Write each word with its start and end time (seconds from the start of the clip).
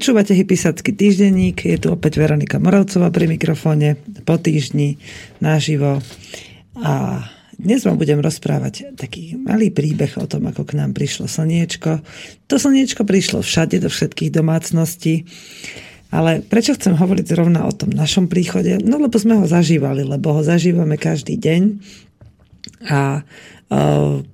Počúvate 0.00 0.32
Hypisacký 0.32 0.96
týždenník, 0.96 1.68
je 1.68 1.76
tu 1.76 1.92
opäť 1.92 2.24
Veronika 2.24 2.56
Moravcová 2.56 3.12
pri 3.12 3.28
mikrofóne 3.28 4.00
po 4.24 4.40
týždni 4.40 4.96
naživo 5.44 6.00
a 6.72 7.20
dnes 7.60 7.84
vám 7.84 8.00
budem 8.00 8.16
rozprávať 8.16 8.96
taký 8.96 9.36
malý 9.36 9.68
príbeh 9.68 10.16
o 10.16 10.24
tom, 10.24 10.48
ako 10.48 10.64
k 10.64 10.80
nám 10.80 10.96
prišlo 10.96 11.28
slniečko. 11.28 12.00
To 12.48 12.54
slniečko 12.56 13.04
prišlo 13.04 13.44
všade, 13.44 13.76
do 13.76 13.92
všetkých 13.92 14.32
domácností. 14.32 15.28
Ale 16.08 16.40
prečo 16.48 16.72
chcem 16.80 16.96
hovoriť 16.96 17.36
zrovna 17.36 17.68
o 17.68 17.72
tom 17.76 17.92
našom 17.92 18.32
príchode? 18.32 18.80
No 18.80 18.96
lebo 18.96 19.20
sme 19.20 19.36
ho 19.36 19.44
zažívali, 19.44 20.00
lebo 20.00 20.32
ho 20.32 20.40
zažívame 20.40 20.96
každý 20.96 21.36
deň 21.36 21.76
a 22.88 23.20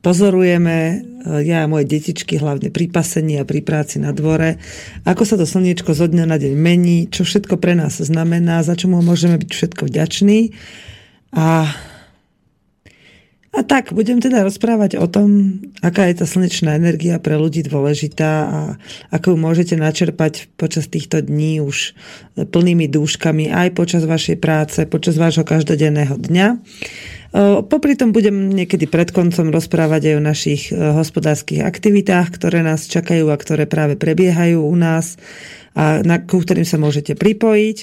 pozorujeme, 0.01 1.05
ja 1.45 1.67
a 1.67 1.69
moje 1.69 1.85
detičky, 1.85 2.41
hlavne 2.41 2.73
pri 2.73 2.89
pasení 2.89 3.37
a 3.37 3.45
pri 3.45 3.61
práci 3.61 4.01
na 4.01 4.17
dvore, 4.17 4.57
ako 5.05 5.23
sa 5.29 5.37
to 5.37 5.45
slniečko 5.45 5.93
zo 5.93 6.09
dňa 6.09 6.25
na 6.25 6.41
deň 6.41 6.55
mení, 6.57 7.13
čo 7.13 7.29
všetko 7.29 7.61
pre 7.61 7.77
nás 7.77 8.01
znamená, 8.01 8.65
za 8.65 8.79
čo 8.79 8.89
mu 8.89 9.05
môžeme 9.05 9.37
byť 9.37 9.51
všetko 9.53 9.83
vďační. 9.93 10.57
A, 11.37 11.69
a 13.53 13.61
tak, 13.61 13.93
budem 13.93 14.25
teda 14.25 14.41
rozprávať 14.41 14.97
o 14.97 15.05
tom, 15.05 15.61
aká 15.85 16.09
je 16.09 16.25
tá 16.25 16.27
slnečná 16.31 16.73
energia 16.73 17.21
pre 17.21 17.37
ľudí 17.37 17.61
dôležitá 17.61 18.33
a 18.49 18.61
ako 19.13 19.35
ju 19.35 19.37
môžete 19.37 19.75
načerpať 19.77 20.49
počas 20.57 20.89
týchto 20.89 21.21
dní 21.21 21.61
už 21.61 21.93
plnými 22.41 22.89
dúškami 22.89 23.53
aj 23.53 23.77
počas 23.77 24.09
vašej 24.09 24.41
práce, 24.41 24.89
počas 24.89 25.21
vášho 25.21 25.45
každodenného 25.45 26.17
dňa. 26.17 26.49
Popri 27.67 27.99
tom 27.99 28.15
budem 28.15 28.55
niekedy 28.55 28.87
pred 28.87 29.11
koncom 29.11 29.51
rozprávať 29.51 30.13
aj 30.13 30.15
o 30.15 30.23
našich 30.23 30.63
e, 30.71 30.79
hospodárskych 30.79 31.65
aktivitách, 31.67 32.39
ktoré 32.39 32.63
nás 32.63 32.87
čakajú 32.87 33.29
a 33.29 33.37
ktoré 33.37 33.67
práve 33.67 33.99
prebiehajú 33.99 34.63
u 34.63 34.77
nás 34.79 35.19
a 35.77 36.01
na, 36.07 36.23
ku 36.23 36.41
ktorým 36.41 36.65
sa 36.65 36.79
môžete 36.79 37.19
pripojiť. 37.19 37.79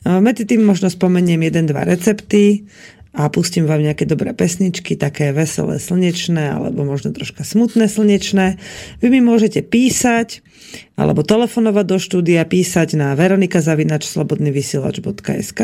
Medzi 0.00 0.48
tým 0.48 0.64
možno 0.64 0.88
spomeniem 0.88 1.44
jeden, 1.44 1.68
dva 1.68 1.84
recepty 1.84 2.64
a 3.10 3.26
pustím 3.26 3.66
vám 3.66 3.82
nejaké 3.82 4.06
dobré 4.06 4.30
pesničky, 4.30 4.94
také 4.94 5.34
veselé, 5.34 5.82
slnečné, 5.82 6.54
alebo 6.54 6.86
možno 6.86 7.10
troška 7.10 7.42
smutné 7.42 7.90
slnečné. 7.90 8.54
Vy 9.02 9.08
mi 9.10 9.18
môžete 9.18 9.66
písať, 9.66 10.46
alebo 10.94 11.26
telefonovať 11.26 11.86
do 11.90 11.98
štúdia, 11.98 12.46
písať 12.46 12.94
na 12.94 13.18
veronikazavinačslobodnyvysielač.sk, 13.18 15.60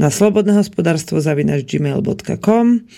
na 0.00 0.08
slobodnehospodárstvo 0.08 1.20
zavinač 1.20 1.68
gmail.com 1.68 2.88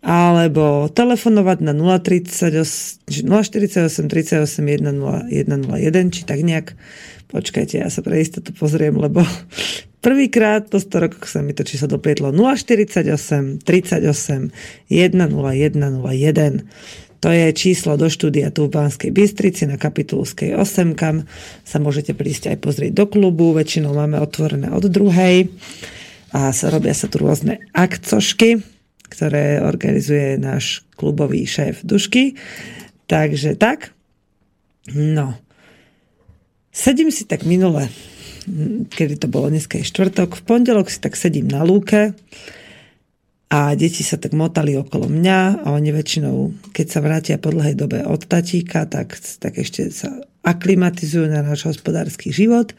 alebo 0.00 0.88
telefonovať 0.88 1.58
na 1.60 1.72
048, 1.76 3.04
048 3.06 4.08
38 4.08 4.48
101, 4.48 6.14
či 6.14 6.20
tak 6.24 6.40
nejak. 6.40 6.72
Počkajte, 7.30 7.78
ja 7.78 7.86
sa 7.92 8.02
pre 8.02 8.18
istotu 8.18 8.50
pozriem, 8.50 8.96
lebo 8.96 9.22
Prvýkrát 10.00 10.64
po 10.72 10.80
100 10.80 10.96
rokoch 10.96 11.28
sa 11.28 11.44
mi 11.44 11.52
to 11.52 11.60
číslo 11.60 11.84
doplietlo 11.84 12.32
048 12.32 13.60
38 13.60 14.48
10101. 14.88 16.64
To 17.20 17.28
je 17.28 17.52
číslo 17.52 18.00
do 18.00 18.08
štúdia 18.08 18.48
tu 18.48 18.64
v 18.64 18.72
Banskej 18.72 19.12
Bystrici 19.12 19.68
na 19.68 19.76
Kapitulskej 19.76 20.56
8, 20.56 20.96
kam 20.96 21.28
sa 21.68 21.76
môžete 21.76 22.16
prísť 22.16 22.56
aj 22.56 22.64
pozrieť 22.64 22.96
do 22.96 23.04
klubu. 23.12 23.52
Väčšinou 23.52 23.92
máme 23.92 24.16
otvorené 24.24 24.72
od 24.72 24.88
druhej 24.88 25.52
a 26.32 26.48
robia 26.72 26.96
sa 26.96 27.12
tu 27.12 27.20
rôzne 27.20 27.60
akcošky, 27.76 28.64
ktoré 29.10 29.58
organizuje 29.58 30.38
náš 30.38 30.86
klubový 30.94 31.44
šéf 31.44 31.82
Dušky. 31.82 32.38
Takže 33.10 33.58
tak. 33.58 33.90
No. 34.94 35.34
Sedím 36.70 37.10
si 37.10 37.26
tak 37.26 37.42
minule 37.42 37.90
kedy 38.88 39.14
to 39.20 39.26
bolo, 39.28 39.52
dneska 39.52 39.78
je 39.80 39.88
štvrtok, 39.88 40.40
v 40.40 40.42
pondelok 40.42 40.88
si 40.88 40.98
tak 41.00 41.16
sedím 41.16 41.48
na 41.48 41.62
lúke 41.62 42.16
a 43.50 43.74
deti 43.74 44.06
sa 44.06 44.16
tak 44.16 44.32
motali 44.32 44.78
okolo 44.78 45.10
mňa 45.10 45.66
a 45.66 45.74
oni 45.74 45.90
väčšinou, 45.90 46.54
keď 46.70 46.86
sa 46.86 47.00
vrátia 47.02 47.36
po 47.36 47.50
dlhej 47.50 47.74
dobe 47.74 48.06
od 48.06 48.22
tatíka, 48.24 48.86
tak, 48.86 49.18
tak 49.18 49.58
ešte 49.58 49.90
sa 49.90 50.22
aklimatizujú 50.46 51.28
na 51.28 51.42
náš 51.44 51.66
hospodársky 51.66 52.30
život. 52.30 52.72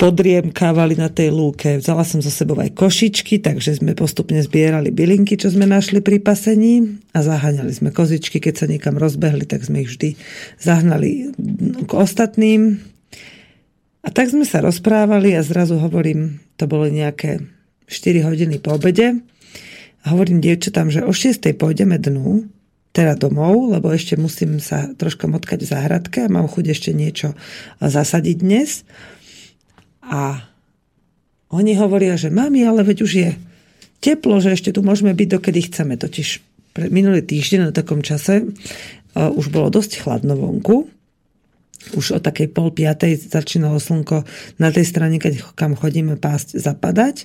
Podriemkávali 0.00 0.96
na 0.96 1.12
tej 1.12 1.28
lúke. 1.28 1.76
Vzala 1.76 2.08
som 2.08 2.24
so 2.24 2.32
sebou 2.32 2.56
aj 2.56 2.72
košičky, 2.72 3.36
takže 3.44 3.84
sme 3.84 3.92
postupne 3.92 4.40
zbierali 4.40 4.88
bylinky, 4.88 5.36
čo 5.36 5.52
sme 5.52 5.68
našli 5.68 6.00
pri 6.00 6.24
pasení 6.24 7.04
a 7.12 7.20
zaháňali 7.20 7.68
sme 7.68 7.92
kozičky. 7.92 8.40
Keď 8.40 8.54
sa 8.56 8.64
niekam 8.64 8.96
rozbehli, 8.96 9.44
tak 9.44 9.60
sme 9.60 9.84
ich 9.84 9.92
vždy 9.92 10.16
zahnali 10.56 11.36
k 11.84 11.90
ostatným 11.92 12.80
a 14.00 14.08
tak 14.08 14.32
sme 14.32 14.48
sa 14.48 14.64
rozprávali 14.64 15.36
a 15.36 15.44
zrazu 15.44 15.76
hovorím, 15.76 16.40
to 16.56 16.64
bolo 16.64 16.88
nejaké 16.88 17.44
4 17.84 18.24
hodiny 18.24 18.56
po 18.56 18.80
obede, 18.80 19.20
a 20.00 20.16
hovorím 20.16 20.40
dievčatám, 20.40 20.88
že 20.88 21.04
o 21.04 21.12
6. 21.12 21.44
pôjdeme 21.60 22.00
dnu, 22.00 22.48
teda 22.96 23.14
domov, 23.14 23.70
lebo 23.70 23.92
ešte 23.92 24.16
musím 24.16 24.58
sa 24.58 24.90
troška 24.96 25.28
motkať 25.28 25.62
v 25.62 25.70
záhradke 25.70 26.18
a 26.24 26.32
mám 26.32 26.48
chuť 26.48 26.64
ešte 26.72 26.90
niečo 26.96 27.36
zasadiť 27.78 28.36
dnes. 28.40 28.82
A 30.10 30.42
oni 31.54 31.78
hovoria, 31.78 32.18
že 32.18 32.34
mami, 32.34 32.66
ale 32.66 32.82
veď 32.82 32.98
už 33.06 33.12
je 33.14 33.30
teplo, 34.02 34.42
že 34.42 34.58
ešte 34.58 34.74
tu 34.74 34.82
môžeme 34.82 35.14
byť, 35.14 35.28
dokedy 35.30 35.60
chceme. 35.70 35.94
Totiž 35.94 36.28
minulý 36.90 37.22
týždeň 37.22 37.70
na 37.70 37.72
takom 37.74 38.02
čase 38.02 38.46
už 39.14 39.50
bolo 39.50 39.70
dosť 39.70 40.02
chladno 40.02 40.34
vonku 40.38 40.90
už 41.96 42.06
o 42.16 42.18
takej 42.20 42.52
pol 42.52 42.68
piatej 42.70 43.16
začínalo 43.32 43.80
slnko 43.80 44.28
na 44.60 44.68
tej 44.68 44.84
strane, 44.84 45.16
keď 45.16 45.56
kam 45.56 45.72
chodíme 45.72 46.20
pásť, 46.20 46.60
zapadať. 46.60 47.24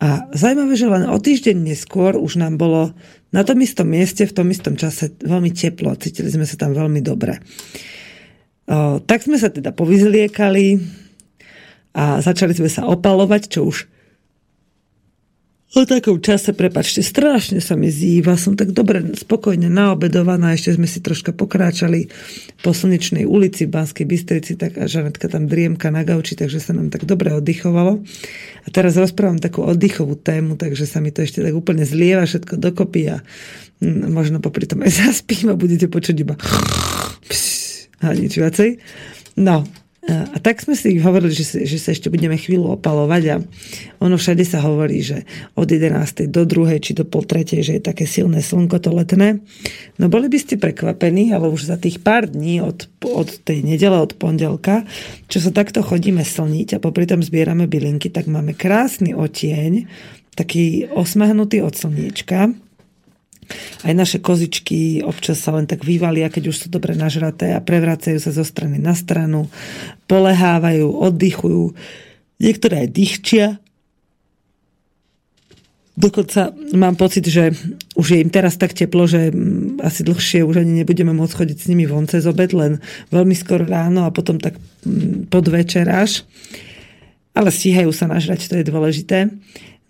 A 0.00 0.30
zaujímavé, 0.32 0.78
že 0.78 0.88
len 0.88 1.04
o 1.10 1.18
týždeň 1.18 1.56
neskôr 1.60 2.16
už 2.16 2.40
nám 2.40 2.56
bolo 2.56 2.96
na 3.34 3.44
tom 3.44 3.60
istom 3.60 3.90
mieste, 3.90 4.24
v 4.24 4.32
tom 4.32 4.48
istom 4.48 4.78
čase 4.78 5.12
veľmi 5.20 5.52
teplo. 5.52 5.92
Cítili 5.98 6.32
sme 6.32 6.48
sa 6.48 6.56
tam 6.56 6.72
veľmi 6.72 7.04
dobre. 7.04 7.42
O, 8.64 9.02
tak 9.04 9.26
sme 9.26 9.36
sa 9.36 9.52
teda 9.52 9.76
povyzliekali 9.76 10.80
a 11.96 12.22
začali 12.22 12.54
sme 12.54 12.70
sa 12.70 12.86
opalovať, 12.86 13.42
čo 13.50 13.66
už 13.66 13.90
o 15.70 15.86
takom 15.86 16.18
čase, 16.18 16.50
prepačte, 16.50 16.98
strašne 16.98 17.62
sa 17.62 17.78
mi 17.78 17.94
zýva, 17.94 18.34
som 18.34 18.58
tak 18.58 18.74
dobre, 18.74 19.14
spokojne 19.14 19.70
naobedovaná, 19.70 20.58
ešte 20.58 20.74
sme 20.74 20.90
si 20.90 20.98
troška 20.98 21.30
pokráčali 21.30 22.10
po 22.66 22.74
slnečnej 22.74 23.22
ulici 23.22 23.70
v 23.70 23.78
Banskej 23.78 24.02
Bystrici, 24.02 24.58
tak 24.58 24.74
a 24.82 24.90
Žanetka 24.90 25.30
tam 25.30 25.46
driemka 25.46 25.94
na 25.94 26.02
gauči, 26.02 26.34
takže 26.34 26.58
sa 26.58 26.74
nám 26.74 26.90
tak 26.90 27.06
dobre 27.06 27.30
oddychovalo. 27.38 28.02
A 28.66 28.68
teraz 28.74 28.98
rozprávam 28.98 29.38
takú 29.38 29.62
oddychovú 29.62 30.18
tému, 30.18 30.58
takže 30.58 30.90
sa 30.90 30.98
mi 30.98 31.14
to 31.14 31.22
ešte 31.22 31.38
tak 31.38 31.54
úplne 31.54 31.86
zlieva 31.86 32.26
všetko 32.26 32.58
dokopy 32.58 33.14
a 33.14 33.22
mm, 33.78 34.10
možno 34.10 34.42
popri 34.42 34.66
tom 34.66 34.82
aj 34.82 34.90
zaspím 35.06 35.54
a 35.54 35.60
budete 35.60 35.86
počuť 35.86 36.16
iba 36.18 36.34
a 38.04 38.10
nič 38.10 38.42
viacej. 38.42 38.82
No, 39.38 39.62
a 40.08 40.40
tak 40.40 40.64
sme 40.64 40.72
si 40.72 40.96
hovorili, 40.96 41.28
že, 41.28 41.44
že 41.68 41.76
sa 41.76 41.92
ešte 41.92 42.08
budeme 42.08 42.32
chvíľu 42.32 42.80
opalovať 42.80 43.22
a 43.28 43.36
ono 44.00 44.16
všade 44.16 44.48
sa 44.48 44.64
hovorí, 44.64 45.04
že 45.04 45.28
od 45.60 45.68
11. 45.68 46.24
do 46.32 46.48
2. 46.48 46.80
či 46.80 46.96
do 46.96 47.04
pol 47.04 47.28
3. 47.28 47.60
že 47.60 47.76
je 47.76 47.82
také 47.84 48.08
silné 48.08 48.40
slnko 48.40 48.80
to 48.80 48.96
letné. 48.96 49.44
No 50.00 50.08
boli 50.08 50.32
by 50.32 50.40
ste 50.40 50.56
prekvapení, 50.56 51.36
ale 51.36 51.52
už 51.52 51.68
za 51.68 51.76
tých 51.76 52.00
pár 52.00 52.32
dní 52.32 52.64
od, 52.64 52.88
od 53.04 53.28
tej 53.44 53.60
nedele, 53.60 54.00
od 54.00 54.16
pondelka, 54.16 54.88
čo 55.28 55.36
sa 55.36 55.52
takto 55.52 55.84
chodíme 55.84 56.24
slniť 56.24 56.80
a 56.80 56.82
popri 56.82 57.04
tom 57.04 57.20
zbierame 57.20 57.68
bylinky, 57.68 58.08
tak 58.08 58.24
máme 58.24 58.56
krásny 58.56 59.12
otieň, 59.12 59.84
taký 60.32 60.88
osmahnutý 60.96 61.60
od 61.60 61.76
slniečka 61.76 62.56
Aj 63.82 63.94
naše 63.96 64.20
kozičky 64.20 65.02
občas 65.02 65.40
sa 65.40 65.56
len 65.56 65.66
tak 65.66 65.82
vyvalia, 65.82 66.30
keď 66.30 66.52
už 66.52 66.56
sú 66.56 66.66
dobre 66.68 66.94
nažraté 66.94 67.56
a 67.56 67.64
prevracajú 67.64 68.18
sa 68.20 68.30
zo 68.30 68.44
strany 68.44 68.78
na 68.78 68.92
stranu, 68.92 69.48
polehávajú, 70.06 70.86
oddychujú. 70.86 71.74
Niektoré 72.40 72.86
aj 72.86 72.88
dýchčia. 72.92 73.46
Dokonca 76.00 76.56
mám 76.72 76.96
pocit, 76.96 77.28
že 77.28 77.52
už 77.92 78.16
je 78.16 78.18
im 78.24 78.32
teraz 78.32 78.56
tak 78.56 78.72
teplo, 78.72 79.04
že 79.04 79.28
mm, 79.28 79.84
asi 79.84 80.00
dlhšie 80.00 80.40
už 80.40 80.64
ani 80.64 80.80
nebudeme 80.80 81.12
môcť 81.12 81.44
chodiť 81.44 81.58
s 81.60 81.68
nimi 81.68 81.84
von 81.84 82.08
cez 82.08 82.24
obed, 82.24 82.56
len 82.56 82.80
veľmi 83.12 83.36
skoro 83.36 83.68
ráno 83.68 84.08
a 84.08 84.14
potom 84.14 84.40
tak 84.40 84.56
mm, 84.56 85.28
podvečer 85.28 85.92
až. 85.92 86.24
Ale 87.36 87.52
stíhajú 87.52 87.92
sa 87.92 88.08
nažrať, 88.08 88.48
to 88.48 88.56
je 88.56 88.64
dôležité. 88.64 89.28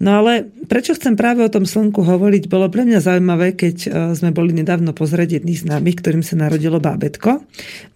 No 0.00 0.24
ale 0.24 0.48
prečo 0.64 0.96
chcem 0.96 1.12
práve 1.12 1.44
o 1.44 1.52
tom 1.52 1.68
slnku 1.68 2.00
hovoriť, 2.00 2.48
bolo 2.48 2.72
pre 2.72 2.88
mňa 2.88 3.04
zaujímavé, 3.04 3.52
keď 3.52 3.76
e, 3.84 3.88
sme 4.16 4.32
boli 4.32 4.56
nedávno 4.56 4.96
pozrieť 4.96 5.36
jedných 5.36 5.68
známych, 5.68 6.00
ktorým 6.00 6.24
sa 6.24 6.40
narodilo 6.40 6.80
bábetko. 6.80 7.44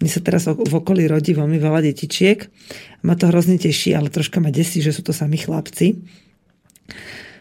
Mne 0.05 0.11
sa 0.13 0.21
teraz 0.21 0.45
v 0.45 0.69
okolí 0.69 1.09
rodí 1.09 1.33
veľmi 1.33 1.57
veľa 1.57 1.81
detičiek. 1.81 2.45
Ma 3.09 3.17
to 3.17 3.33
hrozne 3.33 3.57
teší, 3.57 3.97
ale 3.97 4.13
troška 4.13 4.37
ma 4.45 4.53
desí, 4.53 4.85
že 4.85 4.93
sú 4.93 5.01
to 5.01 5.17
sami 5.17 5.41
chlapci. 5.41 5.97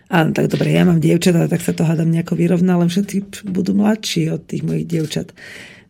A 0.07 0.31
tak 0.31 0.47
dobre, 0.47 0.71
ja 0.71 0.87
mám 0.87 1.03
dievčatá, 1.03 1.51
tak 1.51 1.59
sa 1.59 1.75
to 1.75 1.83
hádam 1.83 2.07
nejako 2.07 2.39
vyrovná, 2.39 2.79
len 2.79 2.87
všetci 2.87 3.43
budú 3.51 3.75
mladší 3.75 4.31
od 4.31 4.47
tých 4.47 4.63
mojich 4.63 4.87
dievčat. 4.87 5.35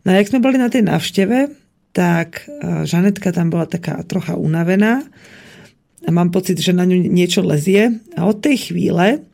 No 0.02 0.10
a 0.10 0.18
jak 0.18 0.34
sme 0.34 0.42
boli 0.42 0.58
na 0.58 0.66
tej 0.66 0.82
návšteve, 0.82 1.46
tak 1.94 2.42
e, 2.50 2.82
Žanetka 2.90 3.30
tam 3.30 3.54
bola 3.54 3.70
taká 3.70 4.02
trocha 4.02 4.34
unavená, 4.34 5.06
a 6.04 6.08
mám 6.12 6.28
pocit, 6.28 6.60
že 6.60 6.76
na 6.76 6.84
ňu 6.84 7.08
niečo 7.08 7.40
lezie 7.40 8.00
a 8.14 8.28
od 8.28 8.40
tej 8.44 8.70
chvíle 8.70 9.24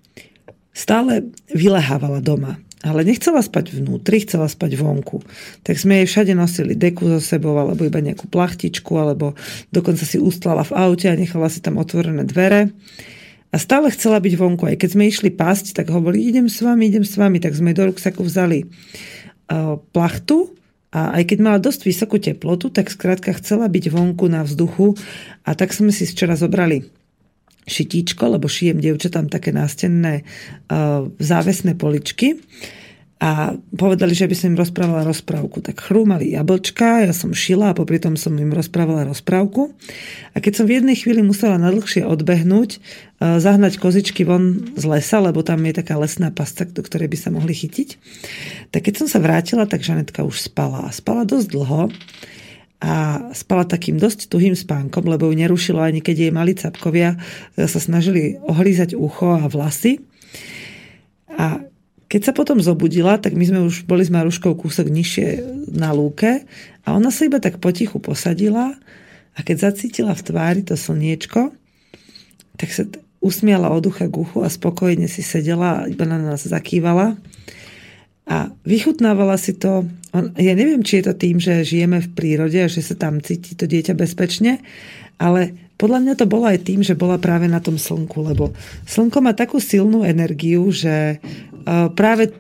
stále 0.71 1.29
vylehávala 1.51 2.23
doma. 2.23 2.63
Ale 2.81 3.05
nechcela 3.05 3.45
spať 3.45 3.77
vnútri, 3.77 4.25
chcela 4.25 4.49
spať 4.49 4.81
vonku. 4.81 5.21
Tak 5.61 5.77
sme 5.77 6.01
jej 6.01 6.07
všade 6.09 6.33
nosili 6.33 6.73
deku 6.73 7.13
so 7.13 7.21
sebou, 7.21 7.53
alebo 7.61 7.85
iba 7.85 8.01
nejakú 8.01 8.25
plachtičku, 8.33 8.97
alebo 8.97 9.37
dokonca 9.69 10.01
si 10.09 10.17
ustlala 10.17 10.65
v 10.65 10.73
aute 10.73 11.05
a 11.13 11.19
nechala 11.19 11.53
si 11.53 11.61
tam 11.61 11.77
otvorené 11.77 12.25
dvere. 12.25 12.73
A 13.53 13.57
stále 13.61 13.93
chcela 13.93 14.17
byť 14.17 14.33
vonku. 14.33 14.65
Aj 14.65 14.79
keď 14.81 14.97
sme 14.97 15.13
išli 15.13 15.29
pásť, 15.29 15.77
tak 15.77 15.93
hovorí, 15.93 16.25
idem 16.25 16.49
s 16.49 16.65
vami, 16.65 16.89
idem 16.89 17.05
s 17.05 17.21
vami. 17.21 17.37
Tak 17.37 17.53
sme 17.53 17.77
do 17.77 17.93
ruksaku 17.93 18.25
vzali 18.25 18.65
uh, 18.65 19.77
plachtu 19.93 20.57
a 20.91 21.15
aj 21.23 21.23
keď 21.31 21.39
mala 21.39 21.63
dosť 21.63 21.87
vysokú 21.87 22.19
teplotu, 22.19 22.67
tak 22.67 22.91
skrátka 22.91 23.31
chcela 23.39 23.71
byť 23.71 23.95
vonku 23.95 24.27
na 24.27 24.43
vzduchu. 24.43 24.99
A 25.47 25.55
tak 25.55 25.71
sme 25.71 25.95
si 25.95 26.03
včera 26.03 26.35
zobrali 26.35 26.83
šitíčko, 27.63 28.35
lebo 28.35 28.51
šijem 28.51 28.83
dievčatám 28.83 29.31
také 29.31 29.55
nástenné 29.55 30.27
uh, 30.27 31.07
závesné 31.23 31.79
poličky 31.79 32.43
a 33.21 33.53
povedali, 33.77 34.17
že 34.17 34.25
by 34.25 34.33
som 34.33 34.47
im 34.57 34.57
rozprávala 34.57 35.05
rozprávku. 35.05 35.61
Tak 35.61 35.77
chrúmali 35.77 36.33
jablčka, 36.33 37.05
ja 37.05 37.13
som 37.13 37.37
šila 37.37 37.71
a 37.71 37.77
popri 37.77 38.01
tom 38.01 38.17
som 38.17 38.33
im 38.41 38.49
rozprávala 38.49 39.05
rozprávku. 39.05 39.77
A 40.33 40.41
keď 40.41 40.53
som 40.57 40.65
v 40.65 40.81
jednej 40.81 40.97
chvíli 40.97 41.21
musela 41.21 41.61
nadlhšie 41.61 42.09
odbehnúť, 42.09 42.71
eh, 42.81 43.37
zahnať 43.37 43.77
kozičky 43.77 44.25
von 44.25 44.73
z 44.73 44.85
lesa, 44.89 45.21
lebo 45.21 45.45
tam 45.45 45.61
je 45.69 45.77
taká 45.77 46.01
lesná 46.01 46.33
pasca, 46.33 46.65
do 46.65 46.81
ktorej 46.81 47.13
by 47.13 47.19
sa 47.21 47.29
mohli 47.29 47.53
chytiť, 47.53 47.89
tak 48.73 48.89
keď 48.89 49.05
som 49.05 49.07
sa 49.13 49.21
vrátila, 49.21 49.69
tak 49.69 49.85
Žanetka 49.85 50.25
už 50.25 50.41
spala. 50.41 50.89
Spala 50.89 51.29
dosť 51.29 51.47
dlho 51.53 51.93
a 52.81 53.21
spala 53.37 53.69
takým 53.69 54.01
dosť 54.01 54.33
tuhým 54.33 54.57
spánkom, 54.57 55.05
lebo 55.05 55.29
ju 55.29 55.37
nerušilo 55.37 55.85
ani 55.85 56.01
keď 56.01 56.17
jej 56.17 56.33
mali 56.33 56.57
capkovia 56.57 57.21
sa 57.53 57.77
snažili 57.77 58.41
ohlízať 58.49 58.97
ucho 58.97 59.37
a 59.37 59.45
vlasy. 59.45 60.01
A 61.37 61.61
keď 62.11 62.21
sa 62.27 62.33
potom 62.35 62.59
zobudila, 62.59 63.23
tak 63.23 63.39
my 63.39 63.45
sme 63.47 63.61
už 63.63 63.87
boli 63.87 64.03
s 64.03 64.11
Maruškou 64.11 64.59
kúsok 64.59 64.91
nižšie 64.91 65.47
na 65.71 65.95
lúke 65.95 66.43
a 66.83 66.89
ona 66.91 67.15
sa 67.15 67.31
iba 67.31 67.39
tak 67.39 67.63
potichu 67.63 68.03
posadila 68.03 68.75
a 69.39 69.39
keď 69.47 69.71
zacítila 69.71 70.19
v 70.19 70.27
tvári 70.27 70.63
to 70.67 70.75
slniečko, 70.75 71.55
tak 72.59 72.69
sa 72.75 72.83
usmiala 73.23 73.71
od 73.71 73.87
ucha 73.87 74.11
k 74.11 74.19
uchu 74.27 74.43
a 74.43 74.51
spokojne 74.51 75.07
si 75.07 75.23
sedela 75.23 75.87
a 75.87 75.87
iba 75.87 76.03
na 76.03 76.19
nás 76.19 76.43
zakývala 76.43 77.15
a 78.27 78.51
vychutnávala 78.67 79.39
si 79.39 79.55
to. 79.55 79.87
Ja 80.35 80.59
neviem, 80.59 80.83
či 80.83 80.99
je 80.99 81.11
to 81.11 81.15
tým, 81.15 81.39
že 81.39 81.63
žijeme 81.63 82.03
v 82.03 82.11
prírode 82.11 82.59
a 82.59 82.67
že 82.67 82.83
sa 82.83 82.99
tam 82.99 83.23
cíti 83.23 83.55
to 83.55 83.71
dieťa 83.71 83.95
bezpečne, 83.95 84.59
ale 85.15 85.70
podľa 85.81 85.99
mňa 86.05 86.15
to 86.21 86.29
bolo 86.29 86.45
aj 86.45 86.61
tým, 86.69 86.85
že 86.85 86.93
bola 86.93 87.17
práve 87.17 87.49
na 87.49 87.57
tom 87.65 87.81
slnku, 87.81 88.21
lebo 88.21 88.53
slnko 88.85 89.25
má 89.25 89.33
takú 89.33 89.57
silnú 89.57 90.05
energiu, 90.05 90.69
že 90.69 91.17
e, 91.17 91.19
práve 91.97 92.37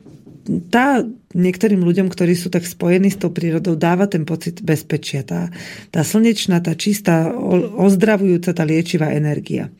tá 0.68 1.00
niektorým 1.30 1.80
ľuďom, 1.80 2.10
ktorí 2.10 2.34
sú 2.34 2.50
tak 2.50 2.66
spojení 2.66 3.08
s 3.08 3.20
tou 3.20 3.30
prírodou, 3.30 3.78
dáva 3.78 4.10
ten 4.10 4.26
pocit 4.26 4.60
bezpečia. 4.60 5.22
Tá, 5.22 5.48
tá 5.94 6.02
slnečná, 6.02 6.58
tá 6.58 6.74
čistá, 6.74 7.30
ozdravujúca, 7.78 8.50
tá 8.50 8.64
liečivá 8.66 9.14
energia. 9.14 9.70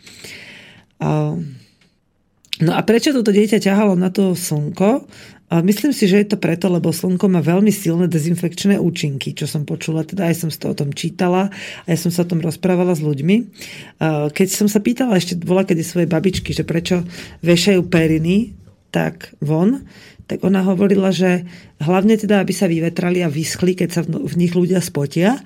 No 2.60 2.70
a 2.70 2.80
prečo 2.86 3.10
toto 3.10 3.34
dieťa 3.34 3.58
ťahalo 3.58 3.98
na 3.98 4.14
to 4.14 4.38
slnko? 4.38 5.10
Myslím 5.50 5.90
si, 5.90 6.06
že 6.06 6.22
je 6.22 6.30
to 6.30 6.38
preto, 6.38 6.70
lebo 6.70 6.94
slnko 6.94 7.26
má 7.26 7.42
veľmi 7.42 7.74
silné 7.74 8.06
dezinfekčné 8.06 8.78
účinky, 8.78 9.34
čo 9.34 9.50
som 9.50 9.66
počula, 9.66 10.06
teda 10.06 10.30
aj 10.30 10.46
som 10.46 10.50
to 10.54 10.70
o 10.70 10.78
tom 10.78 10.94
čítala 10.94 11.50
a 11.82 11.86
ja 11.90 11.98
som 11.98 12.14
sa 12.14 12.22
o 12.22 12.30
tom 12.30 12.38
rozprávala 12.38 12.94
s 12.94 13.02
ľuďmi. 13.02 13.50
Keď 14.30 14.46
som 14.46 14.70
sa 14.70 14.78
pýtala 14.78 15.18
ešte 15.18 15.34
bola 15.42 15.66
kedy 15.66 15.82
svojej 15.82 16.06
babičky, 16.06 16.54
že 16.54 16.62
prečo 16.62 17.02
vešajú 17.42 17.82
periny 17.90 18.54
tak 18.94 19.34
von, 19.42 19.82
tak 20.30 20.46
ona 20.46 20.62
hovorila, 20.62 21.10
že 21.10 21.42
hlavne 21.82 22.14
teda, 22.14 22.46
aby 22.46 22.54
sa 22.54 22.70
vyvetrali 22.70 23.18
a 23.18 23.26
vyschli, 23.26 23.74
keď 23.74 23.88
sa 23.90 24.06
v 24.06 24.34
nich 24.38 24.54
ľudia 24.54 24.78
spotia. 24.78 25.42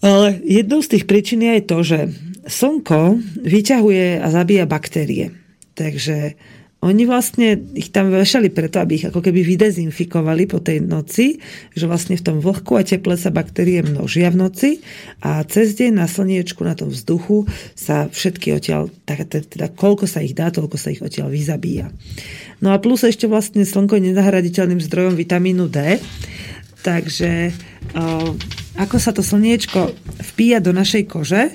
Ale 0.00 0.40
jednou 0.48 0.80
z 0.80 0.96
tých 0.96 1.04
príčin 1.04 1.44
je 1.44 1.60
to, 1.60 1.78
že 1.84 2.08
slnko 2.48 3.20
vyťahuje 3.44 4.24
a 4.24 4.26
zabíja 4.32 4.64
baktérie. 4.64 5.36
Takže 5.76 6.40
oni 6.82 7.06
vlastne 7.06 7.62
ich 7.78 7.94
tam 7.94 8.10
vešali 8.10 8.50
preto, 8.50 8.82
aby 8.82 8.98
ich 8.98 9.06
ako 9.06 9.22
keby 9.22 9.46
vydezinfikovali 9.46 10.50
po 10.50 10.58
tej 10.58 10.82
noci, 10.82 11.38
že 11.78 11.86
vlastne 11.86 12.18
v 12.18 12.26
tom 12.26 12.42
vlhku 12.42 12.74
a 12.74 12.82
teple 12.82 13.14
sa 13.14 13.30
baktérie 13.30 13.86
množia 13.86 14.34
v 14.34 14.42
noci 14.42 14.70
a 15.22 15.46
cez 15.46 15.78
deň 15.78 16.02
na 16.02 16.10
slniečku, 16.10 16.58
na 16.66 16.74
tom 16.74 16.90
vzduchu 16.90 17.46
sa 17.78 18.10
všetky 18.10 18.58
odtiaľ, 18.58 18.90
teda 19.06 19.70
koľko 19.70 20.10
sa 20.10 20.26
ich 20.26 20.34
dá, 20.34 20.50
toľko 20.50 20.74
sa 20.74 20.90
ich 20.90 20.98
odtiaľ 20.98 21.30
vyzabíja. 21.30 21.94
No 22.58 22.74
a 22.74 22.82
plus 22.82 23.06
ešte 23.06 23.30
vlastne 23.30 23.62
slnko 23.62 24.02
je 24.02 24.10
nenahraditeľným 24.10 24.82
zdrojom 24.82 25.14
vitamínu 25.14 25.70
D, 25.70 26.02
takže 26.82 27.54
ako 28.74 28.96
sa 28.98 29.14
to 29.14 29.22
slniečko 29.22 29.94
vpíja 30.34 30.58
do 30.58 30.74
našej 30.74 31.06
kože, 31.06 31.54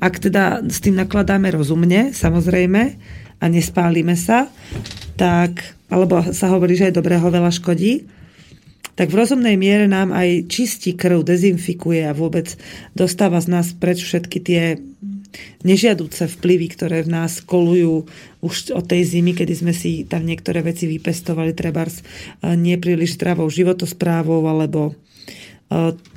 ak 0.00 0.16
teda 0.16 0.64
s 0.64 0.80
tým 0.80 0.96
nakladáme 0.96 1.52
rozumne, 1.52 2.16
samozrejme, 2.16 2.96
a 3.42 3.50
nespálime 3.50 4.14
sa, 4.14 4.46
tak, 5.18 5.74
alebo 5.90 6.22
sa 6.30 6.54
hovorí, 6.54 6.78
že 6.78 6.94
aj 6.94 7.02
dobrého 7.02 7.26
veľa 7.26 7.50
škodí, 7.50 8.06
tak 8.94 9.10
v 9.10 9.18
rozumnej 9.18 9.58
miere 9.58 9.90
nám 9.90 10.14
aj 10.14 10.46
čistí 10.52 10.94
krv, 10.94 11.26
dezinfikuje 11.26 12.06
a 12.06 12.14
vôbec 12.14 12.54
dostáva 12.94 13.40
z 13.42 13.48
nás 13.50 13.66
preč 13.74 14.04
všetky 14.04 14.38
tie 14.38 14.62
nežiaduce 15.64 16.28
vplyvy, 16.28 16.66
ktoré 16.76 17.00
v 17.00 17.08
nás 17.08 17.40
kolujú 17.40 18.04
už 18.44 18.76
od 18.76 18.84
tej 18.84 19.16
zimy, 19.16 19.32
kedy 19.32 19.54
sme 19.56 19.72
si 19.72 20.04
tam 20.04 20.28
niektoré 20.28 20.60
veci 20.60 20.84
vypestovali, 20.84 21.56
trebárs 21.56 22.04
nepríliš 22.44 23.16
zdravou 23.16 23.48
životosprávou 23.48 24.44
alebo 24.44 24.92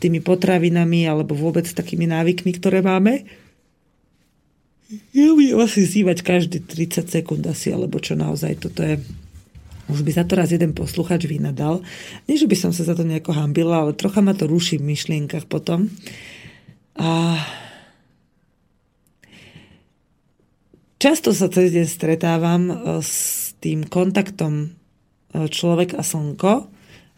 tými 0.04 0.20
potravinami 0.20 1.08
alebo 1.08 1.32
vôbec 1.32 1.64
takými 1.64 2.12
návykmi, 2.12 2.52
ktoré 2.60 2.84
máme. 2.84 3.24
Ja 4.86 5.34
budem 5.34 5.58
asi 5.58 5.82
zývať 5.82 6.22
každý 6.22 6.62
30 6.62 7.10
sekúnd 7.10 7.42
asi, 7.50 7.74
alebo 7.74 7.98
čo 7.98 8.14
naozaj 8.14 8.70
toto 8.70 8.86
je 8.86 9.02
už 9.86 10.02
by 10.02 10.12
za 10.18 10.26
to 10.26 10.34
raz 10.34 10.50
jeden 10.50 10.74
posluchač 10.74 11.30
vynadal. 11.30 11.86
Nie, 12.26 12.42
že 12.42 12.50
by 12.50 12.58
som 12.58 12.72
sa 12.74 12.82
za 12.82 12.98
to 12.98 13.06
nejako 13.06 13.38
hambila, 13.38 13.86
ale 13.86 13.94
trocha 13.94 14.18
ma 14.18 14.34
to 14.34 14.50
ruší 14.50 14.82
v 14.82 14.98
myšlienkach 14.98 15.46
potom. 15.46 15.94
A 16.98 17.38
často 20.98 21.38
sa 21.38 21.54
cez 21.54 21.70
deň 21.70 21.86
stretávam 21.86 22.64
e, 22.66 22.76
s 23.06 23.54
tým 23.62 23.86
kontaktom 23.86 24.54
e, 24.58 24.68
človek 25.54 25.94
a 25.94 26.02
slnko 26.02 26.54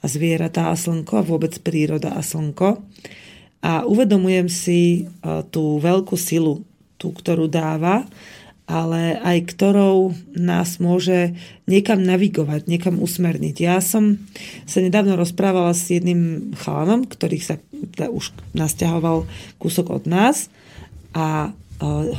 a 0.03 0.05
zvieratá 0.05 0.67
a 0.67 0.75
slnko 0.75 1.23
a 1.23 1.27
vôbec 1.27 1.55
príroda 1.63 2.19
a 2.19 2.21
slnko. 2.25 2.83
A 3.63 3.87
uvedomujem 3.87 4.51
si 4.51 5.07
e, 5.07 5.23
tú 5.47 5.79
veľkú 5.79 6.19
silu 6.19 6.66
tú, 6.97 7.13
ktorú 7.13 7.49
dáva, 7.49 8.05
ale 8.67 9.15
aj 9.23 9.55
ktorou 9.55 10.11
nás 10.35 10.75
môže 10.83 11.31
niekam 11.71 12.03
navigovať, 12.03 12.67
niekam 12.67 12.99
usmerniť. 12.99 13.55
Ja 13.63 13.79
som 13.79 14.19
sa 14.67 14.83
nedávno 14.83 15.15
rozprávala 15.15 15.71
s 15.71 15.87
jedným 15.87 16.51
chalanom, 16.59 17.07
ktorý 17.07 17.39
sa 17.39 17.55
teda 17.95 18.11
už 18.11 18.35
nasťahoval 18.51 19.23
kúsok 19.55 19.87
od 19.87 20.03
nás 20.03 20.51
a 21.15 21.55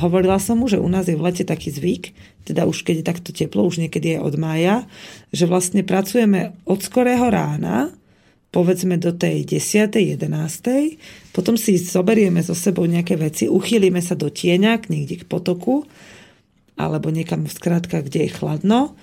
hovorila 0.01 0.41
som 0.41 0.57
mu, 0.57 0.65
že 0.65 0.81
u 0.81 0.89
nás 0.89 1.05
je 1.05 1.13
v 1.13 1.21
lete 1.21 1.45
taký 1.45 1.69
zvyk, 1.69 2.15
teda 2.49 2.65
už 2.65 2.81
keď 2.81 2.95
je 3.03 3.05
takto 3.05 3.29
teplo, 3.29 3.67
už 3.67 3.85
niekedy 3.85 4.17
je 4.17 4.19
od 4.23 4.33
mája, 4.39 4.89
že 5.29 5.45
vlastne 5.45 5.85
pracujeme 5.85 6.57
od 6.65 6.81
skorého 6.81 7.29
rána, 7.29 7.93
povedzme 8.49 8.97
do 8.97 9.13
tej 9.13 9.45
10. 9.45 9.93
11. 9.93 10.25
Potom 11.33 11.55
si 11.55 11.77
zoberieme 11.77 12.41
so 12.41 12.57
sebou 12.57 12.85
nejaké 12.89 13.15
veci, 13.15 13.45
uchýlime 13.45 14.01
sa 14.01 14.17
do 14.17 14.33
tieňa, 14.33 14.89
niekde 14.89 15.21
k 15.21 15.29
potoku, 15.29 15.85
alebo 16.79 17.13
niekam 17.13 17.45
v 17.45 17.53
skrátka, 17.53 18.01
kde 18.01 18.25
je 18.25 18.31
chladno 18.33 18.97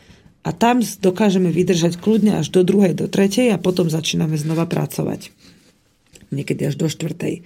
a 0.47 0.51
tam 0.55 0.79
dokážeme 0.83 1.51
vydržať 1.51 1.99
kľudne 1.99 2.39
až 2.39 2.55
do 2.55 2.63
druhej, 2.63 2.95
do 2.95 3.11
tretej 3.11 3.51
a 3.51 3.59
potom 3.59 3.91
začíname 3.91 4.39
znova 4.39 4.67
pracovať. 4.67 5.35
Niekedy 6.31 6.71
až 6.71 6.75
do 6.79 6.87
štvrtej. 6.91 7.43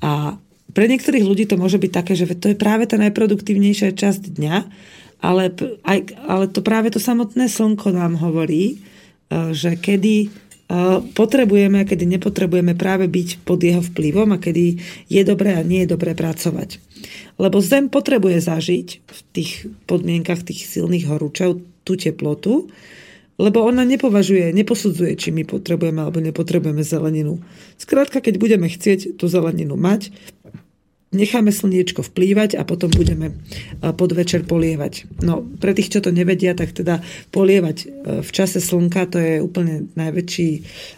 A 0.00 0.36
pre 0.72 0.84
niektorých 0.88 1.24
ľudí 1.24 1.44
to 1.44 1.60
môže 1.60 1.76
byť 1.76 1.92
také, 1.92 2.12
že 2.16 2.28
to 2.32 2.52
je 2.52 2.56
práve 2.56 2.88
tá 2.88 2.96
najproduktívnejšia 2.96 3.92
časť 3.92 4.36
dňa, 4.40 4.56
ale, 5.22 5.54
aj, 5.86 5.98
ale 6.24 6.44
to 6.48 6.64
práve 6.64 6.90
to 6.90 6.98
samotné 6.98 7.46
slnko 7.46 7.94
nám 7.94 8.18
hovorí, 8.18 8.80
e, 9.30 9.54
že 9.54 9.78
kedy 9.78 10.32
potrebujeme 11.12 11.84
a 11.84 11.88
kedy 11.88 12.08
nepotrebujeme 12.16 12.72
práve 12.72 13.04
byť 13.10 13.44
pod 13.44 13.60
jeho 13.60 13.84
vplyvom 13.84 14.32
a 14.32 14.40
kedy 14.40 14.80
je 15.10 15.22
dobré 15.22 15.60
a 15.60 15.66
nie 15.66 15.84
je 15.84 15.92
dobré 15.92 16.16
pracovať. 16.16 16.80
Lebo 17.36 17.60
Zem 17.60 17.92
potrebuje 17.92 18.40
zažiť 18.40 18.88
v 19.04 19.18
tých 19.36 19.50
podmienkach 19.84 20.46
tých 20.46 20.64
silných 20.64 21.08
horúčov 21.10 21.60
tú 21.82 21.98
teplotu, 21.98 22.72
lebo 23.40 23.64
ona 23.64 23.82
nepovažuje, 23.82 24.54
neposudzuje, 24.54 25.18
či 25.18 25.28
my 25.34 25.42
potrebujeme 25.42 25.98
alebo 25.98 26.22
nepotrebujeme 26.22 26.84
zeleninu. 26.84 27.42
Skrátka, 27.80 28.22
keď 28.22 28.38
budeme 28.38 28.68
chcieť 28.70 29.18
tú 29.18 29.26
zeleninu 29.26 29.74
mať, 29.74 30.14
necháme 31.12 31.52
slniečko 31.52 32.02
vplývať 32.02 32.56
a 32.56 32.64
potom 32.64 32.88
budeme 32.88 33.36
podvečer 33.80 34.48
polievať. 34.48 35.22
No, 35.22 35.44
pre 35.60 35.76
tých, 35.76 35.92
čo 35.92 36.00
to 36.00 36.10
nevedia, 36.10 36.56
tak 36.56 36.72
teda 36.72 37.04
polievať 37.30 37.76
e, 37.80 37.86
v 38.24 38.30
čase 38.32 38.58
slnka 38.58 39.06
to 39.12 39.18
je 39.20 39.34
úplne 39.44 39.92
najväčší 39.94 40.48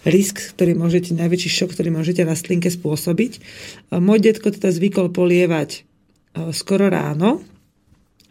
risk, 0.06 0.54
ktorý 0.54 0.78
môžete, 0.78 1.12
najväčší 1.18 1.50
šok, 1.50 1.71
ktorý 1.75 1.90
môžete 1.90 2.23
rastlinke 2.23 2.71
spôsobiť. 2.71 3.42
Môj 3.99 4.18
detko 4.23 4.54
teda 4.54 4.71
zvykol 4.71 5.11
polievať 5.11 5.71
e, 5.75 6.50
skoro 6.54 6.87
ráno, 6.88 7.42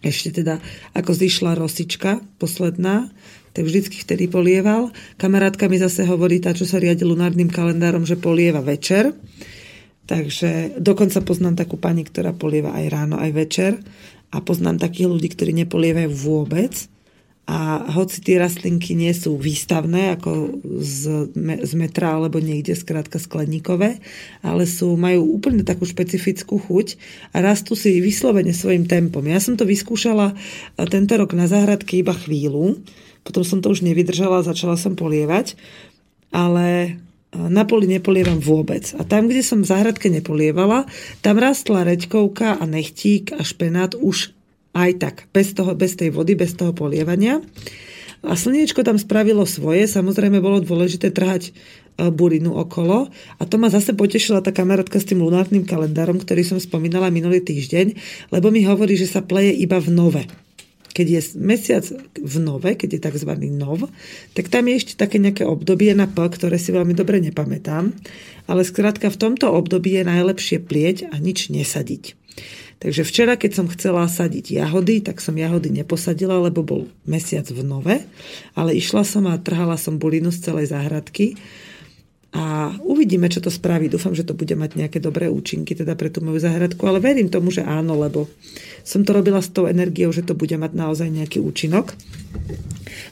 ešte 0.03 0.43
teda 0.43 0.59
ako 0.91 1.11
zišla 1.15 1.55
rosička 1.55 2.19
posledná, 2.35 3.07
tak 3.53 3.69
vždycky 3.69 4.01
vtedy 4.01 4.27
polieval. 4.27 4.91
Kamarátka 5.15 5.69
mi 5.69 5.77
zase 5.77 6.03
hovorí, 6.03 6.41
tá, 6.41 6.51
čo 6.51 6.65
sa 6.67 6.81
riadi 6.81 7.05
lunárnym 7.05 7.47
kalendárom, 7.47 8.03
že 8.03 8.19
polieva 8.19 8.59
večer. 8.59 9.13
Takže 10.03 10.79
dokonca 10.83 11.23
poznám 11.23 11.55
takú 11.55 11.79
pani, 11.79 12.03
ktorá 12.03 12.35
polieva 12.35 12.75
aj 12.75 12.85
ráno, 12.91 13.15
aj 13.15 13.31
večer. 13.31 13.71
A 14.33 14.41
poznám 14.43 14.81
takých 14.81 15.07
ľudí, 15.07 15.31
ktorí 15.31 15.55
nepolievajú 15.63 16.11
vôbec. 16.11 16.73
A 17.43 17.91
hoci 17.91 18.23
tie 18.23 18.39
rastlinky 18.39 18.95
nie 18.95 19.11
sú 19.11 19.35
výstavné, 19.35 20.15
ako 20.15 20.63
z, 20.79 21.27
z 21.43 21.71
metra 21.75 22.15
alebo 22.15 22.39
niekde 22.39 22.71
skrátka 22.71 23.19
skleníkové, 23.19 23.99
ale 24.39 24.63
sú, 24.63 24.95
majú 24.95 25.27
úplne 25.27 25.67
takú 25.67 25.83
špecifickú 25.83 26.55
chuť 26.55 26.95
a 27.35 27.43
rastú 27.43 27.75
si 27.75 27.99
vyslovene 27.99 28.55
svojim 28.55 28.87
tempom. 28.87 29.27
Ja 29.27 29.43
som 29.43 29.59
to 29.59 29.67
vyskúšala 29.67 30.39
tento 30.87 31.19
rok 31.19 31.35
na 31.35 31.51
záhradke 31.51 31.99
iba 31.99 32.15
chvíľu, 32.15 32.79
potom 33.27 33.43
som 33.43 33.59
to 33.59 33.75
už 33.75 33.83
nevydržala 33.83 34.39
a 34.39 34.47
začala 34.47 34.79
som 34.79 34.95
polievať, 34.95 35.59
ale 36.31 36.95
na 37.33 37.65
poli 37.65 37.89
nepolievam 37.89 38.37
vôbec. 38.37 38.93
A 38.97 39.01
tam, 39.03 39.25
kde 39.27 39.41
som 39.41 39.65
v 39.65 39.69
záhradke 39.69 40.07
nepolievala, 40.07 40.85
tam 41.25 41.41
rastla 41.41 41.85
reďkovka 41.85 42.61
a 42.61 42.63
nechtík 42.69 43.33
a 43.33 43.41
špenát 43.41 43.97
už 43.97 44.33
aj 44.73 44.91
tak, 44.97 45.15
bez, 45.33 45.53
toho, 45.53 45.73
bez 45.77 45.93
tej 45.97 46.13
vody, 46.13 46.33
bez 46.33 46.53
toho 46.57 46.73
polievania. 46.73 47.41
A 48.23 48.39
slniečko 48.39 48.87
tam 48.87 48.95
spravilo 48.95 49.43
svoje, 49.43 49.83
samozrejme 49.83 50.39
bolo 50.39 50.63
dôležité 50.63 51.11
trhať 51.11 51.51
e, 51.51 51.51
burinu 52.07 52.55
okolo. 52.55 53.11
A 53.11 53.43
to 53.43 53.59
ma 53.59 53.67
zase 53.67 53.91
potešila 53.91 54.39
tá 54.39 54.55
kamarátka 54.55 54.95
s 54.95 55.09
tým 55.11 55.19
lunárnym 55.19 55.67
kalendárom, 55.67 56.15
ktorý 56.23 56.47
som 56.47 56.57
spomínala 56.57 57.11
minulý 57.11 57.43
týždeň, 57.43 57.99
lebo 58.31 58.47
mi 58.47 58.63
hovorí, 58.63 58.95
že 58.95 59.11
sa 59.11 59.19
pleje 59.19 59.51
iba 59.59 59.75
v 59.75 59.89
nove 59.91 60.23
keď 60.93 61.07
je 61.09 61.21
mesiac 61.41 61.85
v 62.15 62.35
nove, 62.37 62.69
keď 62.77 62.89
je 62.95 63.01
tzv. 63.01 63.31
nov, 63.49 63.89
tak 64.37 64.47
tam 64.53 64.69
je 64.69 64.77
ešte 64.77 64.93
také 64.93 65.17
nejaké 65.17 65.43
obdobie 65.43 65.91
na 65.97 66.05
P, 66.05 66.21
ktoré 66.21 66.61
si 66.61 66.69
veľmi 66.69 66.93
dobre 66.93 67.17
nepamätám, 67.19 67.91
ale 68.45 68.61
skrátka 68.61 69.09
v 69.09 69.19
tomto 69.19 69.49
období 69.49 69.97
je 69.97 70.05
najlepšie 70.05 70.61
plieť 70.61 71.09
a 71.09 71.17
nič 71.17 71.49
nesadiť. 71.49 72.13
Takže 72.83 73.07
včera, 73.07 73.39
keď 73.39 73.51
som 73.63 73.71
chcela 73.71 74.03
sadiť 74.11 74.59
jahody, 74.59 74.99
tak 74.99 75.23
som 75.23 75.39
jahody 75.39 75.71
neposadila, 75.71 76.35
lebo 76.43 76.67
bol 76.67 76.81
mesiac 77.07 77.47
v 77.47 77.63
nove, 77.63 77.95
ale 78.59 78.75
išla 78.75 79.07
som 79.07 79.23
a 79.31 79.39
trhala 79.39 79.79
som 79.79 79.95
bulinu 79.95 80.35
z 80.35 80.51
celej 80.51 80.75
záhradky 80.75 81.39
a 82.33 82.73
uvidíme, 82.81 83.29
čo 83.29 83.45
to 83.45 83.53
spraví. 83.53 83.93
Dúfam, 83.93 84.17
že 84.17 84.25
to 84.25 84.33
bude 84.33 84.57
mať 84.57 84.73
nejaké 84.73 84.97
dobré 84.97 85.29
účinky 85.29 85.77
teda 85.77 85.93
pre 85.93 86.09
tú 86.09 86.25
moju 86.25 86.41
záhradku, 86.41 86.81
ale 86.89 86.97
verím 86.97 87.29
tomu, 87.29 87.53
že 87.53 87.61
áno, 87.61 87.93
lebo 87.93 88.25
som 88.81 89.05
to 89.05 89.13
robila 89.13 89.37
s 89.37 89.53
tou 89.53 89.69
energiou, 89.69 90.09
že 90.09 90.25
to 90.25 90.33
bude 90.33 90.57
mať 90.57 90.73
naozaj 90.73 91.13
nejaký 91.13 91.37
účinok. 91.37 91.93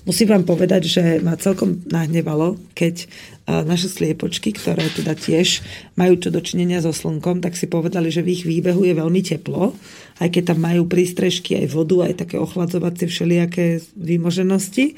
Musím 0.10 0.34
vám 0.34 0.44
povedať, 0.50 0.90
že 0.90 1.04
ma 1.22 1.38
celkom 1.38 1.86
nahnevalo, 1.86 2.58
keď 2.74 3.06
naše 3.46 3.94
sliepočky, 3.94 4.58
ktoré 4.58 4.90
teda 4.90 5.14
tiež 5.14 5.62
majú 5.94 6.18
čo 6.18 6.34
dočinenia 6.34 6.82
so 6.82 6.90
slnkom, 6.90 7.46
tak 7.46 7.54
si 7.54 7.70
povedali, 7.70 8.10
že 8.10 8.26
v 8.26 8.34
ich 8.34 8.44
výbehu 8.50 8.90
je 8.90 8.98
veľmi 8.98 9.22
teplo, 9.22 9.78
aj 10.18 10.30
keď 10.34 10.54
tam 10.54 10.60
majú 10.66 10.90
prístrežky, 10.90 11.62
aj 11.62 11.68
vodu, 11.70 12.10
aj 12.10 12.26
také 12.26 12.42
ochladzovacie 12.42 13.06
všelijaké 13.06 13.86
výmoženosti 13.94 14.98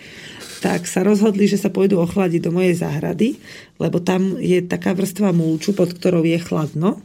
tak 0.64 0.88
sa 0.88 1.04
rozhodli, 1.04 1.44
že 1.44 1.60
sa 1.60 1.68
pôjdu 1.68 2.00
ochladiť 2.00 2.48
do 2.48 2.56
mojej 2.56 2.80
záhrady, 2.80 3.36
lebo 3.84 4.00
tam 4.00 4.40
je 4.40 4.64
taká 4.64 4.96
vrstva 4.96 5.36
mulču, 5.36 5.76
pod 5.76 5.92
ktorou 5.92 6.24
je 6.24 6.40
chladno. 6.40 7.04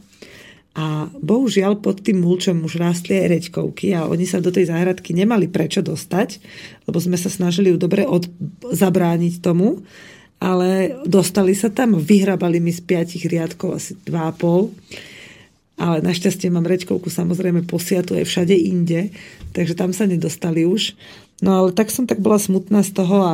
A 0.79 1.11
bohužiaľ 1.19 1.83
pod 1.83 1.99
tým 1.99 2.23
mulčom 2.23 2.63
už 2.63 2.79
rástli 2.79 3.19
aj 3.19 3.27
reďkovky 3.35 3.91
a 3.91 4.07
oni 4.07 4.23
sa 4.23 4.39
do 4.39 4.47
tej 4.47 4.71
záhradky 4.71 5.11
nemali 5.11 5.51
prečo 5.51 5.83
dostať, 5.83 6.39
lebo 6.87 7.03
sme 7.03 7.19
sa 7.19 7.27
snažili 7.27 7.75
ju 7.75 7.77
dobre 7.81 8.07
od, 8.07 8.31
zabrániť 8.71 9.43
tomu, 9.43 9.83
ale 10.39 10.95
dostali 11.03 11.51
sa 11.51 11.67
tam, 11.67 11.99
vyhrabali 11.99 12.63
mi 12.63 12.71
z 12.71 12.79
piatich 12.79 13.27
riadkov 13.27 13.75
asi 13.75 13.99
2,5 14.07 15.19
ale 15.79 16.03
našťastie 16.03 16.51
mám 16.51 16.67
reďkovku 16.67 17.07
samozrejme 17.07 17.63
posiatu 17.63 18.19
aj 18.19 18.27
všade 18.27 18.51
inde, 18.51 19.15
takže 19.55 19.79
tam 19.79 19.95
sa 19.95 20.03
nedostali 20.03 20.67
už. 20.67 20.99
No 21.39 21.55
ale 21.55 21.69
tak 21.71 21.87
som 21.87 22.03
tak 22.03 22.19
bola 22.19 22.35
smutná 22.35 22.83
z 22.83 22.91
toho 22.91 23.17
a 23.23 23.33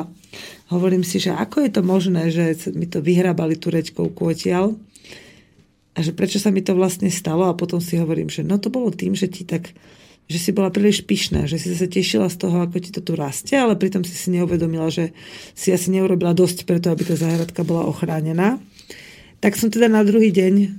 hovorím 0.70 1.06
si, 1.06 1.22
že 1.22 1.34
ako 1.34 1.66
je 1.66 1.72
to 1.72 1.82
možné, 1.86 2.34
že 2.34 2.72
mi 2.74 2.90
to 2.90 3.04
vyhrábali 3.04 3.60
tú 3.60 3.70
odtiaľ 3.72 4.78
a 5.96 6.00
že 6.04 6.12
prečo 6.12 6.42
sa 6.42 6.52
mi 6.52 6.60
to 6.60 6.76
vlastne 6.76 7.08
stalo? 7.08 7.48
A 7.48 7.58
potom 7.58 7.80
si 7.80 7.96
hovorím, 7.96 8.28
že 8.28 8.44
no 8.44 8.60
to 8.60 8.68
bolo 8.68 8.92
tým, 8.92 9.16
že 9.16 9.32
ti 9.32 9.48
tak 9.48 9.72
že 10.26 10.42
si 10.42 10.50
bola 10.58 10.74
príliš 10.74 11.06
pyšná, 11.06 11.46
že 11.46 11.62
si 11.62 11.70
sa 11.78 11.86
tešila 11.86 12.34
z 12.34 12.38
toho, 12.42 12.66
ako 12.66 12.82
ti 12.82 12.90
to 12.90 12.98
tu 13.06 13.14
rastie, 13.14 13.62
ale 13.62 13.78
pritom 13.78 14.02
si 14.02 14.18
si 14.18 14.34
neuvedomila, 14.34 14.90
že 14.90 15.14
si 15.54 15.70
asi 15.70 15.94
neurobila 15.94 16.34
dosť 16.34 16.66
preto, 16.66 16.90
aby 16.90 17.06
tá 17.06 17.14
záhradka 17.14 17.62
bola 17.62 17.86
ochránená. 17.86 18.58
Tak 19.38 19.54
som 19.54 19.70
teda 19.70 19.86
na 19.86 20.02
druhý 20.02 20.34
deň 20.34 20.74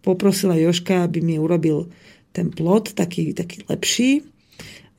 poprosila 0.00 0.56
Joška, 0.56 1.04
aby 1.04 1.20
mi 1.20 1.36
urobil 1.36 1.92
ten 2.32 2.48
plot 2.48 2.96
taký, 2.96 3.36
taký 3.36 3.68
lepší 3.68 4.24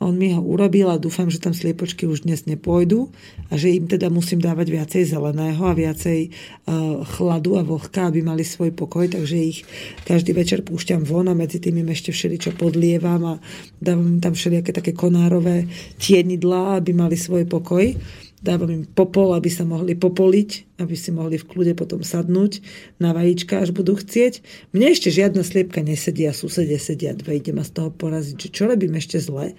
on 0.02 0.18
mi 0.18 0.34
ho 0.34 0.42
urobil 0.42 0.90
a 0.90 0.98
dúfam, 0.98 1.30
že 1.30 1.38
tam 1.38 1.54
sliepočky 1.54 2.10
už 2.10 2.26
dnes 2.26 2.50
nepôjdu 2.50 3.14
a 3.48 3.56
že 3.56 3.70
im 3.70 3.86
teda 3.86 4.10
musím 4.10 4.42
dávať 4.42 4.74
viacej 4.74 5.04
zeleného 5.14 5.62
a 5.62 5.78
viacej 5.78 6.20
uh, 6.28 7.06
chladu 7.06 7.62
a 7.62 7.64
vlhka, 7.64 8.10
aby 8.10 8.26
mali 8.26 8.42
svoj 8.42 8.74
pokoj, 8.74 9.06
takže 9.14 9.38
ich 9.38 9.62
každý 10.10 10.34
večer 10.34 10.66
púšťam 10.66 11.06
von 11.06 11.30
a 11.30 11.38
medzi 11.38 11.62
tým 11.62 11.86
im 11.86 11.94
ešte 11.94 12.10
všeličo 12.10 12.58
podlievam 12.58 13.22
a 13.30 13.34
dávam 13.78 14.18
im 14.18 14.20
tam 14.20 14.34
všelijaké 14.34 14.74
také 14.74 14.92
konárové 14.98 15.70
tienidlá, 16.02 16.82
aby 16.82 16.98
mali 16.98 17.14
svoj 17.14 17.46
pokoj. 17.46 17.94
Dávam 18.42 18.74
im 18.74 18.90
popol, 18.90 19.38
aby 19.38 19.54
sa 19.54 19.62
mohli 19.70 19.94
popoliť, 19.94 20.82
aby 20.82 20.98
si 20.98 21.14
mohli 21.14 21.38
v 21.38 21.46
kľude 21.46 21.78
potom 21.78 22.02
sadnúť 22.02 22.66
na 22.98 23.14
vajíčka, 23.14 23.62
až 23.62 23.70
budú 23.70 23.94
chcieť. 23.94 24.42
Mne 24.74 24.98
ešte 24.98 25.14
žiadna 25.14 25.46
sliepka 25.46 25.86
nesedia, 25.86 26.34
susedia 26.34 26.82
sedia 26.82 27.14
dve, 27.14 27.38
idem 27.38 27.62
ma 27.62 27.64
z 27.64 27.78
toho 27.78 27.94
poraziť, 27.94 28.50
čo 28.50 28.66
robím 28.66 28.98
ešte 28.98 29.22
zle. 29.22 29.54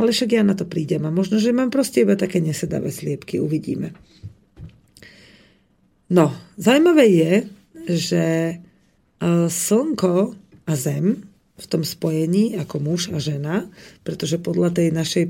Ale 0.00 0.16
však 0.16 0.32
ja 0.32 0.40
na 0.40 0.56
to 0.56 0.64
prídem 0.64 1.04
a 1.04 1.12
možno, 1.12 1.36
že 1.36 1.52
mám 1.52 1.68
proste 1.68 2.08
iba 2.08 2.16
také 2.16 2.40
nesedavé 2.40 2.88
sliepky, 2.88 3.36
uvidíme. 3.36 3.92
No, 6.08 6.32
zaujímavé 6.56 7.04
je, 7.04 7.32
že 7.84 8.24
e, 8.24 8.54
slnko 9.52 10.32
a 10.64 10.72
zem 10.72 11.28
v 11.60 11.66
tom 11.68 11.84
spojení 11.84 12.56
ako 12.56 12.80
muž 12.80 13.12
a 13.12 13.20
žena, 13.20 13.68
pretože 14.00 14.40
podľa 14.40 14.80
tej 14.80 14.88
našej 14.96 15.24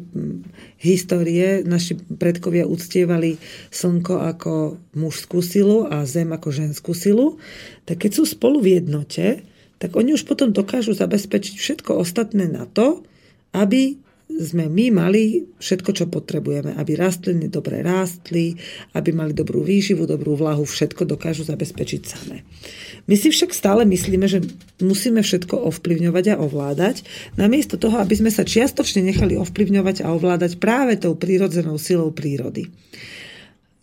histórie 0.79 1.67
naši 1.67 1.99
predkovia 1.99 2.71
uctievali 2.71 3.43
slnko 3.75 4.23
ako 4.31 4.79
mužskú 4.95 5.43
silu 5.43 5.91
a 5.91 6.07
zem 6.07 6.31
ako 6.31 6.55
ženskú 6.55 6.95
silu, 6.95 7.43
tak 7.83 8.07
keď 8.07 8.23
sú 8.23 8.25
spolu 8.31 8.63
v 8.63 8.79
jednote, 8.79 9.43
tak 9.83 9.99
oni 9.99 10.15
už 10.15 10.23
potom 10.23 10.55
dokážu 10.55 10.95
zabezpečiť 10.95 11.59
všetko 11.59 11.99
ostatné 11.99 12.47
na 12.47 12.71
to, 12.71 13.03
aby 13.51 13.99
sme 14.39 14.71
my 14.71 14.87
mali 14.95 15.51
všetko, 15.59 15.91
čo 15.91 16.05
potrebujeme, 16.07 16.79
aby 16.79 16.95
rastliny 16.95 17.51
dobre 17.51 17.83
rástli, 17.83 18.55
aby 18.95 19.11
mali 19.11 19.35
dobrú 19.35 19.67
výživu, 19.67 20.07
dobrú 20.07 20.39
vlahu, 20.39 20.63
všetko 20.63 21.05
dokážu 21.05 21.43
zabezpečiť 21.45 22.03
samé. 22.07 22.47
My 23.11 23.19
si 23.19 23.33
však 23.33 23.51
stále 23.51 23.83
myslíme, 23.89 24.31
že 24.31 24.45
musíme 24.79 25.21
všetko 25.21 25.59
ovplyvňovať 25.75 26.37
a 26.37 26.41
ovládať, 26.41 27.03
namiesto 27.35 27.75
toho, 27.77 27.99
aby 27.99 28.15
sme 28.15 28.31
sa 28.31 28.47
čiastočne 28.47 29.03
nechali 29.03 29.35
ovplyvňovať 29.41 30.07
a 30.07 30.15
ovládať 30.15 30.63
práve 30.63 30.95
tou 31.01 31.19
prírodzenou 31.19 31.81
silou 31.81 32.15
prírody. 32.15 32.71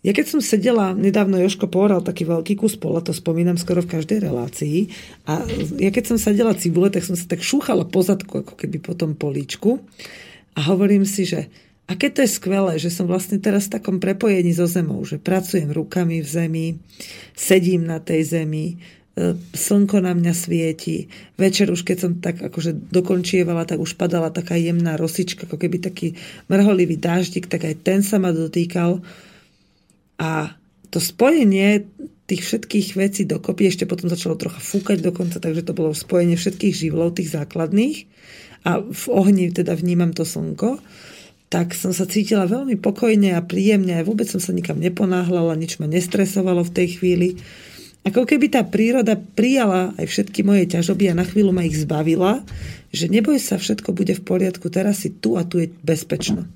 Ja 0.06 0.14
keď 0.14 0.26
som 0.30 0.40
sedela, 0.40 0.94
nedávno 0.94 1.42
Joško 1.42 1.66
povedal 1.66 2.06
taký 2.06 2.22
veľký 2.22 2.54
kus 2.54 2.78
pola, 2.78 3.02
to 3.02 3.10
spomínam 3.10 3.58
skoro 3.58 3.82
v 3.82 3.98
každej 3.98 4.30
relácii, 4.30 4.94
a 5.26 5.42
ja 5.82 5.90
keď 5.90 6.14
som 6.14 6.18
sedela 6.22 6.54
cibule, 6.54 6.86
tak 6.86 7.02
som 7.02 7.18
sa 7.18 7.26
tak 7.26 7.42
šúchala 7.42 7.82
pozadku, 7.82 8.46
ako 8.46 8.54
keby 8.54 8.78
po 8.78 8.94
tom 8.94 9.18
políčku 9.18 9.82
a 10.58 10.60
hovorím 10.66 11.06
si, 11.06 11.22
že 11.22 11.46
aké 11.86 12.10
to 12.10 12.26
je 12.26 12.34
skvelé, 12.34 12.82
že 12.82 12.90
som 12.90 13.06
vlastne 13.06 13.38
teraz 13.38 13.70
v 13.70 13.78
takom 13.78 14.02
prepojení 14.02 14.50
so 14.50 14.66
zemou, 14.66 15.06
že 15.06 15.22
pracujem 15.22 15.70
rukami 15.70 16.18
v 16.18 16.28
zemi, 16.28 16.66
sedím 17.38 17.86
na 17.86 18.02
tej 18.02 18.26
zemi, 18.26 18.74
e, 18.74 19.38
slnko 19.54 20.02
na 20.02 20.18
mňa 20.18 20.34
svieti. 20.34 21.06
Večer 21.38 21.70
už 21.70 21.86
keď 21.86 21.96
som 22.02 22.12
tak 22.18 22.42
akože 22.42 22.90
dokončievala, 22.90 23.70
tak 23.70 23.78
už 23.78 23.94
padala 23.94 24.34
taká 24.34 24.58
jemná 24.58 24.98
rosička, 24.98 25.46
ako 25.46 25.62
keby 25.62 25.78
taký 25.78 26.18
mrholivý 26.50 26.98
dáždik, 26.98 27.46
tak 27.46 27.62
aj 27.62 27.78
ten 27.86 28.02
sa 28.02 28.18
ma 28.18 28.34
dotýkal. 28.34 28.98
A 30.18 30.58
to 30.90 30.98
spojenie 30.98 31.86
tých 32.28 32.42
všetkých 32.44 32.98
vecí 32.98 33.22
dokopy, 33.24 33.70
ešte 33.70 33.88
potom 33.88 34.10
začalo 34.10 34.34
trocha 34.34 34.58
fúkať 34.60 35.00
dokonca, 35.00 35.38
takže 35.38 35.64
to 35.64 35.72
bolo 35.72 35.94
spojenie 35.96 36.34
všetkých 36.34 36.74
živlov, 36.74 37.16
tých 37.16 37.32
základných 37.32 38.04
a 38.66 38.82
v 38.82 39.04
ohni 39.10 39.50
teda 39.54 39.74
vnímam 39.78 40.10
to 40.14 40.26
slnko, 40.26 40.82
tak 41.48 41.72
som 41.72 41.96
sa 41.96 42.04
cítila 42.04 42.44
veľmi 42.44 42.76
pokojne 42.76 43.32
a 43.32 43.40
príjemne 43.40 43.96
a 43.96 44.04
vôbec 44.04 44.28
som 44.28 44.40
sa 44.40 44.52
nikam 44.52 44.76
neponáhľala, 44.76 45.56
nič 45.56 45.80
ma 45.80 45.88
nestresovalo 45.88 46.60
v 46.64 46.74
tej 46.74 46.88
chvíli. 47.00 47.28
Ako 48.04 48.24
keby 48.28 48.52
tá 48.52 48.62
príroda 48.64 49.16
prijala 49.16 49.96
aj 49.96 50.06
všetky 50.08 50.44
moje 50.44 50.68
ťažoby 50.68 51.12
a 51.12 51.18
na 51.18 51.24
chvíľu 51.24 51.52
ma 51.52 51.64
ich 51.64 51.76
zbavila, 51.76 52.44
že 52.92 53.08
neboj 53.08 53.40
sa, 53.40 53.60
všetko 53.60 53.92
bude 53.92 54.16
v 54.16 54.22
poriadku, 54.24 54.68
teraz 54.72 55.04
si 55.04 55.12
tu 55.12 55.36
a 55.36 55.44
tu 55.44 55.60
je 55.60 55.68
bezpečno. 55.84 56.48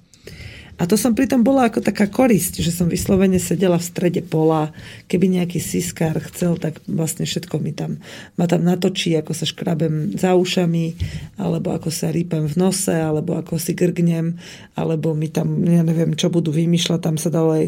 A 0.80 0.88
to 0.88 0.96
som 0.96 1.12
pritom 1.12 1.44
bola 1.44 1.68
ako 1.68 1.84
taká 1.84 2.08
korisť, 2.08 2.64
že 2.64 2.72
som 2.72 2.88
vyslovene 2.88 3.36
sedela 3.36 3.76
v 3.76 3.88
strede 3.88 4.22
pola. 4.24 4.72
Keby 5.06 5.28
nejaký 5.28 5.60
siskár 5.60 6.16
chcel, 6.32 6.56
tak 6.56 6.80
vlastne 6.88 7.28
všetko 7.28 7.60
mi 7.60 7.76
tam, 7.76 8.00
ma 8.40 8.48
tam 8.48 8.64
natočí, 8.64 9.12
ako 9.14 9.36
sa 9.36 9.44
škrabem 9.44 10.16
za 10.16 10.32
ušami, 10.32 10.96
alebo 11.36 11.76
ako 11.76 11.92
sa 11.92 12.08
rýpem 12.08 12.48
v 12.48 12.56
nose, 12.56 12.92
alebo 12.92 13.36
ako 13.36 13.60
si 13.60 13.76
grgnem, 13.76 14.40
alebo 14.72 15.12
mi 15.12 15.28
tam, 15.28 15.60
ja 15.68 15.84
neviem, 15.84 16.16
čo 16.16 16.32
budú 16.32 16.50
vymýšľať, 16.50 17.00
tam 17.04 17.16
sa 17.20 17.28
dalo 17.28 17.52
aj 17.52 17.66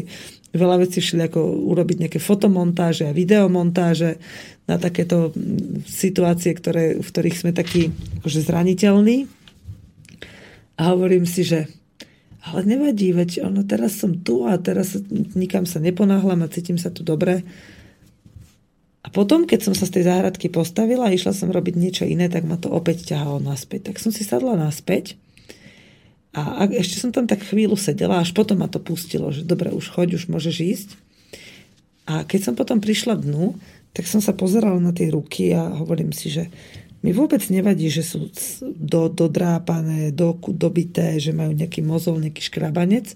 veľa 0.55 0.75
vecí 0.81 1.03
všeli, 1.03 1.29
ako 1.29 1.39
urobiť 1.71 1.97
nejaké 2.07 2.19
fotomontáže 2.19 3.11
a 3.11 3.15
videomontáže 3.15 4.17
na 4.65 4.81
takéto 4.81 5.35
situácie, 5.85 6.55
ktoré, 6.55 6.97
v 6.97 7.05
ktorých 7.05 7.37
sme 7.37 7.51
takí 7.51 7.91
akože 8.23 8.39
zraniteľní. 8.49 9.29
A 10.75 10.91
hovorím 10.91 11.27
si, 11.27 11.45
že 11.45 11.69
ale 12.45 12.61
nevadí, 12.69 13.09
veď 13.09 13.49
ono, 13.49 13.65
teraz 13.65 13.97
som 13.97 14.21
tu 14.21 14.45
a 14.45 14.53
teraz 14.61 14.93
nikam 15.33 15.65
sa 15.65 15.81
neponáhľam 15.81 16.45
a 16.45 16.51
cítim 16.53 16.77
sa 16.77 16.93
tu 16.93 17.01
dobre. 17.01 17.41
A 19.01 19.09
potom, 19.09 19.49
keď 19.49 19.65
som 19.65 19.73
sa 19.73 19.89
z 19.89 20.01
tej 20.01 20.03
záhradky 20.09 20.53
postavila 20.53 21.09
a 21.09 21.13
išla 21.13 21.33
som 21.33 21.49
robiť 21.49 21.73
niečo 21.73 22.05
iné, 22.05 22.29
tak 22.29 22.45
ma 22.45 22.57
to 22.57 22.69
opäť 22.69 23.13
ťahalo 23.13 23.41
naspäť. 23.41 23.89
Tak 23.89 23.97
som 23.97 24.13
si 24.13 24.21
sadla 24.21 24.53
naspäť 24.57 25.17
a 26.35 26.67
ešte 26.67 26.99
som 26.99 27.15
tam 27.15 27.31
tak 27.31 27.47
chvíľu 27.47 27.79
sedela, 27.79 28.19
až 28.19 28.35
potom 28.35 28.59
ma 28.59 28.67
to 28.67 28.83
pustilo, 28.83 29.31
že 29.31 29.47
dobre, 29.47 29.71
už 29.71 29.87
choď, 29.87 30.19
už 30.19 30.27
môžeš 30.27 30.55
ísť. 30.59 30.89
A 32.05 32.27
keď 32.27 32.51
som 32.51 32.53
potom 32.59 32.83
prišla 32.83 33.15
dnu, 33.17 33.55
tak 33.95 34.03
som 34.03 34.19
sa 34.19 34.35
pozerala 34.35 34.77
na 34.83 34.91
tie 34.91 35.07
ruky 35.07 35.55
a 35.55 35.71
hovorím 35.79 36.11
si, 36.11 36.27
že 36.27 36.51
mi 37.05 37.13
vôbec 37.13 37.45
nevadí, 37.53 37.93
že 37.93 38.01
sú 38.01 38.33
do, 38.65 39.13
dodrápané, 39.13 40.09
do, 40.09 40.33
dobité, 40.57 41.21
že 41.21 41.29
majú 41.37 41.53
nejaký 41.53 41.85
mozol, 41.85 42.17
nejaký 42.17 42.49
škrabanec, 42.49 43.13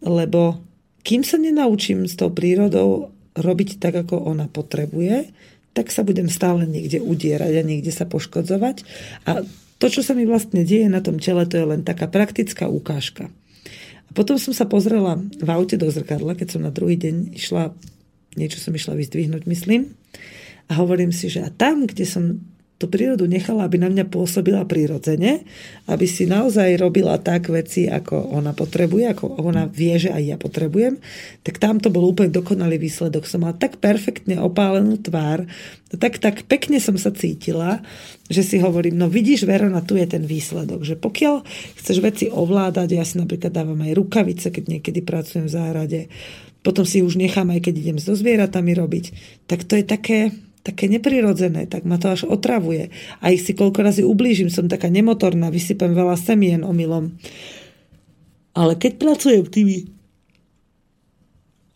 lebo 0.00 0.64
kým 1.04 1.20
sa 1.20 1.36
nenaučím 1.36 2.08
s 2.08 2.16
tou 2.16 2.32
prírodou 2.32 3.12
robiť 3.36 3.76
tak, 3.76 4.08
ako 4.08 4.16
ona 4.32 4.48
potrebuje, 4.48 5.28
tak 5.76 5.92
sa 5.92 6.00
budem 6.08 6.32
stále 6.32 6.64
niekde 6.64 7.04
udierať 7.04 7.52
a 7.60 7.62
niekde 7.68 7.92
sa 7.92 8.08
poškodzovať. 8.08 8.76
A 9.28 9.44
to, 9.76 9.86
čo 9.92 10.00
sa 10.00 10.16
mi 10.16 10.24
vlastne 10.24 10.64
deje 10.64 10.88
na 10.88 11.04
tom 11.04 11.20
tele, 11.20 11.44
to 11.44 11.60
je 11.60 11.66
len 11.68 11.84
taká 11.84 12.08
praktická 12.08 12.68
ukážka. 12.68 13.28
A 14.08 14.10
potom 14.16 14.40
som 14.40 14.56
sa 14.56 14.64
pozrela 14.64 15.20
v 15.20 15.48
aute 15.52 15.76
do 15.76 15.88
zrkadla, 15.88 16.32
keď 16.32 16.56
som 16.56 16.62
na 16.64 16.72
druhý 16.72 16.96
deň 16.96 17.36
išla, 17.36 17.76
niečo 18.40 18.56
som 18.56 18.72
išla 18.72 18.96
vyzdvihnúť, 18.96 19.44
myslím, 19.48 19.96
a 20.70 20.72
hovorím 20.78 21.10
si, 21.10 21.28
že 21.28 21.44
a 21.44 21.50
tam, 21.52 21.88
kde 21.88 22.04
som 22.08 22.24
tú 22.82 22.90
prírodu 22.90 23.30
nechala, 23.30 23.70
aby 23.70 23.78
na 23.78 23.86
mňa 23.86 24.10
pôsobila 24.10 24.66
prirodzene, 24.66 25.46
aby 25.86 26.06
si 26.10 26.26
naozaj 26.26 26.74
robila 26.82 27.14
tak 27.22 27.46
veci, 27.46 27.86
ako 27.86 28.34
ona 28.34 28.50
potrebuje, 28.50 29.14
ako 29.14 29.38
ona 29.38 29.70
vie, 29.70 29.94
že 30.02 30.10
aj 30.10 30.22
ja 30.26 30.34
potrebujem, 30.34 30.98
tak 31.46 31.62
tam 31.62 31.78
to 31.78 31.94
bol 31.94 32.02
úplne 32.02 32.34
dokonalý 32.34 32.82
výsledok. 32.82 33.30
Som 33.30 33.46
mala 33.46 33.54
tak 33.54 33.78
perfektne 33.78 34.42
opálenú 34.42 34.98
tvár, 34.98 35.46
tak, 35.94 36.18
tak 36.18 36.42
pekne 36.50 36.82
som 36.82 36.98
sa 36.98 37.14
cítila, 37.14 37.86
že 38.26 38.42
si 38.42 38.58
hovorím, 38.58 38.98
no 38.98 39.06
vidíš, 39.06 39.46
Verona, 39.46 39.86
tu 39.86 39.94
je 39.94 40.10
ten 40.10 40.26
výsledok, 40.26 40.82
že 40.82 40.98
pokiaľ 40.98 41.46
chceš 41.78 42.02
veci 42.02 42.26
ovládať, 42.26 42.88
ja 42.98 43.06
si 43.06 43.22
napríklad 43.22 43.54
dávam 43.54 43.78
aj 43.78 43.94
rukavice, 43.94 44.50
keď 44.50 44.64
niekedy 44.78 45.06
pracujem 45.06 45.46
v 45.46 45.54
záhrade, 45.54 46.00
potom 46.62 46.86
si 46.86 47.02
už 47.02 47.18
nechám 47.18 47.50
aj 47.50 47.60
keď 47.68 47.74
idem 47.78 47.98
so 47.98 48.14
zvieratami 48.14 48.72
robiť, 48.72 49.04
tak 49.50 49.66
to 49.66 49.76
je 49.76 49.84
také, 49.84 50.20
také 50.62 50.86
neprirodzené, 50.86 51.66
tak 51.66 51.82
ma 51.82 51.98
to 51.98 52.14
až 52.14 52.22
otravuje. 52.30 52.94
A 53.18 53.34
ich 53.34 53.42
si 53.42 53.52
koľko 53.52 53.82
razy 53.82 54.02
ublížim, 54.06 54.46
som 54.48 54.70
taká 54.70 54.86
nemotorná, 54.86 55.50
vysypem 55.50 55.90
veľa 55.90 56.14
semien 56.14 56.62
omylom. 56.62 57.18
Ale 58.54 58.78
keď 58.78 58.92
pracujem 58.98 59.42
tými 59.50 59.90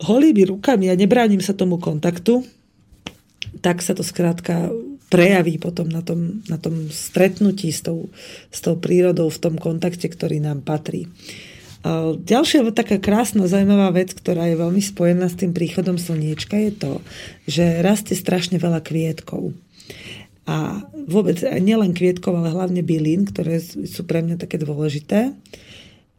holými 0.01 0.43
rukami 0.47 0.87
a 0.87 0.95
nebránim 0.95 1.43
sa 1.43 1.57
tomu 1.57 1.81
kontaktu, 1.81 2.45
tak 3.59 3.81
sa 3.81 3.97
to 3.97 4.05
skrátka 4.05 4.69
prejaví 5.07 5.57
potom 5.57 5.87
na 5.87 6.03
tom, 6.03 6.43
na 6.51 6.59
tom 6.59 6.91
stretnutí 6.91 7.71
s 7.71 7.81
tou, 7.81 8.11
s 8.51 8.59
tou 8.59 8.75
prírodou 8.77 9.31
v 9.31 9.41
tom 9.41 9.55
kontakte, 9.55 10.11
ktorý 10.11 10.43
nám 10.43 10.61
patrí. 10.61 11.07
Ďalšia 12.17 12.67
taká 12.73 12.97
krásna, 12.97 13.45
zaujímavá 13.45 13.93
vec, 13.93 14.11
ktorá 14.11 14.49
je 14.49 14.59
veľmi 14.59 14.81
spojená 14.81 15.29
s 15.29 15.39
tým 15.39 15.53
príchodom 15.53 15.95
slniečka, 15.95 16.57
je 16.57 16.71
to, 16.73 16.93
že 17.45 17.85
rastie 17.85 18.17
strašne 18.17 18.57
veľa 18.57 18.81
kvietkov. 18.81 19.53
A 20.47 20.87
vôbec 21.07 21.43
nielen 21.43 21.91
kvietkov, 21.91 22.39
ale 22.39 22.55
hlavne 22.55 22.81
bylín, 22.81 23.27
ktoré 23.27 23.59
sú 23.63 24.07
pre 24.07 24.23
mňa 24.23 24.39
také 24.39 24.57
dôležité. 24.57 25.35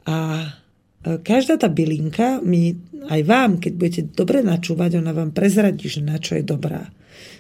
A 0.05 0.17
e, 0.45 1.17
každá 1.25 1.57
tá 1.57 1.73
bylinka 1.73 2.45
mi, 2.45 2.77
aj 3.09 3.21
vám, 3.25 3.57
keď 3.57 3.73
budete 3.73 4.03
dobre 4.13 4.45
načúvať, 4.45 5.01
ona 5.01 5.17
vám 5.17 5.33
prezradí, 5.33 5.89
že 5.89 6.05
na 6.05 6.21
čo 6.21 6.37
je 6.37 6.45
dobrá. 6.45 6.93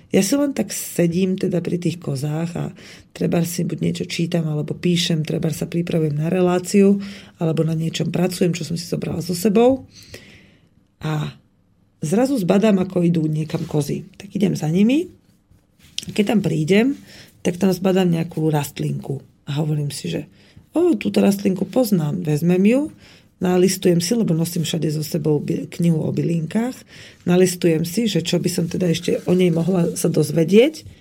Ja 0.09 0.25
si 0.25 0.40
len 0.40 0.57
tak 0.57 0.73
sedím 0.73 1.37
teda 1.37 1.61
pri 1.61 1.77
tých 1.77 2.01
kozách 2.01 2.57
a 2.57 2.73
treba 3.12 3.44
si 3.44 3.61
buď 3.68 3.79
niečo 3.79 4.05
čítam 4.09 4.49
alebo 4.49 4.73
píšem, 4.73 5.21
treba 5.21 5.53
sa 5.53 5.68
pripravujem 5.68 6.16
na 6.16 6.33
reláciu 6.33 6.97
alebo 7.37 7.61
na 7.61 7.77
niečom 7.77 8.09
pracujem, 8.09 8.57
čo 8.57 8.64
som 8.64 8.81
si 8.81 8.88
zobrala 8.88 9.21
so 9.21 9.37
sebou. 9.37 9.85
A 11.05 11.37
zrazu 12.01 12.40
zbadám, 12.40 12.81
ako 12.81 13.05
idú 13.05 13.29
niekam 13.29 13.68
kozy. 13.68 14.09
Tak 14.16 14.33
idem 14.33 14.57
za 14.57 14.73
nimi. 14.73 15.12
Keď 16.09 16.25
tam 16.25 16.40
prídem, 16.40 16.97
tak 17.44 17.61
tam 17.61 17.68
zbadám 17.68 18.09
nejakú 18.09 18.49
rastlinku. 18.49 19.21
A 19.44 19.61
hovorím 19.61 19.92
si, 19.92 20.09
že 20.09 20.25
o, 20.73 20.97
túto 20.97 21.21
rastlinku 21.21 21.68
poznám, 21.68 22.25
vezmem 22.25 22.64
ju, 22.64 22.81
nalistujem 23.38 24.03
si, 24.03 24.12
lebo 24.18 24.35
nosím 24.35 24.66
všade 24.66 24.90
so 24.90 25.03
sebou 25.07 25.38
knihu 25.79 26.03
o 26.03 26.11
bylinkách, 26.11 26.74
nalistujem 27.27 27.87
si, 27.87 28.11
že 28.11 28.22
čo 28.22 28.42
by 28.42 28.51
som 28.51 28.66
teda 28.66 28.90
ešte 28.90 29.22
o 29.31 29.33
nej 29.35 29.55
mohla 29.55 29.94
sa 29.94 30.11
dozvedieť 30.11 30.98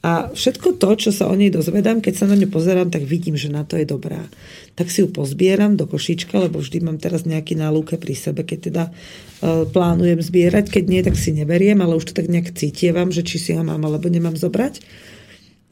a 0.00 0.32
všetko 0.32 0.80
to, 0.80 0.96
čo 0.96 1.10
sa 1.12 1.28
o 1.28 1.36
nej 1.36 1.52
dozvedám, 1.52 2.00
keď 2.00 2.24
sa 2.24 2.24
na 2.24 2.32
ňu 2.32 2.48
pozerám, 2.48 2.88
tak 2.88 3.04
vidím, 3.04 3.36
že 3.36 3.52
na 3.52 3.68
to 3.68 3.76
je 3.76 3.84
dobrá. 3.84 4.24
Tak 4.72 4.88
si 4.88 5.04
ju 5.04 5.12
pozbieram 5.12 5.76
do 5.76 5.84
košička, 5.84 6.40
lebo 6.40 6.64
vždy 6.64 6.80
mám 6.80 6.96
teraz 6.96 7.28
nejaký 7.28 7.52
nálúke 7.52 8.00
pri 8.00 8.16
sebe, 8.16 8.48
keď 8.48 8.58
teda 8.72 8.84
uh, 8.88 9.68
plánujem 9.68 10.24
zbierať, 10.24 10.72
keď 10.72 10.84
nie, 10.88 11.04
tak 11.04 11.20
si 11.20 11.36
neberiem, 11.36 11.84
ale 11.84 12.00
už 12.00 12.08
to 12.08 12.16
tak 12.16 12.32
nejak 12.32 12.56
cítievam, 12.56 13.12
že 13.12 13.20
či 13.20 13.36
si 13.36 13.50
ho 13.52 13.60
mám 13.60 13.84
alebo 13.84 14.08
nemám 14.08 14.40
zobrať. 14.40 14.80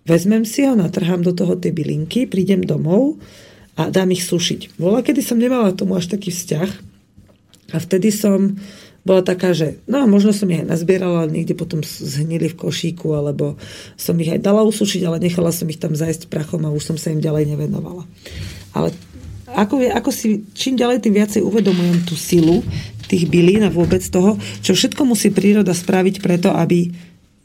Vezmem 0.04 0.44
si 0.44 0.68
ho, 0.68 0.76
natrhám 0.76 1.24
do 1.24 1.33
toho 1.33 1.57
tie 1.57 1.72
bylinky, 1.72 2.28
prídem 2.28 2.68
domov, 2.68 3.16
a 3.79 3.95
dám 3.95 4.11
ich 4.11 4.27
sušiť. 4.27 4.75
Bola, 4.75 5.07
kedy 5.07 5.23
som 5.23 5.38
nemala 5.38 5.71
tomu 5.71 5.95
až 5.95 6.11
taký 6.11 6.35
vzťah 6.35 6.71
a 7.73 7.77
vtedy 7.79 8.11
som 8.11 8.59
bola 9.07 9.23
taká, 9.25 9.55
že 9.55 9.81
no 9.88 10.05
možno 10.05 10.35
som 10.35 10.51
ich 10.51 10.61
aj 10.61 10.69
nazbierala, 10.69 11.25
ale 11.25 11.41
niekde 11.41 11.55
potom 11.57 11.81
zhnili 11.87 12.51
v 12.51 12.59
košíku, 12.59 13.14
alebo 13.14 13.57
som 13.97 14.19
ich 14.21 14.29
aj 14.29 14.43
dala 14.43 14.67
usušiť, 14.67 15.01
ale 15.07 15.23
nechala 15.23 15.55
som 15.55 15.71
ich 15.71 15.81
tam 15.81 15.97
zajsť 15.97 16.29
prachom 16.29 16.67
a 16.67 16.75
už 16.75 16.93
som 16.93 16.97
sa 17.01 17.14
im 17.14 17.23
ďalej 17.23 17.55
nevenovala. 17.55 18.05
Ale 18.77 18.93
ako, 19.49 19.81
ako 19.81 20.11
si 20.12 20.45
čím 20.53 20.77
ďalej, 20.77 21.01
tým 21.01 21.17
viacej 21.17 21.41
uvedomujem 21.41 22.05
tú 22.05 22.19
silu 22.19 22.61
tých 23.09 23.25
bylín 23.25 23.64
a 23.64 23.73
vôbec 23.73 24.05
toho, 24.05 24.37
čo 24.61 24.77
všetko 24.77 25.09
musí 25.09 25.33
príroda 25.33 25.73
spraviť 25.73 26.21
preto, 26.21 26.53
aby 26.53 26.93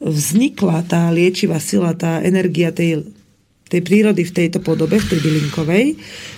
vznikla 0.04 0.84
tá 0.84 1.08
liečivá 1.08 1.56
sila, 1.56 1.96
tá 1.96 2.20
energia 2.20 2.68
tej, 2.68 3.08
tej 3.68 3.80
prírody 3.80 4.22
v 4.28 4.34
tejto 4.34 4.60
podobe, 4.60 5.00
v 5.00 5.08
tej 5.08 5.20
bylinkovej, 5.24 5.84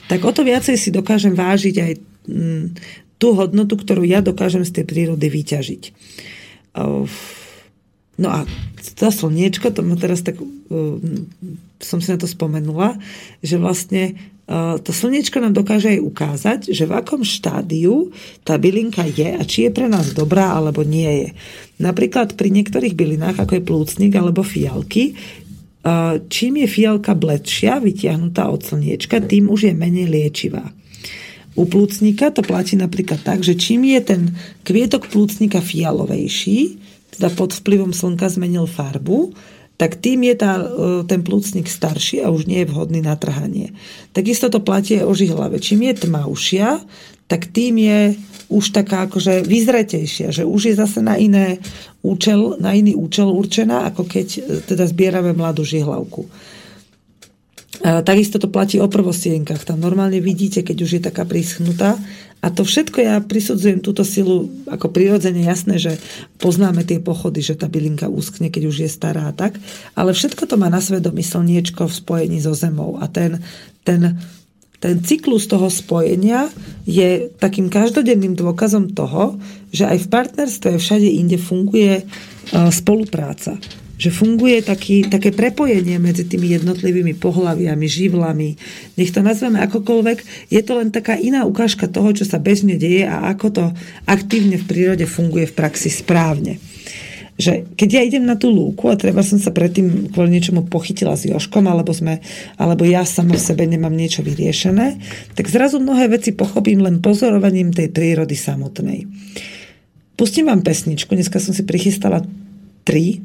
tak 0.06 0.22
o 0.22 0.30
to 0.30 0.46
viacej 0.46 0.78
si 0.78 0.94
dokážem 0.94 1.34
vážiť 1.34 1.74
aj 1.82 1.92
mm, 2.30 2.64
tú 3.16 3.32
hodnotu, 3.34 3.74
ktorú 3.80 4.04
ja 4.04 4.20
dokážem 4.20 4.62
z 4.62 4.80
tej 4.80 4.84
prírody 4.84 5.26
vyťažiť. 5.32 5.82
No 8.16 8.28
a 8.28 8.44
to 8.96 9.08
slniečko, 9.08 9.72
to 9.72 9.80
ma 9.80 9.96
teraz 9.96 10.20
tak, 10.20 10.36
som 11.80 11.98
si 12.00 12.08
na 12.12 12.20
to 12.20 12.28
spomenula, 12.28 12.96
že 13.40 13.56
vlastne 13.56 14.16
to 14.84 14.94
slniečko 14.94 15.42
nám 15.42 15.58
dokáže 15.58 15.98
aj 15.98 16.00
ukázať, 16.06 16.60
že 16.70 16.86
v 16.86 16.94
akom 16.94 17.26
štádiu 17.26 18.14
tá 18.46 18.54
bylinka 18.54 19.02
je 19.02 19.34
a 19.34 19.42
či 19.42 19.66
je 19.66 19.74
pre 19.74 19.90
nás 19.90 20.14
dobrá 20.14 20.54
alebo 20.54 20.86
nie 20.86 21.26
je. 21.26 21.28
Napríklad 21.82 22.38
pri 22.38 22.54
niektorých 22.54 22.94
bylinách, 22.94 23.42
ako 23.42 23.58
je 23.58 23.66
plúcnik 23.66 24.12
alebo 24.14 24.46
fialky, 24.46 25.18
čím 26.26 26.62
je 26.62 26.66
fialka 26.66 27.14
bledšia, 27.14 27.78
vytiahnutá 27.78 28.50
od 28.50 28.62
slniečka, 28.62 29.22
tým 29.22 29.50
už 29.50 29.70
je 29.70 29.74
menej 29.74 30.06
liečivá. 30.10 30.66
U 31.56 31.64
plúcnika 31.64 32.28
to 32.28 32.44
platí 32.44 32.76
napríklad 32.76 33.24
tak, 33.24 33.40
že 33.40 33.56
čím 33.56 33.88
je 33.88 34.00
ten 34.04 34.22
kvietok 34.60 35.08
plúcnika 35.08 35.64
fialovejší, 35.64 36.76
teda 37.16 37.32
pod 37.32 37.56
vplyvom 37.56 37.96
slnka 37.96 38.28
zmenil 38.28 38.68
farbu, 38.68 39.32
tak 39.76 39.96
tým 39.96 40.24
je 40.28 40.34
tá, 40.36 40.52
e, 40.60 40.64
ten 41.08 41.24
plúcnik 41.24 41.68
starší 41.68 42.24
a 42.24 42.32
už 42.32 42.48
nie 42.48 42.64
je 42.64 42.68
vhodný 42.68 43.00
na 43.00 43.16
trhanie. 43.16 43.72
Takisto 44.12 44.52
to 44.52 44.60
platí 44.60 45.00
aj 45.00 45.08
o 45.08 45.12
žihlave. 45.16 45.56
Čím 45.60 45.88
je 45.92 46.08
tmavšia, 46.08 46.80
tak 47.28 47.48
tým 47.52 47.80
je 47.80 48.00
už 48.46 48.70
taká 48.70 49.10
akože 49.10 49.42
vyzretejšia, 49.42 50.30
že 50.30 50.42
už 50.46 50.70
je 50.70 50.74
zase 50.78 51.02
na, 51.02 51.18
iné 51.18 51.58
účel, 52.02 52.58
na 52.62 52.72
iný 52.72 52.94
účel 52.94 53.26
určená, 53.26 53.90
ako 53.90 54.06
keď 54.06 54.28
e, 54.38 54.40
teda 54.62 54.86
zbierame 54.86 55.34
mladú 55.34 55.66
žihlavku. 55.66 56.26
Takisto 57.76 58.40
to 58.40 58.48
platí 58.48 58.80
o 58.80 58.88
prvostienkach. 58.88 59.68
Tam 59.68 59.76
normálne 59.76 60.16
vidíte, 60.16 60.64
keď 60.64 60.76
už 60.80 60.90
je 60.96 61.02
taká 61.12 61.28
prischnutá, 61.28 62.00
a 62.44 62.52
to 62.52 62.62
všetko 62.62 62.98
ja 63.00 63.16
prisudzujem 63.18 63.80
túto 63.80 64.04
silu 64.04 64.46
ako 64.68 64.92
prirodzene 64.92 65.42
jasné, 65.42 65.80
že 65.80 65.98
poznáme 66.38 66.84
tie 66.84 67.00
pochody, 67.00 67.40
že 67.40 67.56
tá 67.56 67.66
bylinka 67.66 68.12
úskne, 68.12 68.52
keď 68.52 68.62
už 68.70 68.76
je 68.86 68.90
stará 68.92 69.32
a 69.32 69.34
tak, 69.34 69.56
ale 69.96 70.12
všetko 70.12 70.44
to 70.44 70.60
má 70.60 70.68
na 70.68 70.78
svedomí 70.78 71.24
slniečko 71.24 71.88
v 71.88 71.96
spojení 71.96 72.38
so 72.38 72.52
zemou 72.52 73.00
a 73.00 73.08
ten, 73.08 73.40
ten, 73.82 74.20
ten 74.80 75.00
cyklus 75.00 75.48
toho 75.48 75.72
spojenia 75.72 76.52
je 76.84 77.32
takým 77.40 77.72
každodenným 77.72 78.36
dôkazom 78.36 78.92
toho, 78.92 79.40
že 79.72 79.88
aj 79.88 80.06
v 80.06 80.10
partnerstve 80.12 80.70
všade 80.76 81.08
inde 81.08 81.40
funguje 81.40 82.00
e, 82.00 82.04
spolupráca 82.70 83.56
že 83.96 84.12
funguje 84.12 84.60
taký, 84.60 85.08
také 85.08 85.32
prepojenie 85.32 85.96
medzi 85.96 86.28
tými 86.28 86.52
jednotlivými 86.52 87.16
pohľaviami, 87.16 87.86
živlami. 87.88 88.50
Nech 89.00 89.08
to 89.08 89.24
nazveme 89.24 89.56
akokoľvek, 89.64 90.52
je 90.52 90.60
to 90.60 90.72
len 90.76 90.92
taká 90.92 91.16
iná 91.16 91.48
ukážka 91.48 91.88
toho, 91.88 92.12
čo 92.12 92.28
sa 92.28 92.36
bežne 92.36 92.76
deje 92.76 93.08
a 93.08 93.32
ako 93.32 93.46
to 93.48 93.64
aktívne 94.04 94.60
v 94.60 94.68
prírode 94.68 95.08
funguje 95.08 95.48
v 95.48 95.56
praxi 95.56 95.88
správne. 95.88 96.60
Že 97.36 97.76
keď 97.76 97.88
ja 97.92 98.02
idem 98.02 98.24
na 98.24 98.40
tú 98.40 98.48
lúku 98.48 98.88
a 98.88 98.96
treba 98.96 99.20
som 99.20 99.36
sa 99.36 99.52
predtým 99.52 100.08
kvôli 100.12 100.32
niečomu 100.32 100.64
pochytila 100.66 101.12
s 101.16 101.28
Joškom, 101.28 101.68
alebo, 101.68 101.92
sme, 101.92 102.24
alebo 102.56 102.88
ja 102.88 103.04
sama 103.04 103.36
v 103.36 103.44
sebe 103.44 103.68
nemám 103.68 103.92
niečo 103.92 104.24
vyriešené, 104.24 104.96
tak 105.36 105.52
zrazu 105.52 105.76
mnohé 105.76 106.08
veci 106.08 106.32
pochopím 106.32 106.80
len 106.80 107.04
pozorovaním 107.04 107.76
tej 107.76 107.92
prírody 107.92 108.34
samotnej. 108.34 109.04
Pustím 110.16 110.48
vám 110.48 110.64
pesničku, 110.64 111.12
dneska 111.12 111.36
som 111.36 111.52
si 111.52 111.68
prichystala 111.68 112.24
tri 112.88 113.20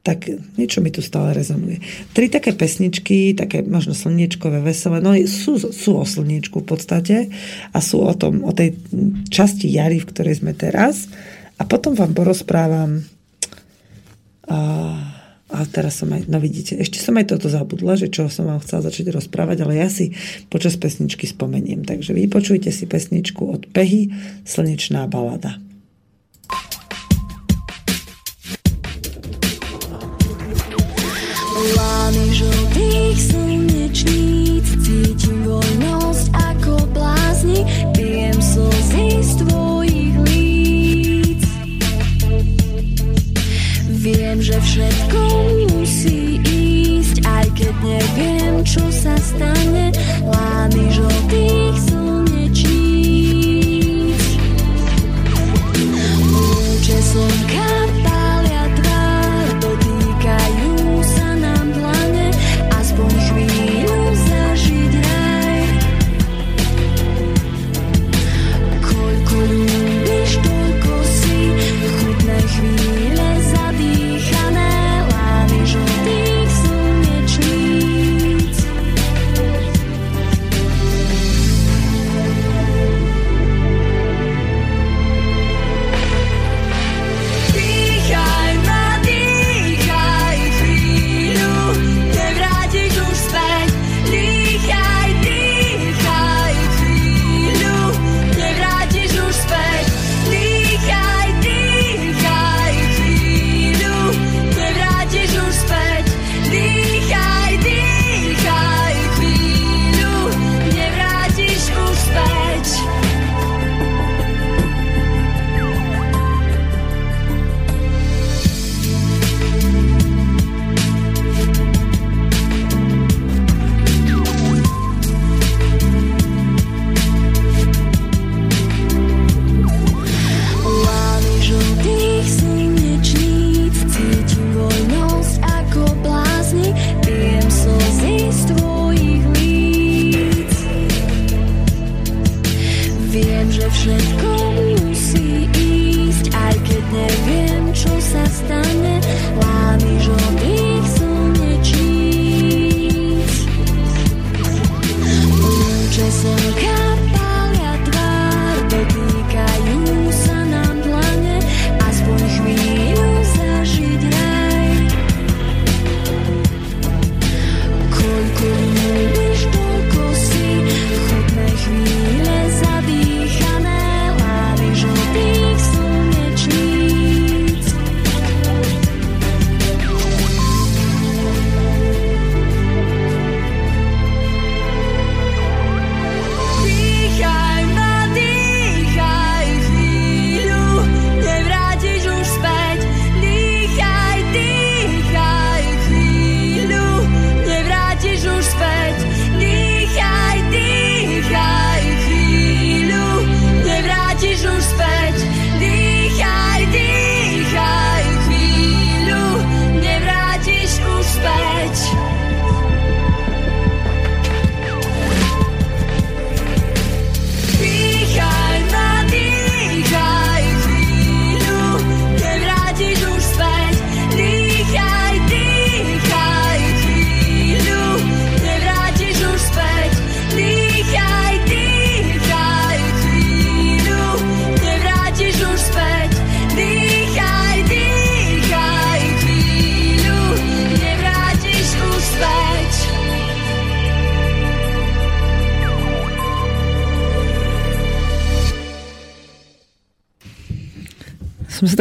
tak 0.00 0.32
niečo 0.56 0.80
mi 0.80 0.88
tu 0.88 1.04
stále 1.04 1.36
rezonuje. 1.36 1.84
Tri 2.16 2.32
také 2.32 2.56
pesničky, 2.56 3.36
také 3.36 3.60
možno 3.60 3.92
slniečkové, 3.92 4.64
veselé, 4.64 5.04
no 5.04 5.12
sú, 5.28 5.60
sú 5.60 5.92
o 6.00 6.04
slniečku 6.08 6.64
v 6.64 6.68
podstate 6.72 7.16
a 7.70 7.78
sú 7.84 8.00
o, 8.00 8.14
tom, 8.16 8.40
o 8.48 8.52
tej 8.56 8.80
časti 9.28 9.68
jary, 9.68 10.00
v 10.00 10.08
ktorej 10.08 10.40
sme 10.40 10.56
teraz. 10.56 11.04
A 11.60 11.62
potom 11.68 11.92
vám 11.92 12.16
porozprávam 12.16 13.04
a, 14.48 14.58
a 15.52 15.58
teraz 15.68 16.00
som 16.00 16.08
aj, 16.08 16.24
no 16.26 16.40
vidíte, 16.40 16.80
ešte 16.80 16.96
som 16.96 17.14
aj 17.20 17.36
toto 17.36 17.52
zabudla, 17.52 18.00
že 18.00 18.08
čo 18.08 18.32
som 18.32 18.48
vám 18.48 18.64
chcela 18.64 18.88
začať 18.88 19.12
rozprávať, 19.12 19.68
ale 19.68 19.76
ja 19.76 19.92
si 19.92 20.16
počas 20.48 20.80
pesničky 20.80 21.28
spomeniem. 21.28 21.84
Takže 21.84 22.16
vypočujte 22.16 22.72
si 22.72 22.88
pesničku 22.88 23.44
od 23.44 23.68
Pehy 23.68 24.08
Slnečná 24.48 25.04
balada. 25.04 25.60
Lány 31.60 32.26
žltých 32.32 33.18
slnečníc 33.20 34.66
Cítim 34.80 35.44
voľnosť 35.44 36.26
ako 36.32 36.72
blázni 36.96 37.62
Pijem 37.92 38.38
slzy 38.40 39.20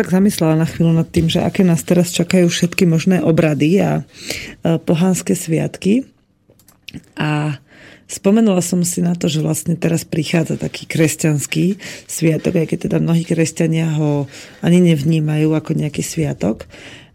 tak 0.10 0.18
zamyslela 0.18 0.58
na 0.58 0.66
chvíľu 0.66 0.98
nad 0.98 1.06
tým, 1.06 1.30
že 1.30 1.46
aké 1.46 1.62
nás 1.62 1.86
teraz 1.86 2.10
čakajú 2.10 2.50
všetky 2.50 2.90
možné 2.90 3.22
obrady 3.22 3.78
a 3.78 4.02
pohánske 4.66 5.38
sviatky. 5.38 6.10
A 7.14 7.62
Spomenula 8.10 8.66
som 8.66 8.82
si 8.82 9.06
na 9.06 9.14
to, 9.14 9.30
že 9.30 9.46
vlastne 9.46 9.78
teraz 9.78 10.02
prichádza 10.02 10.58
taký 10.58 10.90
kresťanský 10.90 11.78
sviatok, 12.10 12.58
aj 12.58 12.74
keď 12.74 12.80
teda 12.90 12.98
mnohí 12.98 13.22
kresťania 13.22 14.02
ho 14.02 14.26
ani 14.66 14.82
nevnímajú 14.82 15.54
ako 15.54 15.78
nejaký 15.78 16.02
sviatok. 16.02 16.66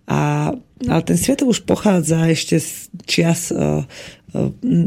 A, 0.07 0.55
ale 0.87 1.03
ten 1.03 1.19
sviatok 1.19 1.51
už 1.51 1.67
pochádza 1.67 2.31
ešte 2.31 2.63
z 2.63 2.95
čias 3.11 3.51
uh, 3.51 3.83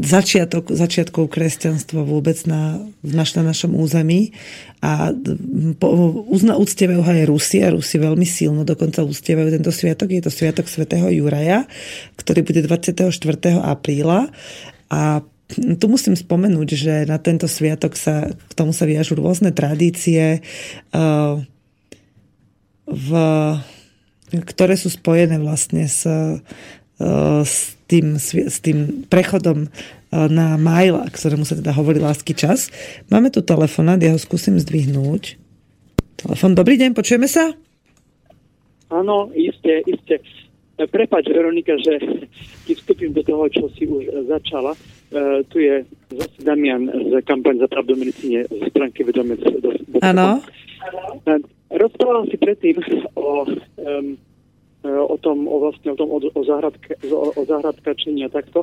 začiatok, 0.04 0.68
začiatkov 0.76 1.32
kresťanstva 1.32 2.04
vôbec 2.04 2.36
na, 2.44 2.84
na 3.00 3.24
našom 3.24 3.72
území 3.72 4.36
a 4.84 5.08
po, 5.80 5.88
uzna, 6.28 6.60
uctievajú 6.60 7.00
ho 7.00 7.08
aj 7.08 7.24
Rusi 7.24 7.64
a 7.64 7.72
Rusi 7.72 7.96
veľmi 7.96 8.28
silno 8.28 8.68
dokonca 8.68 9.00
uctievajú 9.00 9.48
tento 9.48 9.72
sviatok. 9.72 10.12
Je 10.12 10.22
to 10.28 10.28
sviatok 10.28 10.68
svätého 10.68 11.08
Juraja, 11.08 11.64
ktorý 12.20 12.44
bude 12.44 12.60
24. 12.60 13.08
apríla 13.64 14.28
a 14.92 15.24
tu 15.56 15.86
musím 15.88 16.12
spomenúť, 16.12 16.68
že 16.76 16.94
na 17.08 17.16
tento 17.16 17.48
sviatok 17.48 17.96
sa, 17.96 18.28
k 18.28 18.52
tomu 18.52 18.76
sa 18.76 18.84
viažú 18.84 19.16
rôzne 19.16 19.48
tradície, 19.48 20.44
uh, 20.92 21.40
v, 22.84 23.08
ktoré 24.28 24.76
sú 24.76 24.92
spojené 24.92 25.40
vlastne 25.40 25.88
s, 25.88 26.04
s, 26.98 27.78
tým, 27.86 28.18
s 28.18 28.58
tým 28.58 29.06
prechodom 29.06 29.70
uh, 29.70 30.26
na 30.26 30.58
Majla, 30.58 31.06
ktorému 31.06 31.46
sa 31.46 31.54
teda 31.54 31.70
hovorí 31.74 32.02
lásky 32.02 32.34
čas. 32.34 32.74
Máme 33.06 33.30
tu 33.30 33.40
telefonát, 33.40 34.02
ja 34.02 34.14
ho 34.14 34.20
skúsim 34.20 34.58
zdvihnúť. 34.58 35.38
Telefon, 36.18 36.58
dobrý 36.58 36.74
deň, 36.74 36.98
počujeme 36.98 37.30
sa? 37.30 37.54
Áno, 38.90 39.30
iste, 39.36 39.86
iste. 39.86 40.18
Prepač, 40.78 41.26
Veronika, 41.30 41.74
že 41.78 41.98
ti 42.66 42.74
vstúpim 42.74 43.10
do 43.10 43.22
toho, 43.22 43.50
čo 43.50 43.66
si 43.74 43.86
už 43.86 44.30
začala. 44.30 44.74
Uh, 45.10 45.42
tu 45.50 45.62
je 45.62 45.86
zase 46.10 46.38
Damian 46.42 46.86
z 46.90 47.22
kampaň 47.22 47.62
za 47.62 47.68
pravdu 47.70 47.94
medicíne 47.94 48.46
z 48.46 48.62
stránky 48.74 49.06
vedomec. 49.06 49.38
Áno. 50.02 50.42
Uh, 51.26 51.38
rozprával 51.74 52.26
si 52.30 52.36
predtým 52.38 52.78
o, 53.18 53.44
um, 53.44 54.16
o 54.86 55.16
tom, 55.18 55.50
o 55.50 55.56
vlastne 55.58 55.90
o 55.92 55.96
tom, 55.98 56.08
o, 56.10 56.18
o, 56.22 56.42
zahradka, 56.46 56.94
o, 57.10 57.34
o 57.34 57.42
zahradkačení 57.42 58.26
a 58.26 58.30
takto. 58.30 58.62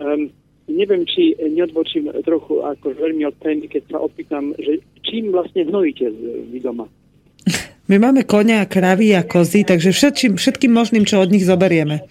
Um, 0.00 0.32
neviem, 0.70 1.04
či 1.04 1.36
neodbočím 1.36 2.08
trochu 2.24 2.64
ako 2.64 2.96
veľmi 2.96 3.28
od 3.28 3.36
témy, 3.42 3.68
keď 3.68 3.82
sa 3.92 3.98
opýtam, 4.00 4.56
že 4.56 4.80
čím 5.04 5.34
vlastne 5.34 5.68
hnojíte 5.68 6.06
vy 6.48 6.58
doma? 6.62 6.86
My 7.90 7.98
máme 7.98 8.24
konia, 8.24 8.64
kravy 8.64 9.12
a 9.18 9.26
kozy, 9.26 9.66
takže 9.66 9.92
všetkým, 9.92 10.32
všetkým 10.38 10.72
možným, 10.72 11.04
čo 11.04 11.20
od 11.20 11.28
nich 11.28 11.44
zoberieme. 11.44 12.06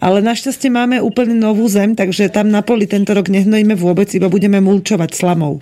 Ale 0.00 0.24
našťastie 0.24 0.70
máme 0.72 1.02
úplne 1.02 1.36
novú 1.36 1.68
zem, 1.68 1.92
takže 1.98 2.32
tam 2.32 2.48
na 2.48 2.64
poli 2.64 2.88
tento 2.88 3.12
rok 3.12 3.28
nehnojíme 3.28 3.76
vôbec, 3.76 4.08
iba 4.14 4.30
budeme 4.30 4.62
mulčovať 4.62 5.10
slamou. 5.12 5.60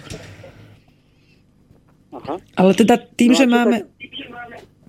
Aha. 2.15 2.37
Ale 2.55 2.71
teda 2.77 3.01
tým, 3.01 3.33
no, 3.35 3.39
že 3.39 3.47
máme... 3.49 3.77
Tak... 3.83 3.91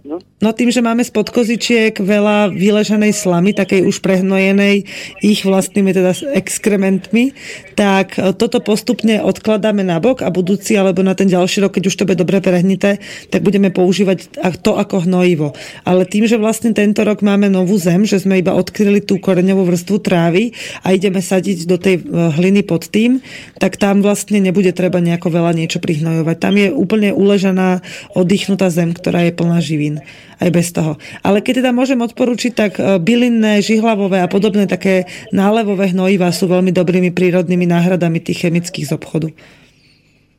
No? 0.07 0.17
No 0.37 0.53
tým, 0.53 0.69
že 0.69 0.85
máme 0.85 1.01
spod 1.01 1.33
kozičiek 1.33 1.97
veľa 1.97 2.53
vyleženej 2.53 3.09
slamy, 3.09 3.57
takej 3.57 3.89
už 3.89 4.05
prehnojenej 4.05 4.85
ich 5.25 5.41
vlastnými 5.41 5.89
teda 5.97 6.13
exkrementmi, 6.37 7.33
tak 7.73 8.21
e, 8.21 8.37
toto 8.37 8.61
postupne 8.61 9.17
odkladáme 9.17 9.81
na 9.81 9.97
bok 9.97 10.21
a 10.21 10.29
budúci 10.29 10.77
alebo 10.77 11.01
na 11.01 11.17
ten 11.17 11.25
ďalší 11.25 11.65
rok, 11.65 11.81
keď 11.81 11.89
už 11.89 11.97
to 11.97 12.05
bude 12.05 12.21
dobre 12.21 12.37
prehnité, 12.37 13.01
tak 13.33 13.41
budeme 13.41 13.73
používať 13.73 14.37
to 14.61 14.77
ako 14.77 15.09
hnojivo. 15.09 15.57
Ale 15.81 16.05
tým, 16.05 16.29
že 16.29 16.37
vlastne 16.37 16.69
tento 16.69 17.01
rok 17.01 17.25
máme 17.25 17.49
novú 17.49 17.73
zem, 17.81 18.05
že 18.05 18.21
sme 18.21 18.37
iba 18.37 18.53
odkryli 18.53 19.01
tú 19.01 19.17
koreňovú 19.17 19.65
vrstvu 19.73 19.97
trávy 20.05 20.53
a 20.85 20.93
ideme 20.93 21.17
sadiť 21.17 21.65
do 21.65 21.81
tej 21.81 21.97
e, 21.97 22.01
hliny 22.37 22.61
pod 22.61 22.85
tým, 22.93 23.25
tak 23.57 23.81
tam 23.81 24.05
vlastne 24.05 24.37
nebude 24.37 24.69
treba 24.69 25.01
nejako 25.01 25.33
veľa 25.33 25.57
niečo 25.57 25.81
prihnojovať. 25.81 26.35
Tam 26.37 26.53
je 26.61 26.69
úplne 26.69 27.09
uležaná, 27.09 27.81
oddychnutá 28.13 28.69
zem, 28.69 28.93
ktorá 28.93 29.25
je 29.25 29.33
plná 29.33 29.57
živín 29.65 30.05
aj 30.37 30.49
bez 30.53 30.69
toho. 30.69 30.95
Ale 31.25 31.41
keď 31.41 31.65
teda 31.65 31.71
môžem 31.73 31.99
odporučiť, 32.01 32.51
tak 32.53 32.71
e, 32.77 33.01
bylinné, 33.01 33.59
žihlavové 33.65 34.21
a 34.21 34.29
podobné 34.29 34.69
také 34.69 35.09
nálevové 35.33 35.91
hnojivá 35.91 36.29
sú 36.29 36.45
veľmi 36.49 36.69
dobrými 36.69 37.09
prírodnými 37.11 37.65
náhradami 37.65 38.21
tých 38.21 38.47
chemických 38.47 38.87
z 38.87 38.95
obchodu. 38.95 39.27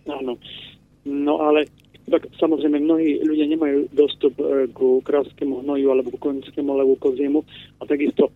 Áno. 0.09 0.39
No 1.05 1.35
ale 1.43 1.67
tak 2.09 2.25
samozrejme 2.41 2.81
mnohí 2.81 3.21
ľudia 3.21 3.47
nemajú 3.53 3.93
dostup 3.93 4.39
e, 4.41 4.71
ku 4.73 5.05
krávskému 5.05 5.67
hnoju 5.67 5.87
alebo 5.93 6.15
ku 6.15 6.19
koninskému 6.21 6.73
levu 6.73 6.97
koziemu 6.97 7.45
a 7.81 7.83
takisto 7.85 8.31
e, 8.31 8.33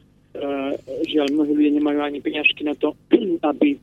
žiaľ 1.08 1.32
mnohí 1.32 1.52
ľudia 1.56 1.72
nemajú 1.78 1.98
ani 2.02 2.18
peňažky 2.20 2.66
na 2.66 2.74
to, 2.76 2.92
aby, 3.50 3.78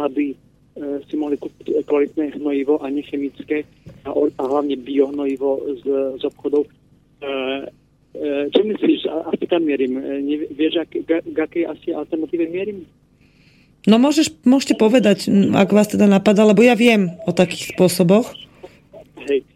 aby 0.00 0.36
si 0.80 1.14
mohli 1.18 1.36
kúpiť 1.36 1.84
kvalitné 1.84 2.40
hnojivo 2.40 2.80
a 2.80 2.88
nechemické 2.88 3.68
a, 4.06 4.16
a 4.16 4.42
hlavne 4.48 4.80
biohnojivo 4.80 5.76
z, 5.82 5.84
z 6.16 6.22
obchodov. 6.24 6.64
Uh, 7.20 7.68
čo 8.50 8.60
myslíš, 8.66 9.06
asi 9.06 9.44
tam 9.46 9.62
mierim? 9.70 9.94
Vieš, 10.50 10.82
ak, 10.82 10.90
k 11.06 11.36
akej 11.36 11.64
asi 11.70 11.94
alternatíve 11.94 12.50
mierim? 12.50 12.82
No 13.86 14.02
môžeš, 14.02 14.42
môžete 14.42 14.74
povedať, 14.74 15.30
ak 15.30 15.70
vás 15.70 15.88
teda 15.88 16.10
napadá, 16.10 16.42
lebo 16.42 16.60
ja 16.60 16.74
viem 16.74 17.16
o 17.24 17.30
takých 17.30 17.72
spôsoboch. 17.72 18.34
Hej, 19.24 19.46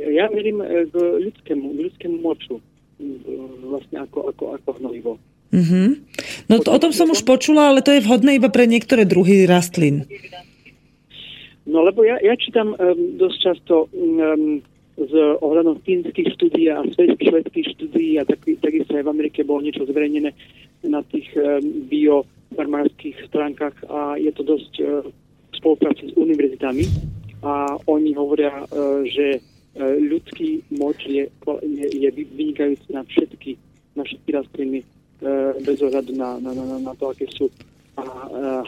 ja 0.00 0.32
mierim 0.32 0.64
k 0.64 0.94
ľudskému, 0.96 1.76
ľudskému 1.76 2.16
moču, 2.24 2.58
vlastne 3.68 4.02
ako, 4.02 4.32
ako, 4.32 4.44
ako 4.58 4.68
hnojivo. 4.80 5.12
Mm-hmm. 5.52 5.88
No 6.48 6.54
to, 6.64 6.68
o 6.72 6.78
tom 6.80 6.92
som 6.96 7.12
už 7.12 7.22
počula, 7.24 7.70
ale 7.70 7.84
to 7.84 7.92
je 7.92 8.04
vhodné 8.04 8.36
iba 8.36 8.48
pre 8.48 8.68
niektoré 8.68 9.04
druhy 9.04 9.44
rastlín. 9.44 10.08
No 11.68 11.84
lebo 11.84 12.00
ja, 12.00 12.16
ja 12.24 12.32
čítam 12.36 12.72
um, 12.72 12.76
dosť 13.20 13.38
často 13.44 13.92
um, 13.92 14.64
z 14.98 15.14
ohľadom 15.38 15.78
fínskych 15.86 16.34
štúdí 16.34 16.66
a 16.74 16.82
švedských 16.98 17.66
štúdií 17.78 18.18
a 18.18 18.26
tak, 18.26 18.42
takisto 18.58 18.98
aj 18.98 19.06
v 19.06 19.12
Amerike 19.14 19.46
bolo 19.46 19.62
niečo 19.62 19.86
zverejnené 19.86 20.34
na 20.82 21.06
tých 21.06 21.30
biofarmárských 21.62 23.30
stránkach 23.30 23.78
a 23.86 24.18
je 24.18 24.30
to 24.34 24.42
dosť 24.42 24.72
uh, 24.82 25.06
v 25.50 25.54
spolupráci 25.54 26.10
s 26.10 26.14
univerzitami 26.18 26.84
a 27.46 27.78
oni 27.86 28.10
hovoria, 28.18 28.66
uh, 28.66 29.06
že 29.06 29.38
uh, 29.38 29.94
ľudský 30.02 30.66
moč 30.74 31.06
je, 31.06 31.30
je, 31.62 31.86
je 31.94 32.08
vynikajúci 32.10 32.90
na 32.90 33.06
všetky, 33.06 33.54
na 33.94 34.02
všetky 34.02 34.30
rastliny 34.34 34.82
bez 35.66 35.82
ohľadu 35.82 36.14
na, 36.14 36.38
na, 36.38 36.54
na, 36.54 36.78
na 36.78 36.94
to, 36.94 37.10
aké 37.10 37.26
sú 37.26 37.50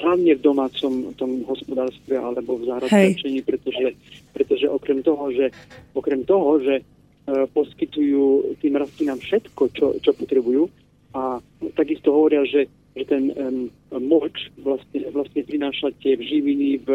hlavne 0.01 0.33
v 0.35 0.43
domácom 0.43 1.15
tom 1.15 1.47
hospodárstve 1.47 2.19
alebo 2.19 2.59
v 2.59 2.67
záhradkačení, 2.67 3.41
pretože, 3.47 3.95
pretože 4.35 4.67
okrem 4.67 5.03
toho, 5.03 5.31
že, 5.31 5.55
okrem 5.95 6.27
toho, 6.27 6.59
že 6.59 6.75
e, 6.81 6.83
poskytujú 7.55 8.57
tým 8.59 8.75
rastlinám 8.75 9.23
všetko, 9.23 9.63
čo, 9.71 9.87
čo 10.03 10.11
potrebujú 10.15 10.67
a 11.15 11.43
takisto 11.75 12.15
hovoria, 12.15 12.47
že, 12.47 12.71
že 12.95 13.05
ten 13.07 13.35
um, 13.35 13.67
moč 13.99 14.51
vlastne, 14.63 15.11
vlastne 15.11 15.43
prináša 15.43 15.91
tie 15.99 16.15
živiny 16.15 16.87
v, 16.87 16.89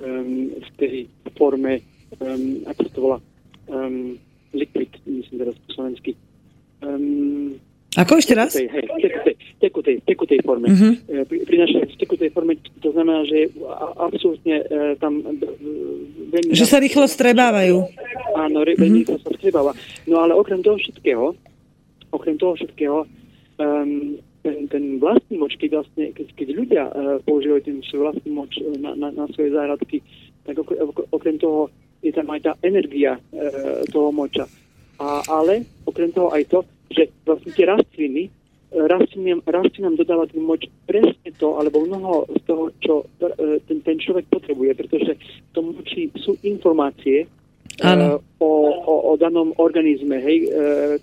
um, 0.00 0.56
v 0.56 0.68
tej 0.80 0.96
forme, 1.36 1.84
um, 2.16 2.64
ako 2.64 2.80
to 2.88 2.98
volá, 3.00 3.18
um, 3.68 4.16
liquid, 4.56 4.88
myslím 5.04 5.44
teraz 5.44 5.56
po 5.68 5.68
slovensky. 5.76 6.16
Um, 6.80 7.60
ako 7.92 8.12
ešte 8.16 8.32
raz? 8.32 8.56
Tekutej, 8.56 8.72
hej, 8.72 8.86
tekutej, 8.88 9.34
tekutej, 9.60 9.96
tekutej 10.08 10.38
forme. 10.40 10.68
Uh-huh. 10.72 10.92
Prináša 11.28 11.84
v 11.84 11.96
tekutej 12.00 12.30
forme, 12.32 12.56
to 12.80 12.88
znamená, 12.88 13.28
že 13.28 13.52
absolútne 14.00 14.64
e, 14.64 14.96
tam... 14.96 15.20
E, 15.20 15.36
veľmi 16.32 16.56
že 16.56 16.64
sa 16.64 16.80
rýchlo 16.80 17.04
strebávajú. 17.04 17.84
Áno, 18.32 18.64
veľmi 18.64 18.80
uh-huh. 18.80 18.98
rýchlo 19.04 19.18
sa 19.20 19.30
strebáva. 19.36 19.72
No 20.08 20.24
ale 20.24 20.32
okrem 20.32 20.64
toho 20.64 20.80
všetkého, 20.80 21.36
okrem 22.16 22.36
toho 22.40 22.56
všetkého, 22.56 23.04
um, 23.60 24.16
ten, 24.40 24.56
ten 24.72 24.84
vlastný 24.96 25.36
moč, 25.36 25.60
keď, 25.60 25.84
vlastne, 25.84 26.16
keď, 26.16 26.26
keď 26.32 26.48
ľudia 26.56 26.84
uh, 26.88 27.20
používajú 27.28 27.60
ten 27.62 27.76
svoj 27.86 28.10
vlastný 28.10 28.30
moč 28.32 28.56
na, 28.80 28.96
na, 28.96 29.08
na 29.12 29.24
svoje 29.36 29.52
záhradky, 29.52 30.00
tak 30.48 30.58
ok, 30.58 30.74
okrem 31.12 31.36
toho 31.36 31.68
je 32.02 32.10
tam 32.10 32.26
aj 32.32 32.40
tá 32.40 32.52
energia 32.64 33.20
uh, 33.20 33.84
toho 33.92 34.10
moča. 34.10 34.48
A, 34.98 35.22
ale 35.28 35.68
okrem 35.86 36.10
toho 36.10 36.34
aj 36.34 36.42
to, 36.50 36.58
že 36.92 37.08
vlastne 37.26 37.50
tie 37.52 37.66
rastliny, 37.66 38.28
rastlinám, 38.72 39.40
rastlinám 39.44 39.96
dodáva 40.00 40.24
ten 40.28 40.40
moč 40.40 40.64
presne 40.88 41.30
to, 41.36 41.60
alebo 41.60 41.84
mnoho 41.84 42.24
z 42.28 42.40
toho, 42.48 42.64
čo 42.80 42.92
e, 43.20 43.60
ten, 43.68 43.84
ten 43.84 43.96
človek 44.00 44.24
potrebuje, 44.32 44.72
pretože 44.76 45.12
v 45.20 45.50
tom 45.52 45.76
moči 45.76 46.08
sú 46.16 46.40
informácie 46.40 47.28
uh, 47.84 48.16
o, 48.40 48.50
o, 48.72 48.94
o 49.12 49.20
danom 49.20 49.52
organizme, 49.60 50.16
hej, 50.20 50.48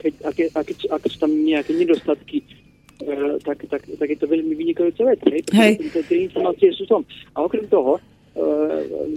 keď, 0.02 0.14
aké, 0.26 0.44
aké, 0.54 0.74
aké 0.90 1.08
sú 1.10 1.18
tam 1.22 1.32
nejaké 1.34 1.78
nedostatky, 1.78 2.42
tak, 3.46 3.64
tak, 3.70 3.82
tak 3.86 4.08
je 4.12 4.18
to 4.20 4.28
veľmi 4.28 4.54
vynikajúca 4.58 5.08
vec, 5.08 5.22
hej, 5.30 5.42
hej. 5.56 5.74
Tie, 5.80 6.26
informácie 6.28 6.74
sú 6.76 6.84
tom. 6.84 7.08
A 7.38 7.46
okrem 7.48 7.64
toho, 7.72 8.02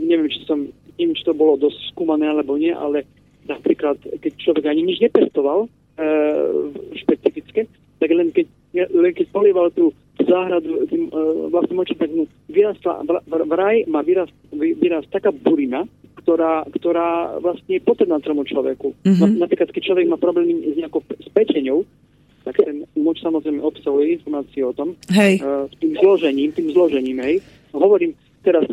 neviem, 0.07 0.31
či 0.31 0.45
som, 0.47 0.71
neviem, 0.97 1.17
či 1.19 1.27
to 1.27 1.35
bolo 1.35 1.59
dosť 1.59 1.93
skúmané 1.93 2.31
alebo 2.31 2.55
nie, 2.55 2.71
ale 2.71 3.05
napríklad, 3.47 3.99
keď 4.23 4.33
človek 4.39 4.65
ani 4.71 4.87
nič 4.87 5.03
nepestoval 5.03 5.67
e, 5.67 5.69
špecifické, 6.97 7.69
tak 8.01 8.11
len 8.11 8.35
keď, 8.35 8.47
len 8.91 9.13
keď 9.15 9.27
polieval 9.31 9.71
tú 9.71 9.95
záhradu 10.19 10.89
tým 10.89 11.09
e, 11.09 11.13
vlastným 11.53 11.83
očom, 11.85 11.99
tak 12.01 12.11
mu 12.11 12.25
vyrastla, 12.51 13.05
vraj 13.29 13.85
má 13.87 14.03
vyrast, 14.03 14.33
vyrast 14.53 15.09
taká 15.13 15.31
burina, 15.31 15.87
ktorá, 16.23 16.67
ktorá 16.71 17.39
vlastne 17.39 17.79
je 17.79 17.83
potrebná 17.83 18.19
tomu 18.23 18.47
človeku. 18.47 18.95
Mm-hmm. 19.05 19.39
Napríklad, 19.43 19.71
keď 19.71 19.83
človek 19.93 20.07
má 20.11 20.19
problémy 20.19 20.75
s 20.75 20.77
nejakou 20.79 21.03
s 21.07 21.29
pečeňou, 21.31 21.87
tak 22.43 22.59
ten 22.59 22.83
moč 22.99 23.23
samozrejme 23.23 23.63
obsahuje 23.63 24.19
informácie 24.19 24.67
o 24.67 24.75
tom. 24.75 24.99
Hej. 25.15 25.39
Uh, 25.43 25.71
tým 25.79 25.95
zložením, 25.99 26.51
tým 26.51 26.75
zložením, 26.75 27.23
hej. 27.23 27.39
Hovorím 27.71 28.19
teraz 28.43 28.67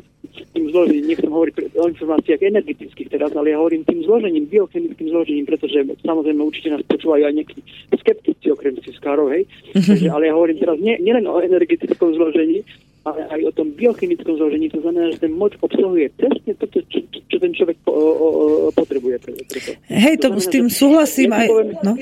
tým 0.53 0.71
zložením, 0.71 1.05
nechcem 1.07 1.31
hovoriť 1.31 1.53
o 1.75 1.89
informáciách 1.89 2.41
energetických 2.41 3.09
teraz, 3.09 3.31
ale 3.35 3.51
ja 3.53 3.57
hovorím 3.57 3.83
tým 3.85 4.03
zložením, 4.03 4.45
biochemickým 4.47 5.07
zložením, 5.09 5.45
pretože 5.45 5.79
samozrejme 6.05 6.41
určite 6.43 6.69
nás 6.73 6.83
počúvajú 6.87 7.23
aj 7.25 7.33
nejakí 7.35 7.59
skeptici 7.99 8.47
okrem 8.51 8.75
ciskárov, 8.81 9.33
hej. 9.33 9.43
Mm-hmm. 9.45 9.87
Takže, 9.87 10.07
ale 10.11 10.23
ja 10.29 10.33
hovorím 10.33 10.57
teraz 10.59 10.77
nie, 10.79 10.95
nielen 10.99 11.25
o 11.27 11.39
energetickom 11.41 12.15
zložení, 12.15 12.63
ale 13.07 13.25
aj 13.31 13.41
o 13.47 13.51
tom 13.55 13.67
biochemickom 13.73 14.35
zložení. 14.35 14.67
To 14.69 14.83
znamená, 14.83 15.11
že 15.15 15.23
ten 15.23 15.33
moč 15.33 15.55
obsahuje 15.63 16.11
presne 16.19 16.51
to, 16.59 16.65
čo, 16.67 16.79
čo, 16.91 16.99
čo 17.31 17.37
ten 17.39 17.51
človek 17.55 17.77
po, 17.87 17.91
o, 17.95 18.11
o, 18.11 18.69
potrebuje. 18.75 19.15
Preto. 19.23 19.71
Hej, 19.87 20.15
to, 20.19 20.29
to 20.29 20.39
znamená, 20.39 20.43
s 20.43 20.47
tým 20.51 20.67
súhlasím 20.67 21.29
ja 21.31 21.37
aj... 21.39 21.47
Poviem, 21.47 21.69
no. 21.79 21.93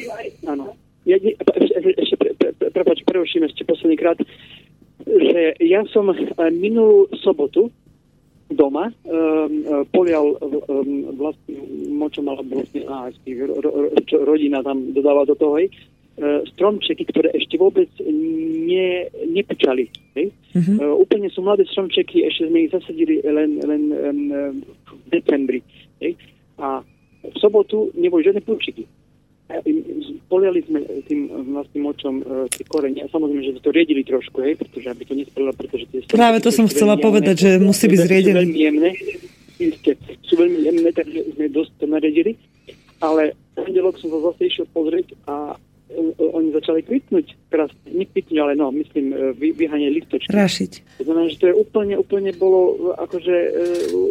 Áno. 0.49 0.65
Ja, 1.07 1.15
ešte, 1.23 2.15
pre, 2.19 2.31
pre, 2.35 2.49
pre, 2.51 2.67
prepáč, 2.73 2.99
preruším 3.07 3.47
ešte 3.47 3.63
posledný 3.63 3.95
krát, 3.95 4.19
že 5.07 5.55
ja 5.63 5.87
som 5.93 6.11
minulú 6.51 7.07
sobotu 7.23 7.71
doma 8.47 8.91
um, 9.03 9.85
polial 9.91 10.39
um, 10.39 11.17
vlastne 11.19 11.55
močom 11.91 12.31
alebo 12.31 12.63
vlastne 12.63 12.81
á, 12.87 13.11
čo 14.07 14.23
rodina 14.23 14.63
tam 14.63 14.95
dodáva 14.95 15.27
do 15.27 15.35
toho, 15.35 15.59
hej, 15.59 15.67
E, 16.17 16.41
stromčeky, 16.49 17.05
ktoré 17.13 17.29
ešte 17.37 17.61
vôbec 17.61 17.85
ne, 18.01 19.05
nepečali. 19.29 19.85
Hej? 20.17 20.33
Mm-hmm. 20.57 20.77
Uh, 20.81 20.97
úplne 20.97 21.29
sú 21.29 21.45
mladé 21.45 21.69
stromčeky, 21.69 22.25
ešte 22.25 22.49
sme 22.49 22.65
ich 22.65 22.73
zasadili 22.73 23.21
len, 23.21 23.61
len 23.61 23.81
um, 23.93 24.57
v 24.81 25.07
decembri. 25.13 25.61
Hej? 26.01 26.17
A 26.57 26.81
v 27.21 27.37
sobotu 27.37 27.93
neboli 27.93 28.25
žiadne 28.25 28.41
púčiky. 28.41 28.89
Poliali 30.27 30.59
sme 30.67 30.83
tým 31.07 31.31
vlastným 31.55 31.87
močom 31.87 32.15
uh, 32.19 32.51
tie 32.51 32.67
korene 32.67 32.99
a 32.99 33.07
samozrejme, 33.07 33.47
že 33.47 33.63
to 33.63 33.71
riedili 33.71 34.03
trošku, 34.03 34.43
hej, 34.43 34.59
pretože 34.59 34.91
aby 34.91 35.07
to 35.07 35.15
nesprelo, 35.15 35.55
pretože 35.55 35.87
tie 35.87 36.03
Práve 36.03 36.43
to 36.43 36.51
som 36.51 36.67
chcela 36.67 36.99
povedať, 36.99 37.35
že 37.47 37.51
musí 37.63 37.87
byť 37.87 37.99
zriedené. 38.03 38.43
Sú 38.43 38.51
veľmi 38.51 38.59
jemné, 38.59 38.89
sú 40.27 40.33
veľmi 40.35 40.59
jemné, 40.67 40.89
takže 40.91 41.19
sme 41.31 41.45
dosť 41.47 41.71
to 41.79 41.85
naredili, 41.87 42.35
ale 42.99 43.39
pondelok 43.55 43.95
som 44.03 44.11
sa 44.11 44.19
zase 44.35 44.51
išiel 44.51 44.67
pozrieť 44.75 45.15
a 45.31 45.55
oni 46.19 46.51
začali 46.51 46.83
kvitnúť. 46.83 47.25
Teraz 47.47 47.71
nekvitnú, 47.87 48.43
ale 48.43 48.59
no, 48.59 48.67
myslím, 48.75 49.15
e, 49.15 49.31
vy, 49.31 49.55
vyhanie 49.55 49.87
listočky. 49.87 50.27
Rašiť. 50.27 50.99
To 50.99 51.03
znamená, 51.07 51.31
že 51.31 51.39
to 51.39 51.47
je 51.47 51.55
úplne, 51.55 51.95
úplne 51.95 52.31
bolo 52.35 52.91
akože 52.99 53.35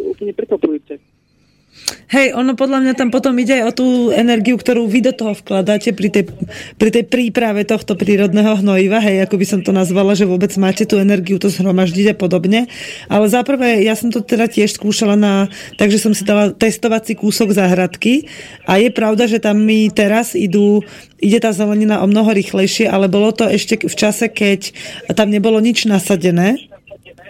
úplne 0.09 0.33
prekvapujúce. 0.33 0.97
Hej, 2.07 2.39
ono 2.39 2.55
podľa 2.55 2.83
mňa 2.83 2.93
tam 2.95 3.11
potom 3.11 3.35
ide 3.35 3.59
aj 3.59 3.63
o 3.67 3.75
tú 3.75 3.87
energiu, 4.15 4.55
ktorú 4.55 4.87
vy 4.87 5.03
do 5.07 5.11
toho 5.11 5.35
vkladáte 5.35 5.91
pri 5.91 6.07
tej, 6.07 6.23
pri 6.79 6.89
tej 6.91 7.03
príprave 7.03 7.67
tohto 7.67 7.99
prírodného 7.99 8.59
hnojiva, 8.63 9.03
hej, 9.03 9.27
ako 9.27 9.35
by 9.35 9.45
som 9.47 9.59
to 9.59 9.75
nazvala, 9.75 10.15
že 10.15 10.23
vôbec 10.23 10.51
máte 10.55 10.87
tú 10.87 10.99
energiu 10.99 11.35
to 11.35 11.51
zhromaždiť 11.51 12.11
a 12.11 12.15
podobne. 12.15 12.71
Ale 13.11 13.27
záprve, 13.27 13.83
ja 13.83 13.95
som 13.99 14.07
to 14.07 14.23
teda 14.23 14.47
tiež 14.47 14.79
skúšala 14.79 15.19
na, 15.19 15.51
takže 15.75 15.99
som 15.99 16.15
si 16.15 16.23
dala 16.23 16.55
testovací 16.55 17.15
kúsok 17.15 17.51
záhradky. 17.51 18.31
A 18.63 18.79
je 18.79 18.87
pravda, 18.87 19.27
že 19.27 19.43
tam 19.43 19.59
mi 19.59 19.91
teraz 19.91 20.31
idú, 20.31 20.87
ide 21.19 21.43
tá 21.43 21.51
zelenina 21.51 21.99
o 22.03 22.07
mnoho 22.07 22.31
rýchlejšie, 22.31 22.87
ale 22.87 23.11
bolo 23.11 23.35
to 23.35 23.51
ešte 23.51 23.83
v 23.83 23.95
čase, 23.95 24.31
keď 24.31 24.71
tam 25.11 25.27
nebolo 25.27 25.59
nič 25.59 25.83
nasadené, 25.83 26.76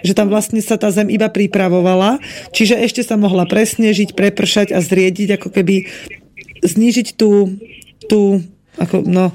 že 0.05 0.13
tam 0.13 0.29
vlastne 0.29 0.61
sa 0.61 0.77
tá 0.77 0.93
zem 0.93 1.09
iba 1.09 1.27
pripravovala, 1.29 2.21
čiže 2.53 2.77
ešte 2.77 3.01
sa 3.01 3.17
mohla 3.17 3.49
presnežiť, 3.49 4.13
prepršať 4.13 4.71
a 4.75 4.79
zriediť, 4.79 5.41
ako 5.41 5.49
keby 5.51 5.89
znížiť 6.61 7.17
tú, 7.17 7.57
tú 8.05 8.41
ako, 8.77 9.05
no, 9.05 9.33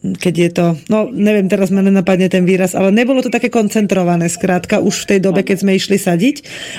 keď 0.00 0.34
je 0.34 0.50
to, 0.50 0.66
no 0.88 1.12
neviem, 1.12 1.44
teraz 1.44 1.68
ma 1.68 1.84
nenapadne 1.84 2.32
ten 2.32 2.48
výraz, 2.48 2.72
ale 2.72 2.88
nebolo 2.88 3.20
to 3.20 3.28
také 3.28 3.52
koncentrované, 3.52 4.32
skrátka, 4.32 4.80
už 4.80 5.04
v 5.04 5.08
tej 5.16 5.20
dobe, 5.20 5.44
keď 5.44 5.60
sme 5.60 5.76
išli 5.76 6.00
sadiť. 6.00 6.36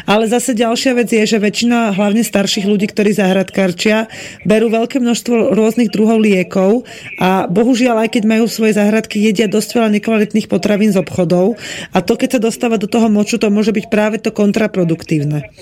Ale 0.10 0.26
zase 0.26 0.58
ďalšia 0.58 0.98
vec 0.98 1.14
je, 1.14 1.22
že 1.22 1.38
väčšina 1.38 1.94
hlavne 1.94 2.26
starších 2.26 2.66
ľudí, 2.66 2.90
ktorí 2.90 3.14
zahradkarčia, 3.14 4.10
berú 4.42 4.74
veľké 4.74 4.98
množstvo 4.98 5.54
rôznych 5.54 5.94
druhov 5.94 6.18
liekov 6.18 6.90
a 7.22 7.46
bohužiaľ, 7.46 8.10
aj 8.10 8.18
keď 8.18 8.24
majú 8.26 8.50
svoje 8.50 8.74
zahradky, 8.74 9.22
jedia 9.22 9.46
dosť 9.46 9.70
veľa 9.78 9.90
nekvalitných 10.02 10.50
potravín 10.50 10.90
z 10.90 10.98
obchodov 10.98 11.62
a 11.94 11.98
to, 12.02 12.18
keď 12.18 12.38
sa 12.38 12.42
dostáva 12.42 12.82
do 12.82 12.90
toho 12.90 13.06
moču, 13.06 13.38
to 13.38 13.54
môže 13.54 13.70
byť 13.70 13.86
práve 13.94 14.18
to 14.18 14.34
kontraproduktívne 14.34 15.54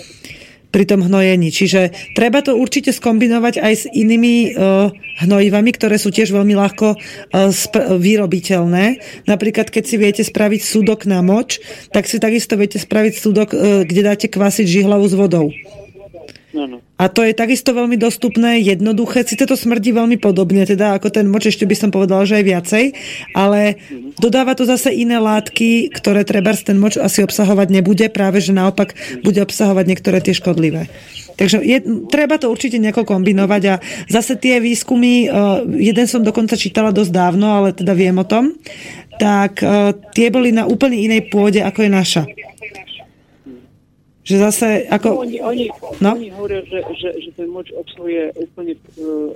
pri 0.70 0.84
tom 0.86 1.06
hnojení. 1.06 1.50
Čiže 1.50 2.14
treba 2.14 2.42
to 2.46 2.58
určite 2.58 2.94
skombinovať 2.94 3.62
aj 3.62 3.74
s 3.74 3.86
inými 3.90 4.54
uh, 4.54 4.94
hnojivami, 5.26 5.72
ktoré 5.74 5.98
sú 5.98 6.14
tiež 6.14 6.34
veľmi 6.34 6.54
ľahko 6.54 6.88
uh, 6.94 7.50
spr- 7.50 7.98
vyrobiteľné. 7.98 9.02
Napríklad, 9.26 9.74
keď 9.74 9.84
si 9.86 9.96
viete 9.98 10.24
spraviť 10.26 10.62
súdok 10.62 11.10
na 11.10 11.26
moč, 11.26 11.62
tak 11.90 12.06
si 12.06 12.22
takisto 12.22 12.58
viete 12.58 12.78
spraviť 12.78 13.14
súdok, 13.18 13.50
uh, 13.54 13.82
kde 13.86 14.02
dáte 14.06 14.28
kvasiť 14.30 14.66
žihlavu 14.66 15.06
s 15.10 15.16
vodou. 15.18 15.50
Ano. 16.54 16.89
A 17.00 17.08
to 17.08 17.24
je 17.24 17.32
takisto 17.32 17.72
veľmi 17.72 17.96
dostupné, 17.96 18.60
jednoduché. 18.60 19.24
Sice 19.24 19.48
to 19.48 19.56
smrdí 19.56 19.96
veľmi 19.96 20.20
podobne, 20.20 20.68
teda 20.68 21.00
ako 21.00 21.08
ten 21.08 21.32
moč, 21.32 21.48
ešte 21.48 21.64
by 21.64 21.76
som 21.80 21.90
povedala, 21.96 22.28
že 22.28 22.44
aj 22.44 22.46
viacej, 22.46 22.84
ale 23.32 23.80
dodáva 24.20 24.52
to 24.52 24.68
zase 24.68 24.92
iné 24.92 25.16
látky, 25.16 25.96
ktoré 25.96 26.28
treba 26.28 26.52
ten 26.52 26.76
moč 26.76 27.00
asi 27.00 27.24
obsahovať 27.24 27.72
nebude, 27.72 28.12
práve 28.12 28.44
že 28.44 28.52
naopak 28.52 28.92
bude 29.24 29.40
obsahovať 29.40 29.86
niektoré 29.88 30.20
tie 30.20 30.36
škodlivé. 30.36 30.92
Takže 31.40 31.64
je, 31.64 31.80
treba 32.12 32.36
to 32.36 32.52
určite 32.52 32.76
nejako 32.76 33.08
kombinovať 33.08 33.64
a 33.72 33.76
zase 34.12 34.36
tie 34.36 34.60
výskumy, 34.60 35.32
uh, 35.32 35.64
jeden 35.80 36.04
som 36.04 36.20
dokonca 36.20 36.60
čítala 36.60 36.92
dosť 36.92 37.16
dávno, 37.16 37.48
ale 37.48 37.72
teda 37.72 37.96
viem 37.96 38.20
o 38.20 38.28
tom, 38.28 38.60
tak 39.16 39.64
uh, 39.64 39.96
tie 40.12 40.28
boli 40.28 40.52
na 40.52 40.68
úplne 40.68 41.00
inej 41.00 41.32
pôde, 41.32 41.64
ako 41.64 41.88
je 41.88 41.92
naša. 41.96 42.24
Že 44.20 44.36
zase 44.36 44.68
ako... 44.92 45.08
No, 45.10 45.20
oni, 45.24 45.38
oni, 45.40 45.66
no? 46.04 46.12
oni 46.20 46.30
hovoria, 46.36 46.60
že, 46.68 46.84
že, 47.00 47.10
že 47.24 47.30
ten 47.40 47.48
moč 47.48 47.72
obsahuje 47.72 48.36
úplne 48.36 48.76
uh, 49.00 49.32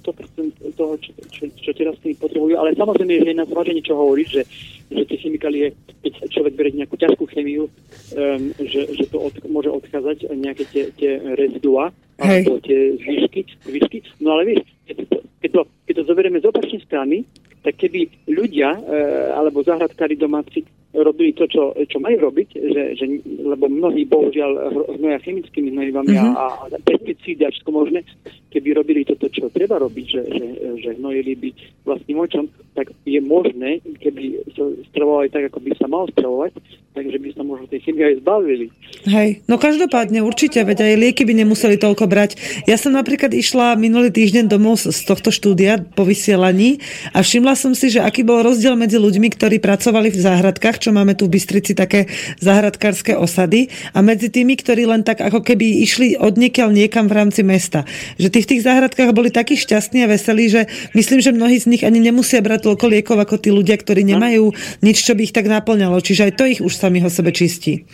100% 0.00 0.74
toho, 0.74 0.96
čo, 0.96 1.10
čo, 1.28 1.44
čo 1.52 1.70
tie 1.76 1.84
rastliny 1.84 2.16
potrebujú, 2.16 2.56
ale 2.56 2.72
samozrejme, 2.72 3.20
že 3.20 3.30
je 3.30 3.36
na 3.36 3.44
zváženie, 3.44 3.84
čo 3.84 4.00
hovorí, 4.00 4.24
že, 4.24 4.48
že 4.88 5.02
tie 5.04 5.18
chemikálie, 5.20 5.76
keď 6.00 6.12
človek 6.32 6.56
berie 6.56 6.80
nejakú 6.80 6.96
ťažkú 6.96 7.24
chemiu, 7.36 7.68
um, 7.68 8.42
že, 8.56 8.88
že 8.96 9.04
to 9.12 9.20
od, 9.20 9.34
môže 9.44 9.68
odchádzať 9.68 10.32
nejaké 10.32 10.64
tie, 10.72 10.84
tie 10.96 11.20
rezidua, 11.36 11.92
alebo 12.16 12.58
tie 12.64 12.96
zvyšky, 12.98 13.44
zvyšky. 13.68 13.98
No 14.24 14.34
ale 14.34 14.56
vieš, 14.56 14.60
keď 14.88 14.96
to, 15.04 15.18
keď 15.44 15.50
to, 15.52 15.60
keď 15.84 15.94
to 16.00 16.04
zoberieme 16.08 16.38
z 16.40 16.48
opačnej 16.48 16.80
strany, 16.82 17.16
tak 17.60 17.76
keby 17.76 18.08
ľudia, 18.24 18.72
uh, 18.72 19.36
alebo 19.36 19.60
zahradkári 19.60 20.16
domáci, 20.16 20.64
robili 20.96 21.36
to, 21.36 21.44
čo, 21.44 21.76
čo 21.76 22.00
majú 22.00 22.32
robiť, 22.32 22.48
že, 22.56 22.82
že, 22.96 23.04
lebo 23.44 23.68
mnohí 23.68 24.08
bohužiaľ 24.08 24.72
hnoja 24.96 25.20
chemickými 25.20 25.68
hnojivami 25.76 26.16
mm-hmm. 26.16 26.32
a, 26.32 26.46
a 26.64 26.78
pesticídy 26.80 27.44
a 27.44 27.52
všetko 27.52 27.70
možné, 27.70 28.00
keby 28.48 28.72
robili 28.72 29.04
toto, 29.04 29.28
čo 29.28 29.52
treba 29.52 29.76
robiť, 29.76 30.06
že, 30.08 30.22
že, 30.32 30.46
že 30.80 30.90
hnojili 30.96 31.32
by 31.36 31.48
vlastným 31.84 32.18
očom, 32.24 32.44
tak 32.72 32.88
je 33.04 33.20
možné, 33.20 33.84
keby 34.00 34.40
sa 34.56 34.64
stravovali 34.94 35.28
tak, 35.28 35.52
ako 35.52 35.58
by 35.60 35.70
sa 35.76 35.86
mal 35.92 36.08
stravovať, 36.08 36.52
takže 36.96 37.16
by 37.20 37.28
sa 37.36 37.42
možno 37.44 37.64
tej 37.68 37.80
chemie 37.84 38.04
aj 38.08 38.16
zbavili. 38.24 38.66
Hej, 39.04 39.44
no 39.44 39.60
každopádne 39.60 40.24
určite, 40.24 40.64
veď 40.64 40.88
aj 40.88 40.94
lieky 40.98 41.22
by 41.28 41.34
nemuseli 41.36 41.76
toľko 41.76 42.08
brať. 42.08 42.40
Ja 42.64 42.80
som 42.80 42.96
napríklad 42.96 43.36
išla 43.36 43.76
minulý 43.76 44.08
týždeň 44.08 44.48
domov 44.48 44.80
z 44.80 45.04
tohto 45.04 45.28
štúdia 45.28 45.84
po 45.84 46.08
vysielaní 46.08 46.80
a 47.12 47.20
všimla 47.20 47.54
som 47.54 47.76
si, 47.76 47.92
že 47.92 48.00
aký 48.00 48.24
bol 48.24 48.40
rozdiel 48.40 48.72
medzi 48.74 48.96
ľuďmi, 48.96 49.28
ktorí 49.36 49.60
pracovali 49.60 50.08
v 50.08 50.18
záhradkách, 50.18 50.77
čo 50.78 50.94
máme 50.94 51.18
tu 51.18 51.26
v 51.26 51.36
Bystrici 51.36 51.74
také 51.74 52.06
záhradkárske 52.38 53.18
osady 53.18 53.68
a 53.92 54.00
medzi 54.00 54.30
tými, 54.30 54.54
ktorí 54.56 54.86
len 54.86 55.02
tak 55.02 55.20
ako 55.20 55.44
keby 55.44 55.82
išli 55.84 56.14
od 56.16 56.38
niekiaľ 56.38 56.70
niekam 56.72 57.10
v 57.10 57.16
rámci 57.18 57.42
mesta. 57.42 57.84
Že 58.16 58.28
tí 58.32 58.38
v 58.42 58.50
tých 58.54 58.62
záhradkách 58.64 59.10
boli 59.12 59.34
takí 59.34 59.58
šťastní 59.58 60.06
a 60.06 60.10
veselí, 60.10 60.48
že 60.48 60.70
myslím, 60.94 61.18
že 61.18 61.34
mnohí 61.34 61.58
z 61.58 61.66
nich 61.70 61.82
ani 61.82 61.98
nemusia 61.98 62.38
brať 62.40 62.70
toľko 62.70 62.86
liekov 62.88 63.18
ako 63.18 63.36
tí 63.42 63.50
ľudia, 63.50 63.76
ktorí 63.76 64.06
nemajú 64.06 64.54
nič, 64.80 65.02
čo 65.02 65.18
by 65.18 65.28
ich 65.28 65.34
tak 65.34 65.50
naplňalo. 65.50 65.98
Čiže 65.98 66.30
aj 66.30 66.32
to 66.38 66.44
ich 66.46 66.60
už 66.62 66.72
samých 66.72 67.08
o 67.08 67.14
sebe 67.14 67.34
čistí. 67.34 67.84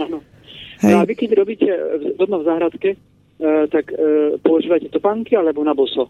Áno. 0.00 0.24
No 0.84 0.96
a 1.00 1.08
vy 1.08 1.16
keď 1.16 1.30
robíte 1.40 1.68
doma 2.16 2.40
v 2.40 2.46
záhradke, 2.48 2.90
Uh, 3.36 3.68
tak 3.68 3.92
uh, 3.92 4.40
používate 4.40 4.88
topánky 4.88 5.36
alebo 5.36 5.60
na 5.60 5.76
boso? 5.76 6.08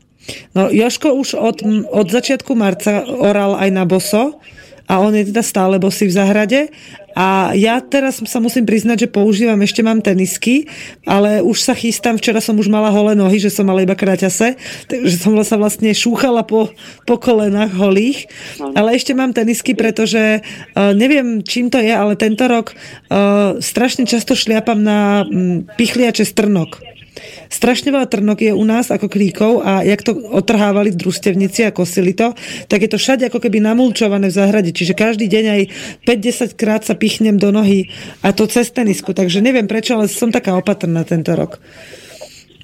No 0.55 0.71
Joško 0.71 1.11
už 1.11 1.35
od, 1.35 1.59
od 1.91 2.07
začiatku 2.07 2.55
marca 2.55 3.03
oral 3.03 3.59
aj 3.59 3.71
na 3.75 3.83
boso 3.83 4.39
a 4.87 5.03
on 5.03 5.13
je 5.15 5.29
teda 5.31 5.43
stále 5.43 5.77
bosý 5.83 6.07
v 6.07 6.17
záhrade. 6.17 6.61
A 7.17 7.57
ja 7.57 7.81
teraz 7.81 8.21
sa 8.21 8.39
musím 8.45 8.69
priznať, 8.69 9.09
že 9.09 9.09
používam, 9.09 9.57
ešte 9.65 9.81
mám 9.81 10.05
tenisky, 10.05 10.69
ale 11.09 11.41
už 11.41 11.65
sa 11.65 11.73
chystám, 11.73 12.21
včera 12.21 12.45
som 12.45 12.61
už 12.61 12.69
mala 12.69 12.93
holé 12.93 13.17
nohy, 13.17 13.41
že 13.41 13.49
som 13.49 13.65
mala 13.65 13.81
iba 13.81 13.97
kraťase, 13.97 14.61
takže 14.85 15.17
som 15.17 15.33
sa 15.41 15.57
vlastne 15.57 15.97
šúchala 15.97 16.45
po, 16.45 16.69
po 17.09 17.17
kolenách 17.17 17.73
holých, 17.73 18.29
ale 18.77 19.01
ešte 19.01 19.17
mám 19.17 19.33
tenisky, 19.33 19.73
pretože 19.73 20.45
uh, 20.45 20.93
neviem, 20.93 21.41
čím 21.41 21.73
to 21.73 21.81
je, 21.81 21.89
ale 21.89 22.21
tento 22.21 22.45
rok 22.53 22.77
uh, 22.77 23.57
strašne 23.65 24.05
často 24.05 24.37
šliapam 24.37 24.85
na 24.85 25.25
um, 25.25 25.65
pichliače 25.81 26.29
strnok. 26.29 26.96
Strašne 27.47 27.95
veľa 27.95 28.09
trnok 28.11 28.39
je 28.43 28.53
u 28.53 28.65
nás 28.67 28.91
ako 28.91 29.07
kríkov 29.07 29.63
a 29.63 29.87
jak 29.87 30.03
to 30.03 30.17
otrhávali 30.17 30.95
družstevníci 30.95 31.67
a 31.67 31.75
kosili 31.75 32.13
to, 32.13 32.35
tak 32.67 32.83
je 32.83 32.91
to 32.91 32.99
všade 32.99 33.27
ako 33.27 33.39
keby 33.39 33.63
namulčované 33.63 34.29
v 34.31 34.37
záhrade. 34.39 34.71
Čiže 34.75 34.99
každý 34.99 35.31
deň 35.31 35.45
aj 35.47 35.63
5-10 36.07 36.59
krát 36.59 36.83
sa 36.83 36.99
pichnem 36.99 37.39
do 37.39 37.55
nohy 37.55 37.91
a 38.23 38.35
to 38.35 38.51
cez 38.51 38.71
tenisku. 38.75 39.15
Takže 39.15 39.43
neviem 39.43 39.71
prečo, 39.71 39.95
ale 39.95 40.11
som 40.11 40.35
taká 40.35 40.59
opatrná 40.59 41.07
tento 41.07 41.33
rok. 41.35 41.63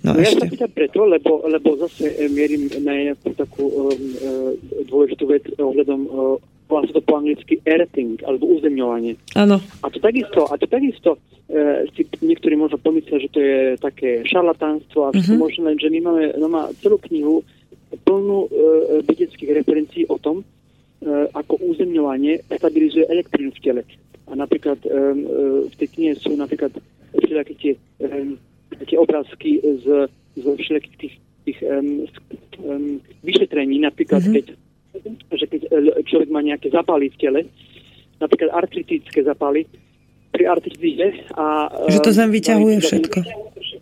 No, 0.02 0.18
no 0.18 0.18
ja 0.18 0.34
sa 0.34 0.50
pýtam 0.50 0.70
preto, 0.74 1.06
lebo, 1.06 1.46
lebo 1.46 1.78
zase 1.78 2.10
e, 2.18 2.26
mierim 2.26 2.66
na 2.82 3.14
takú 3.38 3.70
um, 3.70 3.86
uh, 3.86 4.50
dôležitú 4.90 5.30
vec 5.30 5.46
ohľadom 5.62 6.00
uh, 6.10 6.36
volá 6.72 6.88
sa 6.88 6.96
to 6.96 7.04
po 7.04 7.20
anglicky 7.20 7.60
earthing, 7.68 8.16
alebo 8.24 8.48
uzemňovanie. 8.56 9.20
Áno. 9.36 9.60
A 9.84 9.86
to 9.92 10.00
takisto, 10.00 10.48
a 10.48 10.56
to 10.56 10.64
takisto 10.64 11.20
e, 11.52 11.84
si 11.92 12.08
niektorí 12.24 12.56
možno 12.56 12.80
pomyslia, 12.80 13.20
že 13.20 13.28
to 13.28 13.40
je 13.44 13.76
také 13.76 14.24
šarlatánstvo 14.24 14.98
a 15.04 15.10
uh-huh. 15.12 15.36
možno 15.36 15.68
len, 15.68 15.76
že 15.76 15.92
my 15.92 16.00
máme 16.00 16.24
má 16.48 16.72
celú 16.80 16.96
knihu 17.12 17.44
plnú 18.08 18.48
e, 18.48 19.04
vedeckých 19.04 19.52
referencií 19.52 20.08
o 20.08 20.16
tom, 20.16 20.40
e, 20.40 20.44
ako 21.36 21.60
územňovanie 21.60 22.40
stabilizuje 22.48 23.04
elektrínu 23.04 23.52
v 23.52 23.60
tele. 23.60 23.82
A 24.30 24.32
napríklad 24.32 24.80
e, 24.82 24.88
e, 24.88 24.96
v 25.68 25.74
tej 25.76 25.88
knihe 25.92 26.12
sú 26.16 26.32
napríklad 26.40 26.72
všelijaké 27.12 27.54
tie, 27.60 27.72
e, 28.00 28.32
tie 28.88 28.96
obrázky 28.96 29.60
z, 29.60 30.08
z 30.40 30.44
všelijakých 30.56 30.96
tých, 30.96 31.14
tých 31.44 31.58
um, 31.68 32.08
um, 32.64 32.96
vyšetrení, 33.20 33.76
napríklad 33.84 34.24
uh-huh. 34.24 34.40
keď, 34.40 34.46
že 35.32 35.46
keď 35.48 35.60
človek 36.04 36.28
má 36.28 36.44
nejaké 36.44 36.68
zápaly 36.68 37.08
v 37.12 37.16
tele, 37.16 37.40
napríklad 38.20 38.52
artritické 38.52 39.24
zápaly, 39.24 39.66
pri 40.32 40.48
artritíde. 40.48 41.28
A, 41.36 41.68
že 41.92 42.00
to 42.00 42.10
zem 42.16 42.32
vyťahuje 42.32 42.76
všetko. 42.80 43.18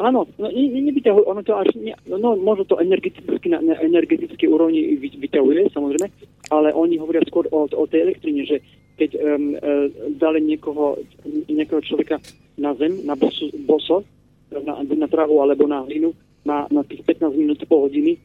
Áno, 0.02 0.26
no, 0.40 0.48
ne, 0.50 0.64
ne, 0.66 0.80
nevyťahuje, 0.90 1.24
ono 1.28 1.44
to 1.46 1.54
až, 1.54 1.70
ne, 1.78 1.94
no, 2.10 2.18
no 2.18 2.34
možno 2.34 2.66
to 2.66 2.80
energeticky, 2.82 3.52
na, 3.52 3.62
na 3.62 3.78
energetické 3.78 4.48
úrovni 4.48 4.96
vyťahuje, 4.98 5.70
samozrejme, 5.70 6.08
ale 6.50 6.72
oni 6.72 6.96
hovoria 6.98 7.22
skôr 7.28 7.46
o, 7.52 7.68
o 7.68 7.84
tej 7.86 8.08
elektrine, 8.08 8.42
že 8.48 8.64
keď 8.96 9.10
um, 9.20 9.54
uh, 9.54 9.86
dali 10.16 10.40
niekoho, 10.40 10.98
niekoho 11.46 11.84
človeka 11.84 12.16
na 12.56 12.72
zem, 12.80 13.04
na 13.04 13.14
boso, 13.14 13.52
boso 13.60 14.02
na, 14.50 14.80
na 14.82 15.08
trahu 15.08 15.44
alebo 15.44 15.68
na 15.68 15.84
hlinu, 15.84 16.16
na, 16.48 16.64
na 16.72 16.80
tých 16.82 17.04
15 17.04 17.36
minút 17.36 17.60
po 17.68 17.84
hodiny 17.84 18.16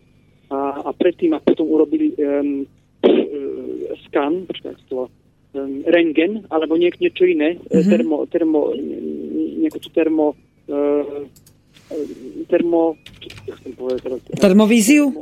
a, 0.49 0.85
a 0.85 0.89
predtým 0.93 1.33
a 1.33 1.43
potom 1.43 1.65
urobili 1.69 2.13
um, 2.17 2.65
skan, 4.07 4.45
počkaj, 4.45 4.75
to 4.89 5.07
um, 5.53 5.81
rengen 5.89 6.45
alebo 6.49 6.77
niek, 6.77 6.97
niečo 7.01 7.25
iné, 7.25 7.57
mm-hmm. 7.57 7.89
termo, 7.89 8.17
termo, 8.29 8.59
nejakú 9.61 9.79
tú 9.81 9.89
termo, 9.93 10.37
uh, 10.69 11.25
termo, 12.49 12.97
teraz, 14.01 14.19
termovíziu? 14.41 15.13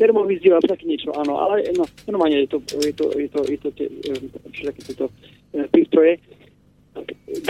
Termovíziu, 0.00 0.56
alebo 0.56 0.68
také 0.72 0.84
niečo, 0.88 1.12
áno, 1.12 1.40
ale 1.40 1.68
no, 1.76 1.84
normálne 2.08 2.44
je 2.44 2.56
to, 2.56 2.58
je 2.80 2.92
to, 2.96 3.04
je 3.16 3.28
to, 3.28 3.40
je 3.44 3.58
to 3.60 3.68
tie, 3.76 3.88
všetky 4.52 4.80
tieto 4.92 5.06
prístroje, 5.72 6.20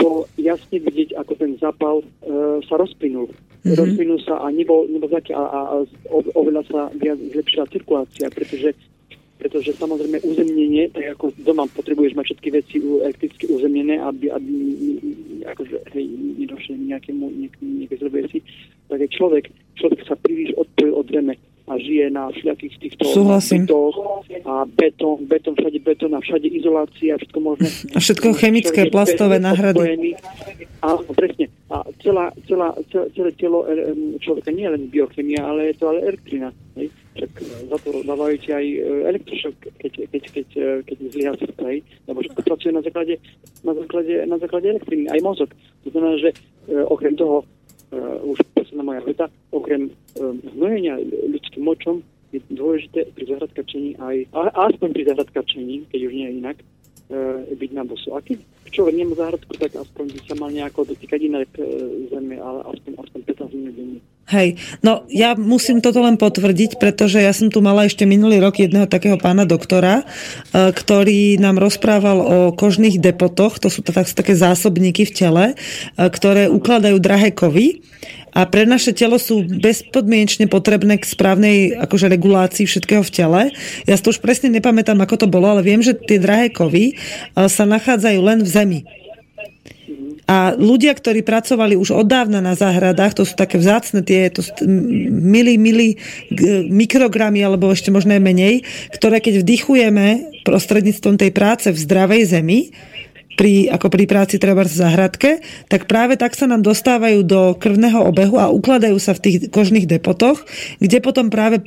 bolo 0.01 0.25
jasne 0.41 0.81
vidieť, 0.81 1.13
ako 1.21 1.31
ten 1.37 1.53
zápal 1.61 2.01
uh, 2.01 2.57
sa 2.65 2.75
rozplynul. 2.81 3.29
Mm-hmm. 3.65 3.81
Rozplynul 3.81 4.21
sa 4.21 4.45
a 4.45 4.53
nebol, 4.53 4.85
nebol 4.85 5.09
taký, 5.09 5.33
a, 5.33 5.41
a, 5.41 5.61
a 5.81 6.15
oveľa 6.37 6.61
sa 6.69 6.79
viac 6.93 7.17
zlepšila 7.33 7.65
cirkulácia, 7.73 8.29
pretože 8.29 8.77
pretože 9.35 9.75
samozrejme 9.75 10.23
uzemnenie, 10.23 10.89
tak 10.95 11.19
ako 11.19 11.35
doma 11.43 11.67
potrebuješ 11.67 12.15
mať 12.15 12.25
všetky 12.33 12.49
veci 12.55 12.75
elektricky 12.79 13.45
uzemnené, 13.51 13.99
aby, 13.99 14.31
aby 14.31 14.53
akože, 15.43 15.91
hej, 15.91 16.05
nedošli 16.39 16.87
nejakému, 16.87 17.25
nejaké 17.61 17.95
zlé 17.99 18.09
tak 18.89 18.99
je 19.01 19.09
človek, 19.11 19.51
človek 19.75 19.99
sa 20.07 20.15
príliš 20.15 20.55
odpojil 20.55 20.93
od 20.95 21.05
zeme 21.11 21.35
a 21.65 21.73
žije 21.81 22.13
na 22.13 22.29
všelijakých 22.29 22.75
týchto 22.77 23.03
bytoch 23.09 23.95
a 24.45 24.53
betón, 24.69 25.25
betón, 25.25 25.53
všade 25.57 25.79
betón 25.81 26.13
a 26.13 26.21
všade 26.21 26.45
izolácia, 26.45 27.17
všetko 27.17 27.39
možné. 27.41 27.69
A 27.93 27.97
všetko 27.97 28.37
chemické, 28.37 28.85
plastové 28.93 29.41
náhrady. 29.41 30.13
Áno, 30.85 31.01
presne. 31.17 31.49
A 31.73 31.81
celá, 32.05 32.29
celá, 32.45 32.77
celé, 32.93 33.09
celé 33.17 33.31
telo 33.33 33.65
človeka 34.21 34.53
nie 34.53 34.69
je 34.69 34.73
len 34.77 34.83
biochemia, 34.93 35.41
ale 35.41 35.73
je 35.73 35.75
to 35.81 35.89
ale 35.89 36.05
elektrina. 36.05 36.53
Hej? 36.77 36.93
Však 37.17 37.31
e, 37.41 37.45
za 37.73 37.77
to 37.81 37.89
dávajú 38.05 38.35
ti 38.37 38.49
aj 38.53 38.65
e, 38.69 38.79
elektrošok, 39.09 39.55
keď, 39.81 39.91
keď, 40.13 40.23
keď, 40.29 40.47
keď 40.85 40.97
zlyhá 41.09 41.33
srdce, 41.33 41.63
hej? 41.65 41.79
lebo 42.05 42.21
všetko 42.21 42.41
pracuje 42.45 42.71
na 42.75 42.83
základe, 42.85 43.15
na 43.65 43.73
základe, 43.73 44.13
na 44.29 44.37
základe 44.37 44.67
elektriny, 44.69 45.09
aj 45.09 45.19
mozog. 45.25 45.49
To 45.81 45.89
znamená, 45.89 46.21
že 46.21 46.29
okrem 46.69 47.17
toho, 47.17 47.49
už 48.23 48.37
posledná 48.53 48.83
moja 48.83 49.01
veta, 49.03 49.25
okrem 49.51 49.91
znojenia 50.55 50.99
ľudským 51.31 51.63
močom 51.63 52.03
je 52.35 52.43
dôležité 52.51 53.07
pri 53.15 53.23
zahradkačení 53.31 53.95
aj, 53.95 54.27
aspoň 54.53 54.89
pri 54.91 55.03
zahradkačení, 55.07 55.87
keď 55.87 55.99
už 56.09 56.13
nie 56.13 56.27
je 56.27 56.37
inak, 56.43 56.57
byť 57.55 57.71
na 57.71 57.83
bosu. 57.85 58.17
A 58.17 58.19
keď 58.19 58.41
človek 58.73 58.97
nemá 58.97 59.13
záhradku, 59.13 59.53
tak 59.61 59.77
aspoň 59.77 60.05
by 60.09 60.19
sa 60.25 60.35
mal 60.41 60.49
nejako 60.49 60.89
dotýkať 60.89 61.19
inak 61.21 61.47
zeme, 62.11 62.35
ale 62.41 62.59
aspoň, 62.65 62.91
aspoň 62.97 63.19
15 63.29 63.55
minút 63.55 63.75
denne. 63.77 63.99
Hej, 64.25 64.57
no 64.81 65.05
ja 65.13 65.37
musím 65.37 65.85
toto 65.85 66.01
len 66.01 66.17
potvrdiť, 66.17 66.81
pretože 66.81 67.21
ja 67.21 67.29
som 67.29 67.53
tu 67.53 67.61
mala 67.61 67.85
ešte 67.85 68.09
minulý 68.09 68.41
rok 68.41 68.57
jedného 68.57 68.89
takého 68.89 69.21
pána 69.21 69.45
doktora, 69.45 70.01
e, 70.01 70.03
ktorý 70.73 71.37
nám 71.37 71.61
rozprával 71.61 72.17
o 72.25 72.37
kožných 72.49 72.97
depotoch, 72.97 73.61
to 73.61 73.69
sú 73.69 73.85
to 73.85 73.93
tak, 73.93 74.09
také 74.09 74.33
zásobníky 74.33 75.05
v 75.05 75.13
tele, 75.13 75.45
e, 75.53 75.55
ktoré 76.09 76.49
ukladajú 76.49 76.97
drahé 76.97 77.37
kovy 77.37 77.85
a 78.33 78.49
pre 78.49 78.65
naše 78.65 78.97
telo 78.97 79.21
sú 79.21 79.45
bezpodmienečne 79.45 80.49
potrebné 80.49 80.97
k 80.97 81.05
správnej 81.05 81.57
akože 81.85 82.09
regulácii 82.09 82.65
všetkého 82.65 83.05
v 83.05 83.13
tele. 83.13 83.41
Ja 83.85 83.93
si 83.93 84.01
to 84.01 84.09
už 84.09 84.25
presne 84.25 84.49
nepamätám, 84.49 84.97
ako 85.05 85.21
to 85.21 85.27
bolo, 85.29 85.53
ale 85.53 85.61
viem, 85.61 85.85
že 85.85 85.93
tie 85.93 86.17
drahé 86.17 86.49
kovy 86.49 86.97
e, 86.97 87.45
sa 87.45 87.69
nachádzajú 87.69 88.19
len 88.25 88.41
v 88.41 88.49
zemi. 88.49 88.81
A 90.25 90.57
ľudia, 90.57 90.97
ktorí 90.97 91.21
pracovali 91.21 91.77
už 91.77 91.93
od 91.93 92.09
dávna 92.09 92.41
na 92.41 92.57
záhradách, 92.57 93.21
to 93.21 93.23
sú 93.29 93.37
také 93.37 93.61
vzácne 93.61 94.01
tie 94.01 94.33
to 94.33 94.41
milí, 94.65 95.61
milí 95.61 96.01
mikrogramy, 96.73 97.45
alebo 97.45 97.69
ešte 97.69 97.93
možno 97.93 98.17
aj 98.17 98.25
menej, 98.25 98.65
ktoré 98.89 99.21
keď 99.21 99.45
vdychujeme 99.45 100.41
prostredníctvom 100.41 101.21
tej 101.21 101.29
práce 101.29 101.69
v 101.69 101.77
zdravej 101.77 102.21
zemi, 102.25 102.73
pri, 103.35 103.69
ako 103.69 103.91
pri 103.91 104.07
práci 104.07 104.35
treba 104.39 104.63
v 104.63 104.71
záhradke, 104.71 105.43
tak 105.67 105.85
práve 105.85 106.15
tak 106.15 106.33
sa 106.33 106.47
nám 106.47 106.63
dostávajú 106.63 107.21
do 107.27 107.53
krvného 107.59 108.01
obehu 108.07 108.39
a 108.39 108.49
ukladajú 108.49 108.97
sa 108.97 109.13
v 109.13 109.23
tých 109.23 109.37
kožných 109.51 109.85
depotoch, 109.85 110.43
kde 110.79 110.97
potom 111.03 111.27
práve 111.27 111.61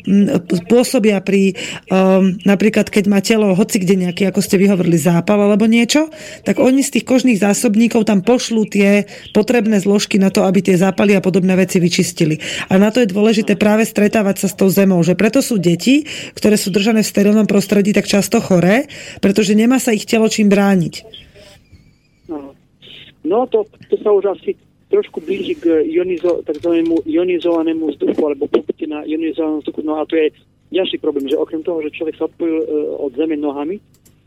pôsobia 0.67 1.21
pri 1.21 1.55
um, 1.93 2.35
napríklad, 2.43 2.89
keď 2.89 3.05
má 3.07 3.21
telo 3.21 3.53
hoci 3.53 3.79
kde 3.79 4.09
nejaký, 4.09 4.29
ako 4.29 4.41
ste 4.41 4.57
vyhovorili, 4.57 4.97
zápal 4.97 5.39
alebo 5.45 5.69
niečo, 5.69 6.09
tak 6.43 6.59
oni 6.59 6.81
z 6.81 6.99
tých 6.99 7.05
kožných 7.07 7.39
zásobníkov 7.39 8.09
tam 8.09 8.25
pošlú 8.25 8.67
tie 8.67 9.05
potrebné 9.37 9.79
zložky 9.79 10.17
na 10.17 10.33
to, 10.33 10.43
aby 10.49 10.65
tie 10.65 10.81
zápaly 10.81 11.15
a 11.15 11.23
podobné 11.23 11.55
veci 11.55 11.79
vyčistili. 11.79 12.41
A 12.73 12.81
na 12.81 12.89
to 12.89 13.05
je 13.05 13.13
dôležité 13.13 13.55
práve 13.61 13.85
stretávať 13.85 14.45
sa 14.45 14.49
s 14.49 14.59
tou 14.59 14.73
zemou, 14.73 14.99
že 15.05 15.15
preto 15.15 15.45
sú 15.45 15.61
deti, 15.61 16.09
ktoré 16.33 16.57
sú 16.57 16.73
držané 16.73 17.05
v 17.05 17.11
sterilnom 17.13 17.47
prostredí, 17.47 17.93
tak 17.93 18.09
často 18.09 18.41
choré, 18.41 18.89
pretože 19.21 19.53
nemá 19.53 19.77
sa 19.77 19.93
ich 19.93 20.09
telo 20.09 20.27
čím 20.33 20.49
brániť. 20.49 21.28
No 23.29 23.45
to, 23.47 23.69
to 23.93 24.01
sa 24.01 24.11
už 24.11 24.33
asi 24.33 24.57
trošku 24.89 25.21
blíži 25.21 25.53
k 25.61 25.85
ionizo, 25.85 26.41
takzvanému 26.49 27.05
ionizovanému 27.05 27.93
vzduchu, 27.93 28.21
alebo 28.25 28.49
pobyte 28.49 28.89
na 28.89 29.05
ionizovanému 29.05 29.61
vzduchu. 29.61 29.81
No 29.85 30.01
a 30.01 30.09
to 30.09 30.17
je 30.17 30.33
ďalší 30.73 30.97
problém, 30.99 31.29
že 31.29 31.37
okrem 31.37 31.61
toho, 31.61 31.85
že 31.85 31.93
človek 31.93 32.17
sa 32.17 32.25
odpojil 32.25 32.59
uh, 32.65 32.69
od 33.05 33.13
zeme 33.13 33.37
nohami, 33.37 33.77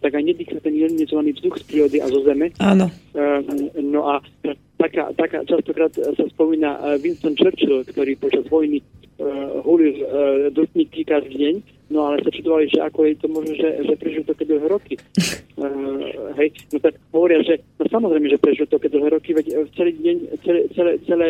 tak 0.01 0.17
aj 0.17 0.23
nedýcha 0.25 0.61
ten 0.61 0.77
ionizovaný 0.77 1.33
vzduch 1.37 1.61
z 1.61 1.63
prírody 1.65 1.97
a 2.01 2.07
zo 2.09 2.21
zeme. 2.21 2.53
Áno. 2.61 2.93
Uh, 3.17 3.41
no 3.81 4.05
a 4.05 4.21
taká, 4.77 5.13
taká 5.17 5.45
častokrát 5.49 5.93
sa 5.93 6.25
spomína 6.29 6.97
Winston 7.01 7.33
Churchill, 7.33 7.85
ktorý 7.85 8.17
počas 8.21 8.45
vojny 8.49 8.81
uh, 9.17 9.61
hulil 9.65 9.97
uh, 9.97 10.05
dotníky 10.53 11.05
každý 11.05 11.37
deň 11.37 11.55
No 11.91 12.07
ale 12.07 12.23
sa 12.23 12.31
čudovali, 12.31 12.71
že 12.71 12.79
ako 12.79 12.99
je 13.03 13.15
to 13.19 13.27
možné, 13.27 13.53
že, 13.59 13.69
že 13.83 13.93
prežil 13.99 14.23
to 14.23 14.31
keď 14.31 14.45
dlhé 14.47 14.67
roky. 14.71 14.95
Uh, 15.59 16.07
hej, 16.39 16.49
no 16.71 16.77
tak 16.79 16.95
hovoria, 17.11 17.43
že 17.43 17.59
no 17.75 17.83
samozrejme, 17.91 18.31
že 18.31 18.39
prežil 18.39 18.65
to 18.71 18.79
keď 18.79 18.89
dlhé 18.95 19.09
roky, 19.11 19.35
veď 19.35 19.45
v 19.67 19.69
celý 19.75 19.91
deň, 19.99 20.17
celé, 20.47 20.59
celé, 20.71 20.91
celé, 21.03 21.27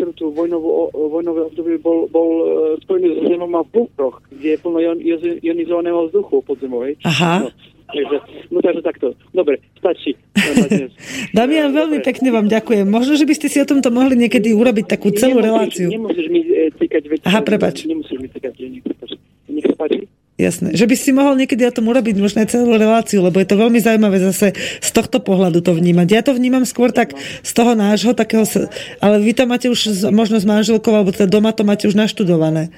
celú 0.00 0.12
tú 0.16 0.32
vojnovú, 0.32 0.88
vojnové 0.96 1.52
obdobie 1.52 1.76
bol, 1.76 2.08
bol 2.08 2.28
spojený 2.80 3.08
s 3.12 3.18
zemom 3.28 3.52
a 3.52 3.62
v 3.62 3.68
bunkroch, 3.76 4.24
kde 4.32 4.48
je 4.56 4.58
plno 4.58 4.78
ion, 4.80 4.98
ionizovaného 5.44 6.08
vzduchu 6.08 6.40
pod 6.40 6.56
zemou. 6.56 6.80
Hej. 6.88 6.96
Aha. 7.04 7.44
No, 7.44 7.50
Takže, 7.90 8.16
no 8.54 8.58
takže 8.62 8.82
takto. 8.82 9.06
Dobre, 9.34 9.58
stačí. 9.78 10.14
Damian, 11.36 11.74
veľmi 11.74 11.98
pekne 12.06 12.30
vám 12.30 12.46
ďakujem. 12.46 12.86
Možno, 12.86 13.18
že 13.18 13.26
by 13.26 13.34
ste 13.34 13.50
si 13.50 13.58
o 13.58 13.66
tomto 13.66 13.90
mohli 13.90 14.14
niekedy 14.14 14.54
urobiť 14.54 14.86
takú 14.86 15.10
celú 15.10 15.42
Nemusíš- 15.42 15.50
reláciu. 15.50 15.88
Nemusíš 15.90 16.26
mi 16.30 16.40
e, 16.46 16.70
týkať 16.70 17.02
veci. 17.10 17.24
Aha, 17.26 17.40
prepač. 17.42 17.82
Nemusíš 17.90 18.18
mi 18.22 18.28
týkať, 18.30 18.52
nech, 18.62 18.86
páči. 19.80 20.04
Jasné. 20.40 20.72
Že 20.72 20.88
by 20.88 20.96
si 20.96 21.10
mohol 21.12 21.36
niekedy 21.36 21.68
o 21.68 21.72
tom 21.74 21.92
urobiť 21.92 22.16
možno 22.16 22.40
celú 22.48 22.72
reláciu, 22.72 23.20
lebo 23.20 23.36
je 23.36 23.48
to 23.48 23.60
veľmi 23.60 23.76
zaujímavé 23.76 24.16
zase 24.24 24.56
z 24.56 24.90
tohto 24.96 25.20
pohľadu 25.20 25.60
to 25.60 25.76
vnímať. 25.76 26.08
Ja 26.08 26.24
to 26.24 26.32
vnímam 26.32 26.64
skôr 26.64 26.88
tak 26.96 27.12
z 27.44 27.52
toho 27.52 27.76
nášho 27.76 28.16
takého, 28.16 28.48
ale 29.04 29.20
vy 29.20 29.36
to 29.36 29.44
máte 29.44 29.68
už 29.68 29.80
z- 29.92 30.08
možno 30.08 30.40
s 30.40 30.48
manželkou, 30.48 30.96
alebo 30.96 31.12
teda 31.12 31.28
doma 31.28 31.52
to 31.52 31.60
máte 31.60 31.84
už 31.84 31.92
naštudované. 31.92 32.72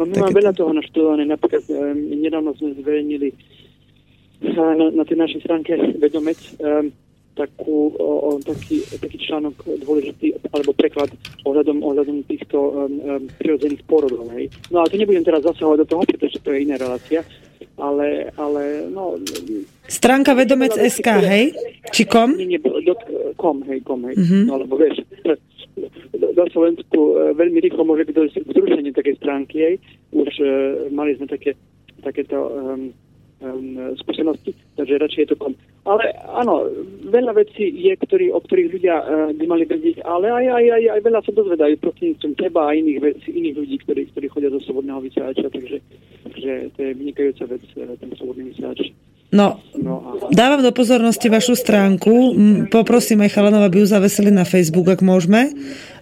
No 0.00 0.08
my 0.08 0.16
máme 0.16 0.32
veľa 0.32 0.52
toho 0.56 0.72
naštudované. 0.72 1.28
Napríklad 1.28 1.64
um, 1.68 1.92
nedávno 2.24 2.56
sme 2.56 2.72
zverejnili 2.80 3.36
uh, 3.36 4.72
na, 4.80 4.86
na 4.96 5.04
tej 5.04 5.16
našej 5.20 5.40
stránke 5.44 5.76
Vedomec 6.00 6.40
um, 6.56 6.88
takú, 7.36 7.92
o, 8.00 8.40
taký, 8.40 8.80
taký 8.96 9.20
článok 9.20 9.60
dôležitý, 9.84 10.40
alebo 10.56 10.72
preklad 10.72 11.12
ohľadom, 11.44 11.84
ohľadom 11.84 12.24
týchto 12.24 12.56
um, 12.56 12.72
um, 12.72 13.22
prirodzených 13.36 13.84
porodov. 13.84 14.32
Hej. 14.32 14.48
No 14.72 14.80
ale 14.80 14.88
to 14.88 14.96
nebudem 14.96 15.20
teraz 15.20 15.44
zasahovať 15.44 15.84
do 15.84 15.86
toho, 15.86 16.02
pretože 16.08 16.40
to 16.40 16.56
je 16.56 16.64
iná 16.64 16.80
relácia. 16.80 17.20
Ale, 17.76 18.32
ale 18.40 18.88
no... 18.88 19.20
Stránka 19.84 20.32
vedomec.sk, 20.32 21.08
hej? 21.28 21.52
Či 21.92 22.08
kom? 22.08 22.32
Nie, 22.40 22.56
nie, 22.56 22.60
dot, 22.60 23.04
kom, 23.36 23.60
hej, 23.68 23.84
kom, 23.84 24.00
hej. 24.08 24.16
Mhm. 24.16 24.48
No, 24.48 24.56
lebo 24.56 24.80
vieš, 24.80 25.04
na 26.36 26.46
Slovensku 26.52 26.96
e, 26.96 27.36
veľmi 27.36 27.60
rýchlo 27.60 27.84
môže 27.84 28.08
byť 28.08 28.16
zrušeniu 28.48 28.96
takej 28.96 29.14
stránky, 29.20 29.56
hej. 29.60 29.74
Už 30.16 30.32
e, 30.40 30.48
mali 30.88 31.16
sme 31.20 31.28
také, 31.28 31.52
takéto 32.00 32.48
um, 32.48 32.92
um, 33.44 33.92
skúsenosti, 34.00 34.56
takže 34.76 35.00
radšej 35.00 35.22
je 35.24 35.30
to 35.32 35.36
kom. 35.36 35.52
Ale 35.86 36.10
áno, 36.34 36.66
veľa 37.06 37.38
vecí 37.38 37.70
je, 37.70 37.94
ktorý, 37.94 38.34
o 38.34 38.42
ktorých 38.42 38.72
ľudia 38.74 38.96
uh, 38.98 39.30
by 39.30 39.44
mali 39.46 39.62
vedieť, 39.70 40.02
ale 40.02 40.34
aj, 40.34 40.46
aj, 40.50 40.64
aj, 40.66 40.82
aj 40.98 41.00
veľa 41.06 41.20
sa 41.22 41.30
dozvedajú 41.30 41.74
prostredníctvom 41.78 42.32
teba 42.34 42.60
a 42.66 42.74
iných 42.74 42.98
vecí, 42.98 43.30
iných 43.30 43.54
ľudí, 43.54 43.76
ktorí, 43.86 44.02
ktorí 44.10 44.26
chodia 44.26 44.50
do 44.50 44.58
slobodného 44.66 44.98
vysielača, 45.06 45.46
takže, 45.46 45.78
takže 46.26 46.52
to 46.74 46.78
je 46.82 46.90
vynikajúca 46.90 47.44
vec, 47.54 47.62
e, 47.78 47.86
ten 48.02 48.10
slobodný 48.18 48.50
vysielač. 48.50 48.90
No, 49.36 49.60
dávam 50.32 50.64
do 50.64 50.72
pozornosti 50.72 51.28
vašu 51.28 51.60
stránku. 51.60 52.32
Poprosím 52.72 53.20
aj 53.28 53.36
chalanov, 53.36 53.68
aby 53.68 53.84
ju 53.84 53.86
zavesili 53.92 54.32
na 54.32 54.48
Facebook, 54.48 54.88
ak 54.88 55.04
môžeme, 55.04 55.52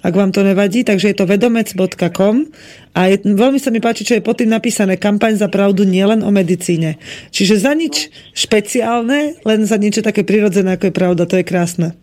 ak 0.06 0.14
vám 0.14 0.30
to 0.30 0.46
nevadí. 0.46 0.86
Takže 0.86 1.10
je 1.10 1.16
to 1.18 1.26
vedomec.com 1.26 2.46
a 2.94 3.00
je, 3.10 3.16
veľmi 3.26 3.58
sa 3.58 3.74
mi 3.74 3.82
páči, 3.82 4.06
čo 4.06 4.14
je 4.14 4.22
pod 4.22 4.38
tým 4.38 4.54
napísané 4.54 4.94
kampaň 4.94 5.34
za 5.34 5.50
pravdu 5.50 5.82
nielen 5.82 6.22
o 6.22 6.30
medicíne. 6.30 7.02
Čiže 7.34 7.58
za 7.58 7.74
nič 7.74 8.14
špeciálne, 8.38 9.42
len 9.42 9.60
za 9.66 9.82
niečo 9.82 10.06
také 10.06 10.22
prirodzené, 10.22 10.78
ako 10.78 10.88
je 10.88 10.94
pravda. 10.94 11.26
To 11.26 11.34
je 11.34 11.44
krásne. 11.44 11.98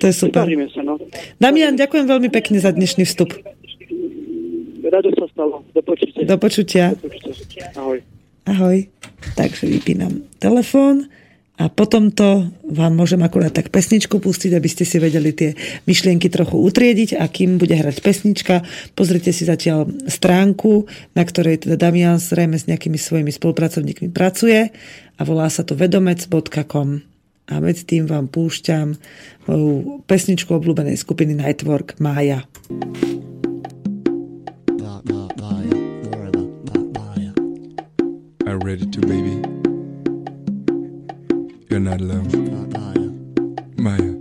To 0.00 0.08
je 0.08 0.14
super. 0.16 0.48
Sa, 0.48 0.80
no. 0.80 0.96
Damian, 1.36 1.76
ďakujem 1.76 2.08
veľmi 2.08 2.32
pekne 2.32 2.56
za 2.56 2.72
dnešný 2.72 3.04
vstup. 3.04 3.36
Rado 4.90 5.12
sa 5.12 5.28
stalo. 5.30 5.60
Do 5.76 5.84
počutia. 5.84 6.24
Do 6.24 6.36
počutia. 6.40 6.84
Do 6.96 7.06
počutia. 7.12 7.68
Ahoj. 7.76 8.19
Ahoj. 8.48 8.88
Takže 9.36 9.68
vypínam 9.68 10.24
telefón 10.40 11.08
a 11.60 11.68
potom 11.68 12.08
to 12.08 12.48
vám 12.72 12.96
môžem 12.96 13.20
akurát 13.20 13.52
tak 13.52 13.68
pesničku 13.68 14.16
pustiť, 14.16 14.56
aby 14.56 14.64
ste 14.64 14.88
si 14.88 14.96
vedeli 14.96 15.36
tie 15.36 15.52
myšlienky 15.84 16.32
trochu 16.32 16.56
utriediť 16.56 17.20
a 17.20 17.28
kým 17.28 17.60
bude 17.60 17.76
hrať 17.76 18.00
pesnička, 18.00 18.64
pozrite 18.96 19.28
si 19.28 19.44
zatiaľ 19.44 19.92
stránku, 20.08 20.88
na 21.12 21.20
ktorej 21.20 21.68
teda 21.68 21.76
Damian 21.76 22.16
zrejme 22.16 22.56
s 22.56 22.64
nejakými 22.64 22.96
svojimi 22.96 23.28
spolupracovníkmi 23.28 24.08
pracuje 24.08 24.72
a 25.16 25.20
volá 25.20 25.52
sa 25.52 25.60
to 25.60 25.76
vedomec.com 25.76 27.04
a 27.50 27.54
medzi 27.60 27.82
tým 27.84 28.08
vám 28.08 28.32
púšťam 28.32 28.96
moju 29.44 30.00
pesničku 30.08 30.48
obľúbenej 30.56 30.96
skupiny 30.96 31.36
Nightwork 31.36 32.00
Mája. 32.00 32.46
Are 38.50 38.54
you 38.54 38.58
ready 38.64 38.84
to, 38.84 39.00
baby? 39.02 39.40
You're 41.68 41.78
not 41.78 42.00
alone. 42.00 42.26
Maya. 43.76 44.20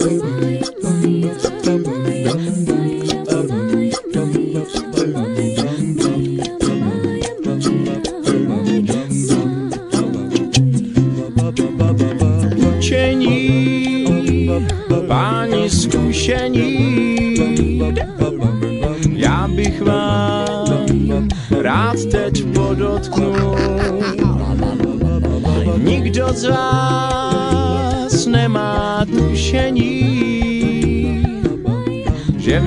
Učení, 0.00 0.29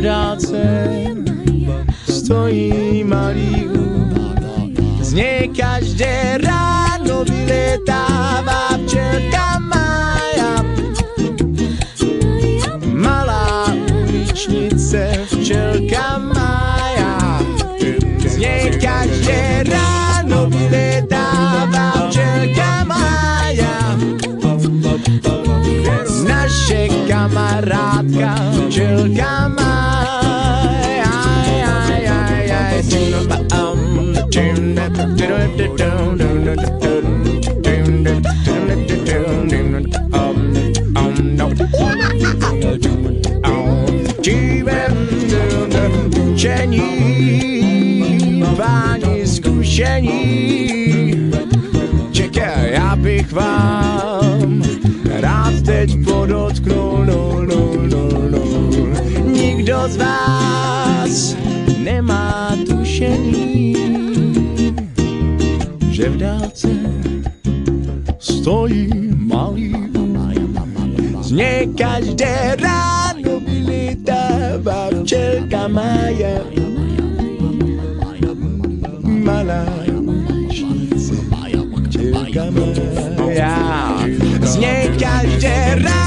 dálce 0.04 0.64
stojí 2.10 3.04
malý. 3.04 3.70
Z 5.02 5.14
něj 5.14 5.50
každé 5.58 6.38
ráno 6.44 7.24
vyletává 7.24 8.68
včelka 8.86 9.60
Maja. 9.60 10.66
Malá 12.86 13.72
uličnice 14.04 15.20
včelka 15.26 16.18
Maja. 16.18 17.40
Z 18.28 18.38
něj 18.38 18.80
každé 18.82 19.64
ráno 19.64 20.50
vyletává 20.50 21.92
včelka 22.10 22.84
Maja. 22.84 23.98
Naše 26.28 26.88
kamarádka 27.08 28.36
včelka 28.68 29.28
Maja. 29.28 29.43
Z 59.94 59.98
vás 59.98 61.38
nemá 61.78 62.58
tušení, 62.66 63.76
že 65.92 66.10
v 66.10 66.18
dálce 66.18 66.70
stojí 68.20 68.90
malý 69.16 69.74
z 71.22 71.32
něj 71.32 71.70
každé 71.78 72.58
ráno 72.60 73.40
vylítává 73.40 74.90
včelka 75.04 75.68
Maja. 75.68 76.42
Malá 79.02 79.66
včelka 81.88 82.44
Maja. 82.52 83.56
Z 84.42 84.56
něj 84.58 84.90
každé 85.00 85.76
ráno 85.86 86.03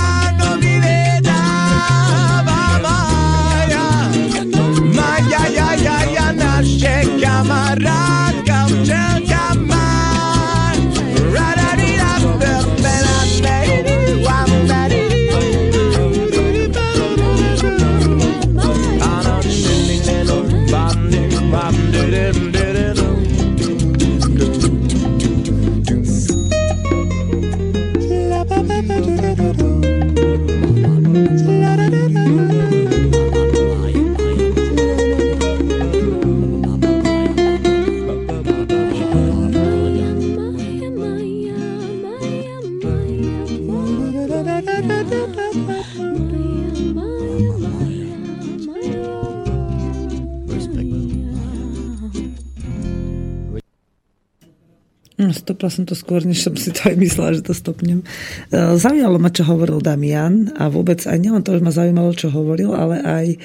stopla 55.56 55.72
som 55.72 55.88
to 55.88 55.96
skôr, 55.96 56.20
než 56.20 56.44
som 56.44 56.52
si 56.52 56.68
to 56.68 56.84
aj 56.84 57.00
myslela, 57.00 57.32
že 57.32 57.48
to 57.48 57.56
stopnem. 57.56 58.04
E, 58.52 58.76
Zaujalo 58.76 59.16
ma, 59.16 59.32
čo 59.32 59.48
hovoril 59.48 59.80
Damian 59.80 60.52
a 60.60 60.68
vôbec 60.68 61.00
aj 61.08 61.16
nielen 61.16 61.40
to, 61.40 61.56
že 61.56 61.64
ma 61.64 61.72
zaujímalo, 61.72 62.12
čo 62.12 62.28
hovoril, 62.28 62.76
ale 62.76 63.00
aj 63.00 63.26
e, 63.32 63.36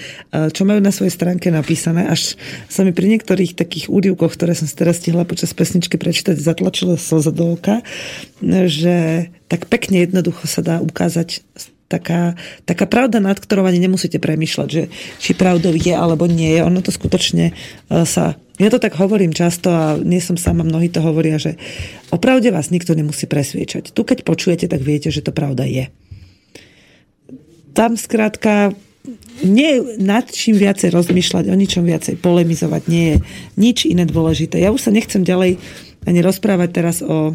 čo 0.51 0.67
majú 0.67 0.83
na 0.83 0.91
svojej 0.91 1.15
stránke 1.15 1.47
napísané. 1.47 2.11
Až 2.11 2.35
sa 2.67 2.83
mi 2.83 2.91
pri 2.91 3.15
niektorých 3.15 3.55
takých 3.55 3.87
údivkoch, 3.87 4.35
ktoré 4.35 4.51
som 4.51 4.67
si 4.67 4.75
teraz 4.75 4.99
stihla 4.99 5.23
počas 5.23 5.55
pesničky 5.55 5.95
prečítať, 5.95 6.35
zatlačila 6.35 6.99
slza 6.99 7.31
do 7.31 7.55
oka, 7.55 7.79
že 8.67 9.31
tak 9.47 9.71
pekne 9.71 10.03
jednoducho 10.03 10.51
sa 10.51 10.59
dá 10.59 10.75
ukázať 10.83 11.39
taká, 11.91 12.39
taká 12.63 12.87
pravda, 12.87 13.19
nad 13.19 13.35
ktorou 13.35 13.67
ani 13.67 13.83
nemusíte 13.83 14.23
premyšľať, 14.23 14.67
že 14.71 14.87
či 15.19 15.35
pravdou 15.35 15.75
je 15.75 15.91
alebo 15.91 16.31
nie 16.31 16.55
je. 16.55 16.63
Ono 16.63 16.79
to 16.79 16.95
skutočne 16.95 17.51
e, 17.51 17.53
sa 18.07 18.39
ja 18.61 18.69
to 18.69 18.77
tak 18.77 18.93
hovorím 18.93 19.33
často 19.33 19.73
a 19.73 19.97
nie 19.97 20.21
som 20.21 20.37
sama, 20.37 20.61
mnohí 20.61 20.93
to 20.93 21.01
hovoria, 21.01 21.41
že 21.41 21.57
opravde 22.13 22.53
vás 22.53 22.69
nikto 22.69 22.93
nemusí 22.93 23.25
presviečať. 23.25 23.89
Tu 23.89 24.01
keď 24.05 24.21
počujete, 24.21 24.69
tak 24.69 24.85
viete, 24.85 25.09
že 25.09 25.25
to 25.25 25.33
pravda 25.33 25.65
je. 25.65 25.89
Tam 27.73 27.97
skrátka 27.97 28.77
nie 29.41 29.97
nad 29.97 30.29
čím 30.29 30.61
viacej 30.61 30.93
rozmýšľať, 30.93 31.49
o 31.49 31.55
ničom 31.57 31.89
viacej 31.89 32.21
polemizovať, 32.21 32.81
nie 32.85 33.05
je 33.09 33.17
nič 33.57 33.77
iné 33.89 34.05
dôležité. 34.05 34.61
Ja 34.61 34.69
už 34.69 34.85
sa 34.85 34.93
nechcem 34.93 35.25
ďalej 35.25 35.57
ani 36.05 36.19
rozprávať 36.21 36.69
teraz 36.69 37.01
o 37.01 37.33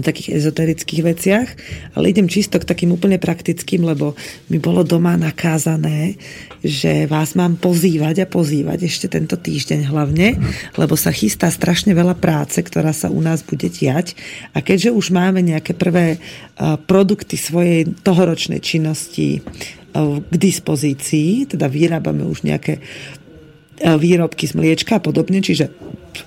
o 0.00 0.06
takých 0.06 0.40
ezoterických 0.40 1.02
veciach, 1.04 1.48
ale 1.94 2.10
idem 2.10 2.26
čisto 2.26 2.56
k 2.56 2.64
takým 2.64 2.96
úplne 2.96 3.20
praktickým, 3.20 3.84
lebo 3.84 4.16
mi 4.48 4.56
bolo 4.56 4.80
doma 4.80 5.20
nakázané, 5.20 6.16
že 6.64 7.04
vás 7.04 7.36
mám 7.36 7.60
pozývať 7.60 8.24
a 8.24 8.30
pozývať 8.30 8.88
ešte 8.88 9.12
tento 9.12 9.36
týždeň 9.36 9.92
hlavne, 9.92 10.40
lebo 10.80 10.96
sa 10.96 11.12
chystá 11.12 11.52
strašne 11.52 11.92
veľa 11.92 12.16
práce, 12.16 12.56
ktorá 12.64 12.96
sa 12.96 13.12
u 13.12 13.20
nás 13.20 13.44
bude 13.44 13.68
tiať 13.68 14.16
a 14.56 14.64
keďže 14.64 14.96
už 14.96 15.12
máme 15.12 15.44
nejaké 15.44 15.76
prvé 15.76 16.16
produkty 16.88 17.36
svojej 17.36 17.88
tohoročnej 18.00 18.60
činnosti 18.64 19.44
k 20.30 20.34
dispozícii, 20.38 21.50
teda 21.50 21.66
vyrábame 21.66 22.22
už 22.22 22.46
nejaké 22.46 22.78
výrobky 23.80 24.44
z 24.44 24.54
mliečka 24.56 25.00
a 25.00 25.04
podobne, 25.04 25.40
čiže 25.40 25.72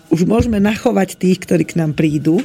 už 0.09 0.25
môžeme 0.25 0.57
nachovať 0.57 1.19
tých, 1.19 1.43
ktorí 1.43 1.63
k 1.67 1.77
nám 1.77 1.93
prídu, 1.93 2.41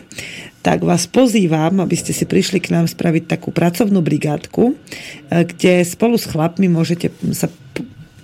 tak 0.61 0.83
vás 0.83 1.07
pozývam, 1.09 1.81
aby 1.81 1.97
ste 1.97 2.13
si 2.13 2.27
prišli 2.27 2.61
k 2.61 2.75
nám 2.75 2.91
spraviť 2.91 3.25
takú 3.31 3.55
pracovnú 3.55 4.03
brigádku, 4.03 4.73
e, 4.73 4.75
kde 5.47 5.87
spolu 5.87 6.19
s 6.19 6.29
chlapmi 6.29 6.67
môžete 6.67 7.15
sa 7.33 7.49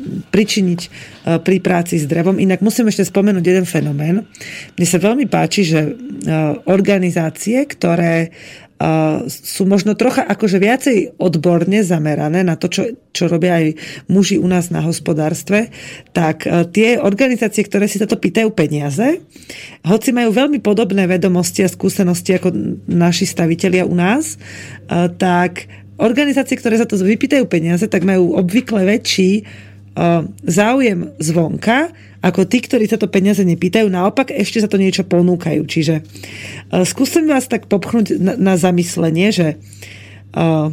pričiniť 0.05 0.81
e, 0.85 0.89
pri 1.41 1.57
práci 1.65 1.97
s 1.97 2.05
drevom. 2.05 2.37
Inak 2.37 2.61
musím 2.61 2.91
ešte 2.91 3.09
spomenúť 3.09 3.45
jeden 3.45 3.67
fenomén. 3.67 4.27
Mne 4.77 4.87
sa 4.87 4.99
veľmi 5.01 5.25
páči, 5.31 5.65
že 5.65 5.81
e, 5.81 5.93
organizácie, 6.69 7.65
ktoré 7.65 8.35
sú 9.31 9.63
možno 9.71 9.95
trocha 9.95 10.27
akože 10.27 10.59
viacej 10.59 10.99
odborne 11.23 11.87
zamerané 11.87 12.43
na 12.43 12.59
to, 12.59 12.67
čo, 12.67 12.83
čo 13.15 13.31
robia 13.31 13.63
aj 13.63 13.67
muži 14.11 14.37
u 14.37 14.51
nás 14.51 14.75
na 14.75 14.83
hospodárstve, 14.83 15.71
tak 16.11 16.45
e, 16.45 16.67
tie 16.75 16.99
organizácie, 16.99 17.63
ktoré 17.63 17.87
si 17.87 18.03
toto 18.03 18.19
pýtajú 18.19 18.51
peniaze, 18.51 19.23
hoci 19.87 20.11
majú 20.11 20.35
veľmi 20.35 20.59
podobné 20.59 21.07
vedomosti 21.07 21.63
a 21.63 21.71
skúsenosti 21.71 22.35
ako 22.35 22.51
naši 22.91 23.25
stavitelia 23.31 23.87
u 23.87 23.95
nás, 23.95 24.35
e, 24.35 24.39
tak 25.15 25.71
organizácie, 25.95 26.59
ktoré 26.59 26.75
za 26.75 26.91
to 26.91 26.99
vypýtajú 26.99 27.47
peniaze, 27.47 27.87
tak 27.87 28.03
majú 28.03 28.35
obvykle 28.35 28.83
väčší 28.83 29.47
záujem 30.43 31.15
zvonka 31.23 31.95
ako 32.25 32.49
tí, 32.49 32.65
ktorí 32.65 32.89
sa 32.89 32.97
to 32.97 33.13
peniaze 33.13 33.45
nepýtajú, 33.45 33.87
naopak 33.93 34.33
ešte 34.33 34.65
sa 34.65 34.67
to 34.67 34.81
niečo 34.81 35.05
ponúkajú. 35.05 35.61
Čiže 35.69 36.01
uh, 36.01 36.83
skúsim 36.89 37.29
vás 37.29 37.47
tak 37.47 37.69
popchnúť 37.69 38.17
na, 38.17 38.33
na 38.41 38.55
zamyslenie, 38.57 39.29
že 39.29 39.49
uh, 40.33 40.73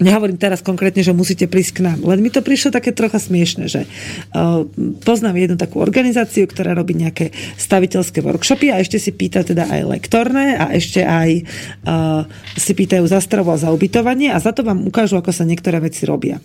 Nehovorím 0.00 0.40
teraz 0.40 0.64
konkrétne, 0.64 1.04
že 1.04 1.12
musíte 1.12 1.44
prísť 1.44 1.72
k 1.76 1.80
nám, 1.84 2.00
len 2.00 2.24
mi 2.24 2.32
to 2.32 2.40
prišlo 2.40 2.72
také 2.72 2.96
trocha 2.96 3.20
smiešne, 3.20 3.68
že 3.68 3.84
uh, 3.84 4.64
poznám 5.04 5.36
jednu 5.36 5.56
takú 5.60 5.84
organizáciu, 5.84 6.48
ktorá 6.48 6.72
robí 6.72 6.96
nejaké 6.96 7.36
staviteľské 7.60 8.24
workshopy 8.24 8.72
a 8.72 8.80
ešte 8.80 8.96
si 8.96 9.12
pýta 9.12 9.44
teda 9.44 9.68
aj 9.68 9.80
lektorné 9.84 10.56
a 10.56 10.72
ešte 10.72 11.04
aj 11.04 11.44
uh, 11.84 12.24
si 12.56 12.72
pýtajú 12.72 13.04
za 13.04 13.20
stravu 13.20 13.52
a 13.52 13.60
za 13.60 13.68
ubytovanie 13.68 14.32
a 14.32 14.40
za 14.40 14.56
to 14.56 14.64
vám 14.64 14.88
ukážu, 14.88 15.20
ako 15.20 15.36
sa 15.36 15.44
niektoré 15.44 15.84
veci 15.84 16.08
robia. 16.08 16.40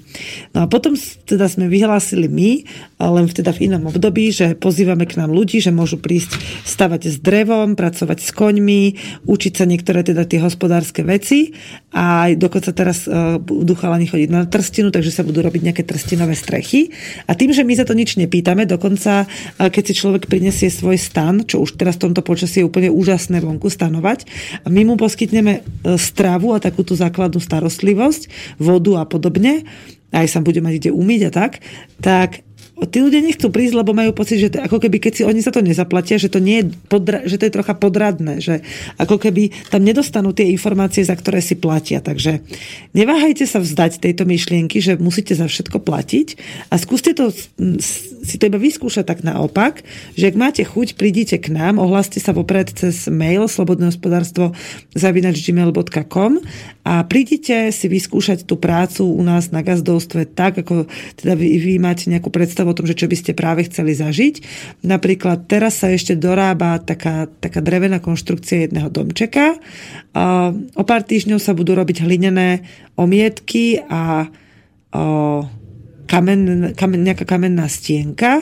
No 0.51 0.63
a 0.63 0.69
potom 0.69 0.99
teda 1.23 1.47
sme 1.47 1.71
vyhlásili 1.71 2.27
my, 2.27 2.51
len 2.99 3.25
teda 3.31 3.55
v 3.55 3.71
inom 3.71 3.87
období, 3.87 4.35
že 4.35 4.59
pozývame 4.59 5.07
k 5.07 5.15
nám 5.15 5.31
ľudí, 5.31 5.63
že 5.63 5.71
môžu 5.71 5.95
prísť 5.95 6.35
stavať 6.67 7.07
s 7.07 7.17
drevom, 7.23 7.79
pracovať 7.79 8.19
s 8.19 8.35
koňmi, 8.35 8.83
učiť 9.23 9.53
sa 9.55 9.63
niektoré 9.63 10.03
teda 10.03 10.27
tie 10.27 10.43
hospodárske 10.43 11.07
veci 11.07 11.55
a 11.95 12.35
dokonca 12.35 12.75
teraz 12.75 13.07
uh, 13.07 13.39
budú 13.45 13.77
chalani 13.77 14.09
chodiť 14.09 14.29
na 14.33 14.49
trstinu, 14.49 14.89
takže 14.89 15.13
sa 15.13 15.21
budú 15.21 15.45
robiť 15.45 15.61
nejaké 15.71 15.83
trstinové 15.85 16.33
strechy. 16.33 16.89
A 17.29 17.37
tým, 17.37 17.53
že 17.53 17.61
my 17.61 17.73
za 17.77 17.85
to 17.85 17.93
nič 17.93 18.17
nepýtame, 18.17 18.65
dokonca 18.65 19.29
keď 19.61 19.83
si 19.85 19.93
človek 19.93 20.25
prinesie 20.25 20.73
svoj 20.73 20.97
stan, 20.97 21.45
čo 21.45 21.61
už 21.61 21.77
teraz 21.77 22.01
v 22.01 22.09
tomto 22.09 22.25
počasí 22.25 22.65
je 22.65 22.67
úplne 22.67 22.89
úžasné 22.89 23.39
vonku 23.39 23.69
stanovať, 23.69 24.25
my 24.65 24.81
mu 24.83 24.97
poskytneme 24.97 25.53
e, 25.59 25.61
stravu 26.01 26.57
a 26.57 26.63
takúto 26.63 26.97
základnú 26.97 27.37
starostlivosť, 27.37 28.57
vodu 28.57 28.99
a 28.99 29.05
podobne, 29.05 29.63
aj 30.09 30.27
sa 30.31 30.39
bude 30.41 30.63
mať 30.63 30.73
kde 30.81 30.91
umyť 30.95 31.21
a 31.29 31.31
tak, 31.31 31.51
tak 32.01 32.29
tí 32.75 32.99
ľudia 32.99 33.23
nechcú 33.23 33.47
prísť, 33.47 33.75
lebo 33.79 33.95
majú 33.95 34.11
pocit, 34.11 34.43
že 34.43 34.51
to, 34.51 34.59
ako 34.59 34.83
keby 34.83 34.99
keď 34.99 35.13
si 35.15 35.23
oni 35.23 35.39
sa 35.39 35.55
to 35.55 35.63
nezaplatia, 35.63 36.19
že 36.19 36.27
to, 36.27 36.43
nie 36.43 36.59
je 36.59 36.65
podra, 36.91 37.23
že 37.23 37.39
to 37.39 37.47
je 37.47 37.55
trocha 37.55 37.71
podradné, 37.71 38.43
že 38.43 38.67
ako 38.99 39.15
keby 39.15 39.55
tam 39.71 39.87
nedostanú 39.87 40.35
tie 40.35 40.51
informácie, 40.51 41.07
za 41.07 41.15
ktoré 41.15 41.39
si 41.39 41.55
platia. 41.55 42.03
Takže 42.03 42.43
neváhajte 42.91 43.47
sa 43.47 43.63
vzdať 43.63 44.03
tejto 44.03 44.27
myšlienky, 44.27 44.83
že 44.83 44.99
musíte 44.99 45.31
za 45.39 45.47
všetko 45.47 45.79
platiť 45.79 46.27
a 46.67 46.75
skúste 46.75 47.15
to 47.15 47.31
si 48.25 48.35
to 48.41 48.49
iba 48.49 48.59
vyskúšať 48.59 49.05
tak 49.07 49.21
naopak, 49.21 49.85
že 50.17 50.33
ak 50.33 50.35
máte 50.35 50.63
chuť, 50.65 50.97
prídite 50.97 51.37
k 51.37 51.53
nám, 51.53 51.77
ohláste 51.77 52.17
sa 52.17 52.33
vopred 52.33 52.73
cez 52.73 53.05
mail 53.07 53.45
slobodnehospodárstvo 53.45 54.51
zavinačgmail.com 54.97 56.41
a 56.81 57.05
prídite 57.05 57.69
si 57.69 57.85
vyskúšať 57.85 58.49
tú 58.49 58.57
prácu 58.57 59.05
u 59.05 59.21
nás 59.21 59.53
na 59.53 59.61
gazdovstve 59.61 60.25
tak, 60.33 60.65
ako 60.65 60.89
teda 61.21 61.37
vy, 61.37 61.61
vy 61.61 61.73
máte 61.77 62.09
nejakú 62.09 62.33
predstavu 62.33 62.64
predstavu 62.65 62.73
o 62.73 62.77
tom, 62.77 62.89
že 62.89 62.97
čo 62.97 63.05
by 63.05 63.17
ste 63.17 63.37
práve 63.37 63.61
chceli 63.69 63.93
zažiť. 63.93 64.35
Napríklad 64.81 65.45
teraz 65.45 65.85
sa 65.85 65.93
ešte 65.93 66.17
dorába 66.17 66.81
taká, 66.81 67.29
taká 67.29 67.61
drevená 67.61 68.01
konštrukcia 68.01 68.65
jedného 68.65 68.89
domčeka. 68.89 69.61
O 70.73 70.83
pár 70.83 71.01
týždňov 71.05 71.37
sa 71.37 71.53
budú 71.53 71.77
robiť 71.77 72.01
hlinené 72.01 72.65
omietky 72.97 73.77
a 73.85 74.25
kamen, 76.09 76.73
kamen, 76.73 77.01
nejaká 77.05 77.25
kamenná 77.27 77.69
stienka 77.69 78.41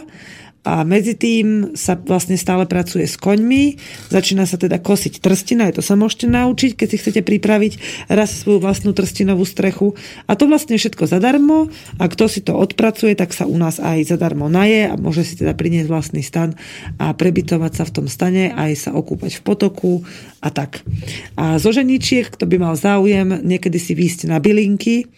a 0.64 0.88
medzi 0.88 1.20
tým 1.20 1.76
sa 1.76 2.00
vlastne 2.00 2.40
stále 2.40 2.64
pracuje 2.64 3.04
s 3.04 3.20
koňmi, 3.20 3.76
začína 4.08 4.48
sa 4.48 4.56
teda 4.56 4.80
kosiť 4.80 5.20
trstina, 5.20 5.68
aj 5.68 5.80
to 5.80 5.84
sa 5.84 6.00
môžete 6.00 6.32
naučiť, 6.32 6.80
keď 6.80 6.88
si 6.88 7.00
chcete 7.04 7.22
pripraviť 7.28 7.74
raz 8.08 8.32
svoju 8.32 8.64
vlastnú 8.64 8.96
trstinovú 8.96 9.44
strechu. 9.44 9.92
A 10.24 10.40
to 10.40 10.48
vlastne 10.48 10.80
všetko 10.80 11.04
zadarmo 11.04 11.68
a 12.00 12.04
kto 12.08 12.32
si 12.32 12.40
to 12.40 12.56
odpracuje, 12.56 13.12
tak 13.12 13.36
sa 13.36 13.44
u 13.44 13.60
nás 13.60 13.84
aj 13.84 14.08
zadarmo 14.08 14.48
naje 14.48 14.88
a 14.88 14.96
môže 14.96 15.28
si 15.28 15.36
teda 15.36 15.52
priniesť 15.52 15.92
vlastný 15.92 16.24
stan 16.24 16.56
a 16.96 17.12
prebytovať 17.12 17.72
sa 17.76 17.84
v 17.84 17.94
tom 18.00 18.08
stane, 18.08 18.56
aj 18.56 18.88
sa 18.88 18.90
okúpať 18.96 19.40
v 19.40 19.42
potoku 19.44 20.08
a 20.40 20.48
tak. 20.48 20.80
A 21.36 21.60
zo 21.60 21.76
ženičiek, 21.76 22.32
kto 22.32 22.48
by 22.48 22.56
mal 22.56 22.76
záujem 22.80 23.44
niekedy 23.44 23.76
si 23.76 23.92
výjsť 24.00 24.32
na 24.32 24.40
bylinky, 24.40 25.12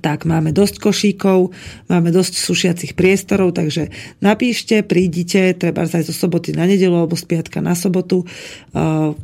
tak 0.00 0.26
máme 0.26 0.50
dosť 0.50 0.82
košíkov, 0.82 1.54
máme 1.86 2.10
dosť 2.10 2.34
sušiacich 2.40 2.92
priestorov, 2.98 3.54
takže 3.54 3.90
napíšte, 4.18 4.82
prídite, 4.82 5.54
treba 5.54 5.86
aj 5.86 6.08
zo 6.08 6.14
soboty 6.14 6.56
na 6.56 6.66
nedelu 6.66 6.94
alebo 6.94 7.14
z 7.14 7.26
piatka 7.28 7.62
na 7.62 7.78
sobotu. 7.78 8.26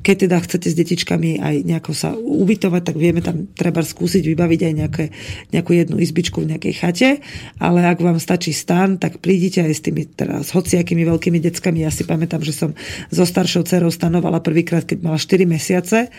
Keď 0.05 0.17
teda 0.27 0.37
chcete 0.43 0.69
s 0.71 0.77
detičkami 0.79 1.43
aj 1.43 1.55
nejako 1.67 1.93
sa 1.97 2.15
ubytovať, 2.15 2.83
tak 2.87 2.97
vieme 3.01 3.25
tam 3.25 3.51
treba 3.57 3.83
skúsiť 3.83 4.23
vybaviť 4.31 4.61
aj 4.67 4.73
nejaké, 4.75 5.05
nejakú 5.51 5.71
jednu 5.75 5.97
izbičku 5.99 6.45
v 6.45 6.55
nejakej 6.55 6.75
chate, 6.77 7.11
ale 7.59 7.87
ak 7.87 7.99
vám 7.99 8.23
stačí 8.23 8.55
stan, 8.55 9.01
tak 9.01 9.19
prídite 9.19 9.65
aj 9.65 9.73
s 9.75 9.83
tými 9.83 10.07
teraz 10.07 10.53
hociakými 10.55 11.03
veľkými 11.07 11.39
deckami. 11.41 11.83
Ja 11.83 11.91
si 11.91 12.07
pamätám, 12.07 12.45
že 12.45 12.55
som 12.55 12.71
so 13.09 13.25
staršou 13.27 13.67
dcerou 13.67 13.91
stanovala 13.91 14.41
prvýkrát, 14.45 14.87
keď 14.87 14.99
mala 15.03 15.19
4 15.19 15.47
mesiace 15.47 16.13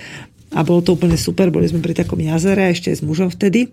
a 0.51 0.59
bolo 0.67 0.83
to 0.83 0.99
úplne 0.99 1.15
super, 1.15 1.47
boli 1.47 1.69
sme 1.69 1.79
pri 1.79 1.95
takom 1.95 2.19
jazere 2.19 2.71
ešte 2.75 2.91
s 2.91 2.99
mužom 2.99 3.31
vtedy. 3.31 3.71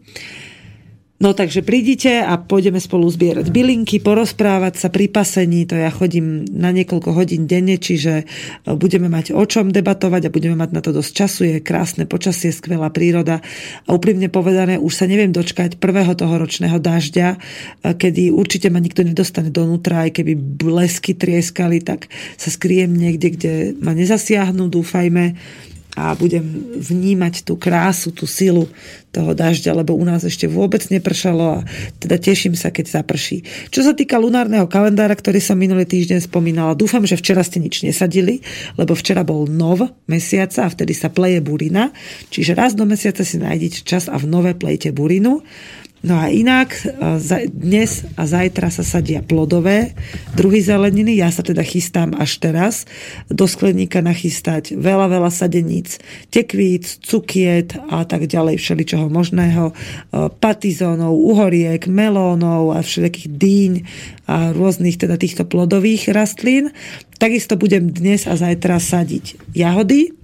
No 1.19 1.35
takže 1.35 1.67
prídite 1.67 2.23
a 2.23 2.39
pôjdeme 2.39 2.79
spolu 2.79 3.11
zbierať 3.11 3.51
bylinky, 3.51 3.99
porozprávať 3.99 4.79
sa 4.79 4.87
pri 4.87 5.11
pasení, 5.11 5.67
to 5.67 5.75
ja 5.75 5.91
chodím 5.91 6.47
na 6.47 6.71
niekoľko 6.71 7.11
hodín 7.11 7.51
denne, 7.51 7.75
čiže 7.75 8.23
e, 8.23 8.25
budeme 8.79 9.11
mať 9.11 9.35
o 9.35 9.43
čom 9.43 9.75
debatovať 9.75 10.31
a 10.31 10.35
budeme 10.35 10.55
mať 10.55 10.71
na 10.71 10.79
to 10.79 10.95
dosť 10.95 11.11
času, 11.11 11.41
je 11.43 11.57
krásne 11.59 12.07
počasie, 12.07 12.55
skvelá 12.55 12.95
príroda. 12.95 13.43
A 13.91 13.99
úprimne 13.99 14.31
povedané, 14.31 14.79
už 14.79 14.95
sa 14.95 15.11
neviem 15.11 15.35
dočkať 15.35 15.83
prvého 15.83 16.15
toho 16.15 16.39
ročného 16.39 16.79
dažďa, 16.79 17.29
e, 17.35 17.39
kedy 17.99 18.31
určite 18.31 18.71
ma 18.71 18.79
nikto 18.79 19.03
nedostane 19.03 19.51
donútra, 19.51 20.07
aj 20.07 20.23
keby 20.23 20.39
blesky 20.39 21.19
trieskali, 21.19 21.83
tak 21.83 22.07
sa 22.39 22.47
skriem 22.47 22.95
niekde, 22.95 23.35
kde 23.35 23.53
ma 23.83 23.91
nezasiahnu, 23.91 24.71
dúfajme 24.71 25.35
a 25.99 26.15
budem 26.15 26.47
vnímať 26.79 27.43
tú 27.43 27.59
krásu, 27.59 28.15
tú 28.15 28.23
silu 28.23 28.71
toho 29.11 29.35
dažďa, 29.35 29.75
lebo 29.75 29.99
u 29.99 30.05
nás 30.07 30.23
ešte 30.23 30.47
vôbec 30.47 30.85
nepršalo 30.95 31.59
a 31.59 31.65
teda 31.99 32.23
teším 32.23 32.55
sa, 32.55 32.71
keď 32.71 33.03
zaprší. 33.03 33.43
Čo 33.75 33.83
sa 33.83 33.93
týka 33.99 34.15
lunárneho 34.21 34.71
kalendára, 34.71 35.19
ktorý 35.19 35.43
som 35.43 35.59
minulý 35.59 35.89
týždeň 35.89 36.31
spomínala, 36.31 36.79
dúfam, 36.79 37.03
že 37.03 37.19
včera 37.19 37.43
ste 37.43 37.59
nič 37.59 37.83
nesadili, 37.83 38.45
lebo 38.79 38.95
včera 38.95 39.27
bol 39.27 39.51
nov 39.51 39.83
mesiaca 40.07 40.69
a 40.69 40.73
vtedy 40.73 40.95
sa 40.95 41.11
pleje 41.11 41.43
burina, 41.43 41.91
čiže 42.31 42.55
raz 42.55 42.79
do 42.79 42.87
mesiaca 42.87 43.27
si 43.27 43.43
nájdete 43.43 43.83
čas 43.83 44.07
a 44.07 44.15
v 44.21 44.31
nové 44.31 44.55
plejte 44.55 44.95
burinu. 44.95 45.43
No 45.99 46.15
a 46.15 46.31
inak 46.31 46.79
dnes 47.51 48.07
a 48.15 48.23
zajtra 48.23 48.71
sa 48.71 48.87
sadia 48.87 49.19
plodové 49.19 49.99
druhy 50.39 50.63
zeleniny. 50.63 51.19
Ja 51.19 51.27
sa 51.35 51.43
teda 51.43 51.67
chystám 51.67 52.15
až 52.15 52.39
teraz 52.39 52.87
do 53.27 53.51
skleníka 53.51 53.99
nachystať 53.99 54.79
veľa, 54.79 55.11
veľa 55.11 55.31
sadeníc, 55.35 55.99
tekvíc, 56.31 57.03
cukiet 57.03 57.75
a 57.91 58.07
tak 58.07 58.31
ďalej, 58.31 58.63
všeličoho 58.63 59.11
možného, 59.11 59.75
patizónov, 60.39 61.19
uhoriek, 61.19 61.91
melónov 61.91 62.79
a 62.79 62.87
všelijakých 62.87 63.29
dýň 63.35 63.73
a 64.31 64.55
rôznych 64.55 65.03
teda 65.03 65.19
týchto 65.19 65.51
plodových 65.51 66.15
rastlín. 66.15 66.71
Takisto 67.19 67.59
budem 67.59 67.91
dnes 67.91 68.31
a 68.31 68.39
zajtra 68.39 68.79
sadiť 68.79 69.51
jahody, 69.51 70.15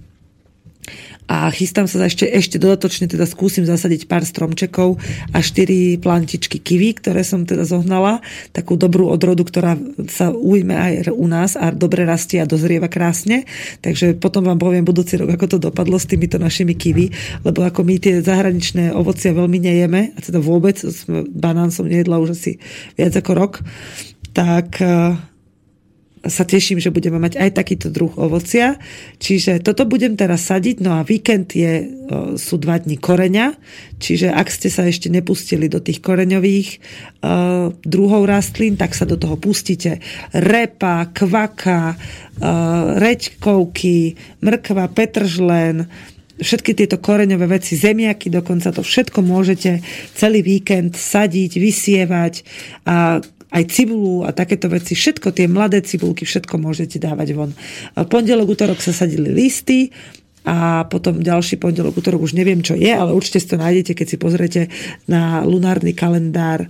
a 1.25 1.49
chystám 1.49 1.89
sa 1.89 2.05
ešte, 2.05 2.29
ešte 2.29 2.61
dodatočne 2.61 3.09
teda 3.09 3.25
skúsim 3.25 3.65
zasadiť 3.65 4.05
pár 4.05 4.21
stromčekov 4.21 5.01
a 5.33 5.41
štyri 5.41 5.97
plantičky 5.97 6.61
kiwi, 6.61 6.97
ktoré 7.01 7.25
som 7.25 7.49
teda 7.49 7.65
zohnala, 7.65 8.21
takú 8.53 8.77
dobrú 8.77 9.09
odrodu, 9.09 9.41
ktorá 9.41 9.73
sa 10.05 10.29
ujme 10.29 10.77
aj 10.77 11.09
u 11.09 11.25
nás 11.25 11.57
a 11.57 11.73
dobre 11.73 12.05
rastie 12.05 12.37
a 12.37 12.49
dozrieva 12.49 12.85
krásne. 12.85 13.49
Takže 13.81 14.17
potom 14.21 14.45
vám 14.45 14.61
poviem 14.61 14.85
budúci 14.85 15.17
rok, 15.17 15.33
ako 15.33 15.57
to 15.57 15.57
dopadlo 15.57 15.97
s 15.97 16.05
týmito 16.05 16.37
našimi 16.37 16.77
kiwi, 16.77 17.09
lebo 17.41 17.65
ako 17.65 17.81
my 17.81 17.97
tie 17.97 18.21
zahraničné 18.21 18.93
ovocia 18.93 19.33
veľmi 19.33 19.57
nejeme, 19.57 20.13
a 20.13 20.19
teda 20.21 20.37
vôbec, 20.37 20.77
banán 21.33 21.73
som 21.73 21.89
nejedla 21.89 22.21
už 22.21 22.37
asi 22.37 22.61
viac 22.93 23.17
ako 23.17 23.31
rok, 23.33 23.53
tak 24.35 24.77
sa 26.25 26.43
teším, 26.43 26.81
že 26.81 26.93
budeme 26.93 27.21
mať 27.21 27.37
aj 27.37 27.49
takýto 27.53 27.87
druh 27.93 28.11
ovocia. 28.17 28.81
Čiže 29.21 29.61
toto 29.61 29.85
budem 29.85 30.17
teraz 30.17 30.49
sadiť, 30.49 30.81
no 30.81 30.97
a 30.97 31.05
víkend 31.05 31.53
je, 31.53 31.85
sú 32.35 32.57
dva 32.57 32.81
dní 32.81 32.97
koreňa, 32.97 33.53
čiže 34.01 34.33
ak 34.33 34.47
ste 34.49 34.69
sa 34.73 34.89
ešte 34.89 35.09
nepustili 35.09 35.69
do 35.69 35.81
tých 35.81 36.01
koreňových 36.01 36.69
uh, 37.21 37.73
druhov 37.85 38.25
rastlín, 38.25 38.77
tak 38.77 38.97
sa 38.97 39.05
do 39.05 39.17
toho 39.17 39.37
pustíte. 39.37 40.01
Repa, 40.33 41.09
kvaka, 41.13 41.93
uh, 41.93 42.97
reďkovky, 42.97 44.17
mrkva, 44.41 44.89
petržlen, 44.93 45.85
všetky 46.35 46.75
tieto 46.75 46.99
koreňové 46.99 47.47
veci, 47.47 47.79
zemiaky, 47.79 48.27
dokonca 48.27 48.75
to 48.75 48.83
všetko 48.83 49.23
môžete 49.23 49.79
celý 50.11 50.43
víkend 50.43 50.99
sadiť, 50.99 51.51
vysievať 51.55 52.33
a 52.83 53.23
aj 53.55 53.63
cibulu 53.71 54.27
a 54.27 54.35
takéto 54.35 54.67
veci, 54.67 54.99
všetko 54.99 55.31
tie 55.31 55.47
mladé 55.47 55.79
cibulky, 55.79 56.27
všetko 56.27 56.59
môžete 56.59 56.99
dávať 56.99 57.31
von. 57.31 57.55
Pondelok, 57.95 58.51
útorok 58.51 58.83
sa 58.83 58.91
sadili 58.91 59.31
listy, 59.31 59.95
a 60.45 60.85
potom 60.85 61.25
ďalší 61.25 61.57
pondelok, 61.57 61.97
útorok 61.97 62.21
už 62.21 62.37
neviem, 62.37 62.61
čo 62.61 62.77
je, 62.77 62.93
ale 62.93 63.17
určite 63.17 63.41
si 63.41 63.49
to 63.49 63.57
nájdete, 63.57 63.97
keď 63.97 64.07
si 64.07 64.17
pozriete 64.21 64.61
na 65.09 65.41
lunárny 65.41 65.97
kalendár 65.97 66.69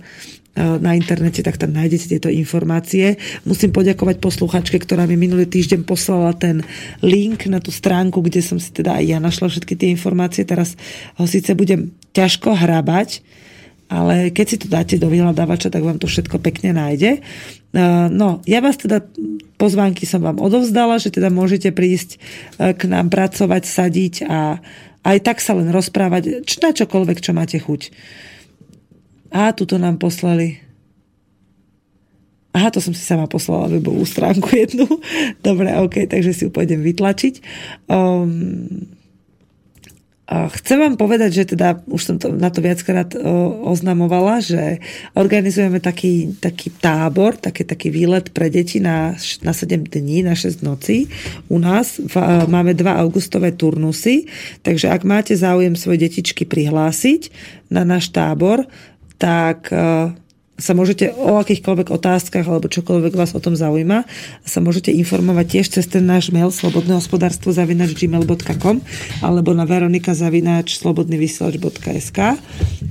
na 0.56 0.96
internete, 0.96 1.44
tak 1.44 1.60
tam 1.60 1.76
nájdete 1.76 2.16
tieto 2.16 2.32
informácie. 2.32 3.20
Musím 3.44 3.76
poďakovať 3.76 4.16
posluchačke, 4.16 4.80
ktorá 4.80 5.04
mi 5.04 5.20
minulý 5.20 5.44
týždeň 5.44 5.84
poslala 5.84 6.32
ten 6.32 6.64
link 7.04 7.44
na 7.52 7.60
tú 7.60 7.68
stránku, 7.68 8.24
kde 8.24 8.40
som 8.40 8.56
si 8.56 8.72
teda 8.72 8.96
aj 8.96 9.04
ja 9.04 9.18
našla 9.20 9.52
všetky 9.52 9.76
tie 9.76 9.92
informácie. 9.92 10.48
Teraz 10.48 10.72
ho 11.20 11.28
síce 11.28 11.52
budem 11.52 11.92
ťažko 12.16 12.56
hrabať, 12.56 13.20
ale 13.86 14.34
keď 14.34 14.46
si 14.46 14.56
to 14.58 14.66
dáte 14.66 14.98
do 14.98 15.06
vyhľadávača, 15.06 15.70
tak 15.70 15.82
vám 15.86 16.02
to 16.02 16.10
všetko 16.10 16.42
pekne 16.42 16.74
nájde. 16.74 17.18
E, 17.18 17.20
no, 18.10 18.42
ja 18.42 18.58
vás 18.58 18.74
teda, 18.78 19.02
pozvánky 19.58 20.04
som 20.04 20.22
vám 20.22 20.42
odovzdala, 20.42 20.98
že 20.98 21.14
teda 21.14 21.30
môžete 21.30 21.70
prísť 21.70 22.18
e, 22.58 22.74
k 22.74 22.82
nám 22.90 23.14
pracovať, 23.14 23.62
sadiť 23.62 24.14
a 24.26 24.58
aj 25.06 25.18
tak 25.22 25.38
sa 25.38 25.54
len 25.54 25.70
rozprávať, 25.70 26.42
č- 26.42 26.58
na 26.58 26.74
čokoľvek, 26.74 27.18
čo 27.22 27.30
máte 27.30 27.62
chuť. 27.62 27.94
A 29.30 29.54
tuto 29.54 29.78
nám 29.78 30.02
poslali 30.02 30.66
Aha, 32.56 32.72
to 32.72 32.80
som 32.80 32.96
si 32.96 33.04
sama 33.04 33.28
poslala 33.28 33.68
webovú 33.68 34.00
stránku 34.08 34.48
jednu. 34.48 34.88
Dobre, 35.44 35.76
ok, 35.76 36.08
takže 36.08 36.32
si 36.32 36.42
ju 36.48 36.50
pôjdem 36.50 36.80
vytlačiť. 36.80 37.44
Um, 37.84 38.95
Chcem 40.26 40.82
vám 40.82 40.98
povedať, 40.98 41.30
že 41.30 41.54
teda, 41.54 41.86
už 41.86 42.02
som 42.02 42.16
to, 42.18 42.34
na 42.34 42.50
to 42.50 42.58
viackrát 42.58 43.14
oznamovala, 43.62 44.42
že 44.42 44.82
organizujeme 45.14 45.78
taký, 45.78 46.34
taký 46.42 46.74
tábor, 46.82 47.38
taký, 47.38 47.62
taký 47.62 47.94
výlet 47.94 48.34
pre 48.34 48.50
deti 48.50 48.82
na, 48.82 49.14
na 49.46 49.52
7 49.54 49.86
dní, 49.86 50.26
na 50.26 50.34
6 50.34 50.66
nocí. 50.66 51.06
U 51.46 51.62
nás 51.62 52.02
v, 52.02 52.14
máme 52.50 52.74
dva 52.74 52.98
augustové 53.06 53.54
turnusy, 53.54 54.26
takže 54.66 54.90
ak 54.90 55.06
máte 55.06 55.38
záujem 55.38 55.78
svoje 55.78 56.10
detičky 56.10 56.42
prihlásiť 56.42 57.30
na 57.70 57.86
náš 57.86 58.10
tábor, 58.10 58.66
tak 59.22 59.70
sa 60.56 60.72
môžete 60.72 61.12
o 61.12 61.36
akýchkoľvek 61.40 61.92
otázkach 61.92 62.48
alebo 62.48 62.72
čokoľvek 62.72 63.12
vás 63.12 63.36
o 63.36 63.40
tom 63.40 63.56
zaujíma 63.56 64.08
sa 64.42 64.58
môžete 64.64 64.88
informovať 64.92 65.46
tiež 65.60 65.66
cez 65.80 65.86
ten 65.86 66.04
náš 66.08 66.32
mail 66.32 66.48
slobodnehospodárstvo 66.48 67.52
zavinač 67.52 67.92
gmail.com 67.92 68.80
alebo 69.20 69.50
na 69.52 69.68
veronika 69.68 70.16
zavinač 70.16 70.80
slobodnyvysielač.sk 70.80 72.18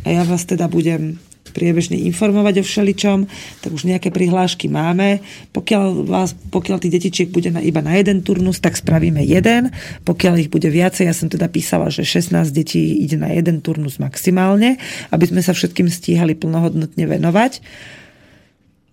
a 0.05 0.07
ja 0.07 0.21
vás 0.23 0.45
teda 0.45 0.69
budem 0.69 1.17
priebežne 1.55 1.95
informovať 1.95 2.59
o 2.59 2.63
všeličom, 2.67 3.19
tak 3.63 3.71
už 3.71 3.87
nejaké 3.87 4.11
prihlášky 4.11 4.67
máme. 4.67 5.23
Pokiaľ, 5.55 6.03
vás, 6.03 6.35
pokiaľ 6.51 6.83
tých 6.83 6.99
detičiek 6.99 7.29
bude 7.31 7.55
na, 7.55 7.63
iba 7.63 7.79
na 7.79 7.95
jeden 7.95 8.19
turnus, 8.19 8.59
tak 8.59 8.75
spravíme 8.75 9.23
jeden. 9.23 9.71
Pokiaľ 10.03 10.43
ich 10.43 10.51
bude 10.51 10.67
viacej, 10.67 11.07
ja 11.07 11.15
som 11.15 11.31
teda 11.31 11.47
písala, 11.47 11.87
že 11.87 12.03
16 12.03 12.51
detí 12.51 12.99
ide 12.99 13.15
na 13.15 13.31
jeden 13.31 13.63
turnus 13.63 13.95
maximálne, 13.95 14.75
aby 15.15 15.25
sme 15.31 15.39
sa 15.39 15.55
všetkým 15.55 15.87
stíhali 15.87 16.35
plnohodnotne 16.35 17.07
venovať. 17.07 17.63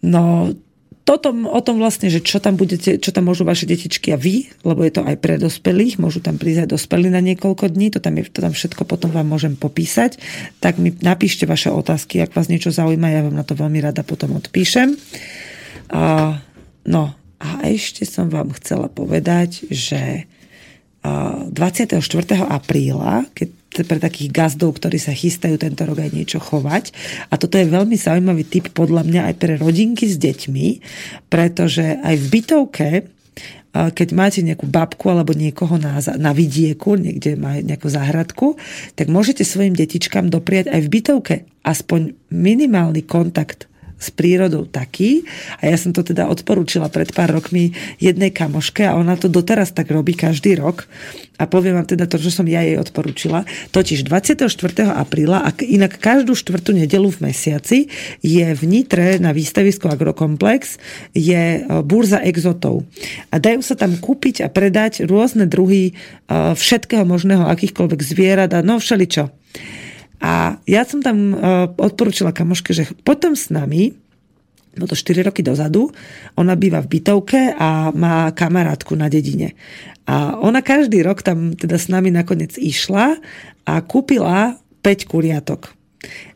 No, 0.07 0.55
toto, 1.03 1.35
o 1.35 1.61
tom 1.63 1.83
vlastne, 1.83 2.07
že 2.07 2.23
čo 2.23 2.39
tam, 2.39 2.55
budete, 2.55 3.03
čo 3.03 3.11
tam 3.11 3.27
môžu 3.27 3.43
vaše 3.43 3.67
detičky 3.67 4.15
a 4.15 4.19
vy, 4.19 4.47
lebo 4.63 4.87
je 4.87 4.93
to 4.95 5.03
aj 5.03 5.17
pre 5.19 5.35
dospelých, 5.35 5.99
môžu 5.99 6.23
tam 6.23 6.39
prísť 6.39 6.67
aj 6.67 6.69
dospelí 6.79 7.11
na 7.11 7.19
niekoľko 7.19 7.75
dní, 7.75 7.91
to 7.91 7.99
tam, 7.99 8.15
je, 8.23 8.31
to 8.31 8.39
tam 8.39 8.55
všetko 8.55 8.87
potom 8.87 9.11
vám 9.11 9.27
môžem 9.27 9.59
popísať, 9.59 10.23
tak 10.63 10.79
mi 10.79 10.95
napíšte 10.95 11.43
vaše 11.43 11.75
otázky, 11.75 12.23
ak 12.23 12.39
vás 12.39 12.47
niečo 12.47 12.71
zaujíma, 12.71 13.11
ja 13.11 13.27
vám 13.27 13.35
na 13.35 13.43
to 13.43 13.59
veľmi 13.59 13.83
rada 13.83 14.07
potom 14.07 14.39
odpíšem. 14.39 14.95
A, 15.91 16.39
no 16.87 17.03
a 17.43 17.49
ešte 17.67 18.07
som 18.07 18.31
vám 18.31 18.55
chcela 18.55 18.87
povedať, 18.87 19.67
že 19.75 20.31
24. 21.03 21.99
apríla, 22.47 23.27
keď 23.35 23.62
pre 23.81 23.97
takých 23.97 24.29
gazdov, 24.29 24.77
ktorí 24.77 25.01
sa 25.01 25.17
chystajú 25.17 25.57
tento 25.57 25.89
rok 25.89 26.05
aj 26.05 26.13
niečo 26.13 26.37
chovať. 26.37 26.93
A 27.33 27.41
toto 27.41 27.57
je 27.57 27.65
veľmi 27.65 27.97
zaujímavý 27.97 28.45
typ 28.45 28.69
podľa 28.77 29.09
mňa 29.09 29.21
aj 29.33 29.35
pre 29.41 29.57
rodinky 29.57 30.05
s 30.05 30.21
deťmi, 30.21 30.67
pretože 31.33 31.97
aj 32.05 32.15
v 32.21 32.27
bytovke 32.29 32.89
keď 33.73 34.09
máte 34.13 34.45
nejakú 34.45 34.69
babku 34.69 35.09
alebo 35.09 35.33
niekoho 35.33 35.81
na, 35.81 35.97
na 36.21 36.37
vidieku, 36.37 37.01
niekde 37.01 37.41
má 37.41 37.57
nejakú 37.57 37.89
záhradku, 37.89 38.61
tak 38.93 39.09
môžete 39.09 39.49
svojim 39.49 39.73
detičkám 39.73 40.29
dopriať 40.29 40.69
aj 40.69 40.81
v 40.85 40.93
bytovke 40.93 41.35
aspoň 41.65 42.13
minimálny 42.29 43.01
kontakt 43.09 43.72
s 44.03 44.11
prírodou 44.11 44.67
taký. 44.67 45.23
A 45.63 45.71
ja 45.71 45.79
som 45.79 45.95
to 45.95 46.03
teda 46.03 46.27
odporúčila 46.27 46.91
pred 46.91 47.15
pár 47.15 47.31
rokmi 47.31 47.71
jednej 48.03 48.35
kamoške 48.35 48.83
a 48.83 48.99
ona 48.99 49.15
to 49.15 49.31
doteraz 49.31 49.71
tak 49.71 49.95
robí 49.95 50.19
každý 50.19 50.59
rok. 50.59 50.91
A 51.39 51.47
poviem 51.47 51.79
vám 51.79 51.89
teda 51.89 52.11
to, 52.11 52.19
čo 52.23 52.31
som 52.31 52.47
ja 52.47 52.63
jej 52.63 52.79
odporúčila. 52.79 53.43
Totiž 53.75 54.07
24. 54.07 54.47
apríla, 54.95 55.43
a 55.43 55.51
inak 55.63 55.99
každú 55.99 56.39
štvrtú 56.39 56.75
nedelu 56.75 57.09
v 57.11 57.33
mesiaci, 57.33 57.79
je 58.23 58.47
v 58.47 58.63
Nitre 58.67 59.19
na 59.19 59.35
výstavisku 59.35 59.91
Agrokomplex 59.91 60.79
je 61.17 61.43
e, 61.59 61.61
burza 61.83 62.23
exotov. 62.23 62.87
A 63.35 63.43
dajú 63.43 63.59
sa 63.65 63.75
tam 63.75 63.99
kúpiť 63.99 64.47
a 64.47 64.49
predať 64.53 65.03
rôzne 65.09 65.51
druhy 65.51 65.91
e, 65.91 65.93
všetkého 66.55 67.03
možného, 67.03 67.49
akýchkoľvek 67.51 68.01
zvierat 68.07 68.51
a 68.55 68.63
no 68.63 68.79
všeličo. 68.79 69.33
A 70.23 70.63
ja 70.71 70.87
som 70.87 71.03
tam 71.03 71.35
uh, 71.35 71.67
odporúčila 71.77 72.31
kamoške, 72.31 72.71
že 72.71 72.87
potom 73.03 73.35
s 73.35 73.51
nami, 73.51 73.91
no 74.79 74.87
to 74.87 74.95
4 74.95 75.27
roky 75.27 75.43
dozadu, 75.43 75.91
ona 76.39 76.55
býva 76.55 76.79
v 76.79 76.97
bytovke 76.97 77.59
a 77.59 77.91
má 77.91 78.31
kamarátku 78.31 78.95
na 78.95 79.11
dedine. 79.11 79.59
A 80.07 80.39
ona 80.39 80.63
každý 80.63 81.03
rok 81.03 81.27
tam 81.27 81.59
teda 81.59 81.75
s 81.75 81.91
nami 81.91 82.15
nakoniec 82.15 82.55
išla 82.55 83.19
a 83.67 83.75
kúpila 83.83 84.63
5 84.87 85.11
kuriatok 85.11 85.82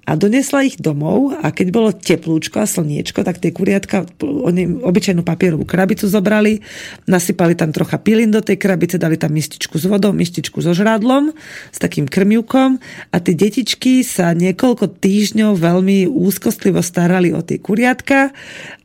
a 0.06 0.14
donesla 0.14 0.62
ich 0.62 0.78
domov 0.78 1.34
a 1.34 1.50
keď 1.50 1.68
bolo 1.74 1.90
teplúčko 1.90 2.62
a 2.62 2.66
slniečko, 2.70 3.26
tak 3.26 3.42
tie 3.42 3.50
kuriatka, 3.50 4.06
oni 4.22 4.86
obyčajnú 4.86 5.26
papierovú 5.26 5.66
krabicu 5.66 6.06
zobrali, 6.06 6.62
nasypali 7.10 7.58
tam 7.58 7.74
trocha 7.74 7.98
pilín 7.98 8.30
do 8.30 8.38
tej 8.38 8.54
krabice, 8.54 9.02
dali 9.02 9.18
tam 9.18 9.34
mističku 9.34 9.74
s 9.74 9.84
vodou, 9.90 10.14
mističku 10.14 10.62
so 10.62 10.70
žrádlom, 10.70 11.34
s 11.74 11.78
takým 11.82 12.06
krmivkom 12.06 12.78
a 13.10 13.16
tie 13.18 13.34
detičky 13.34 14.06
sa 14.06 14.30
niekoľko 14.30 14.94
týždňov 15.02 15.58
veľmi 15.58 16.06
úzkostlivo 16.06 16.78
starali 16.86 17.34
o 17.34 17.42
tie 17.42 17.58
kuriatka 17.58 18.30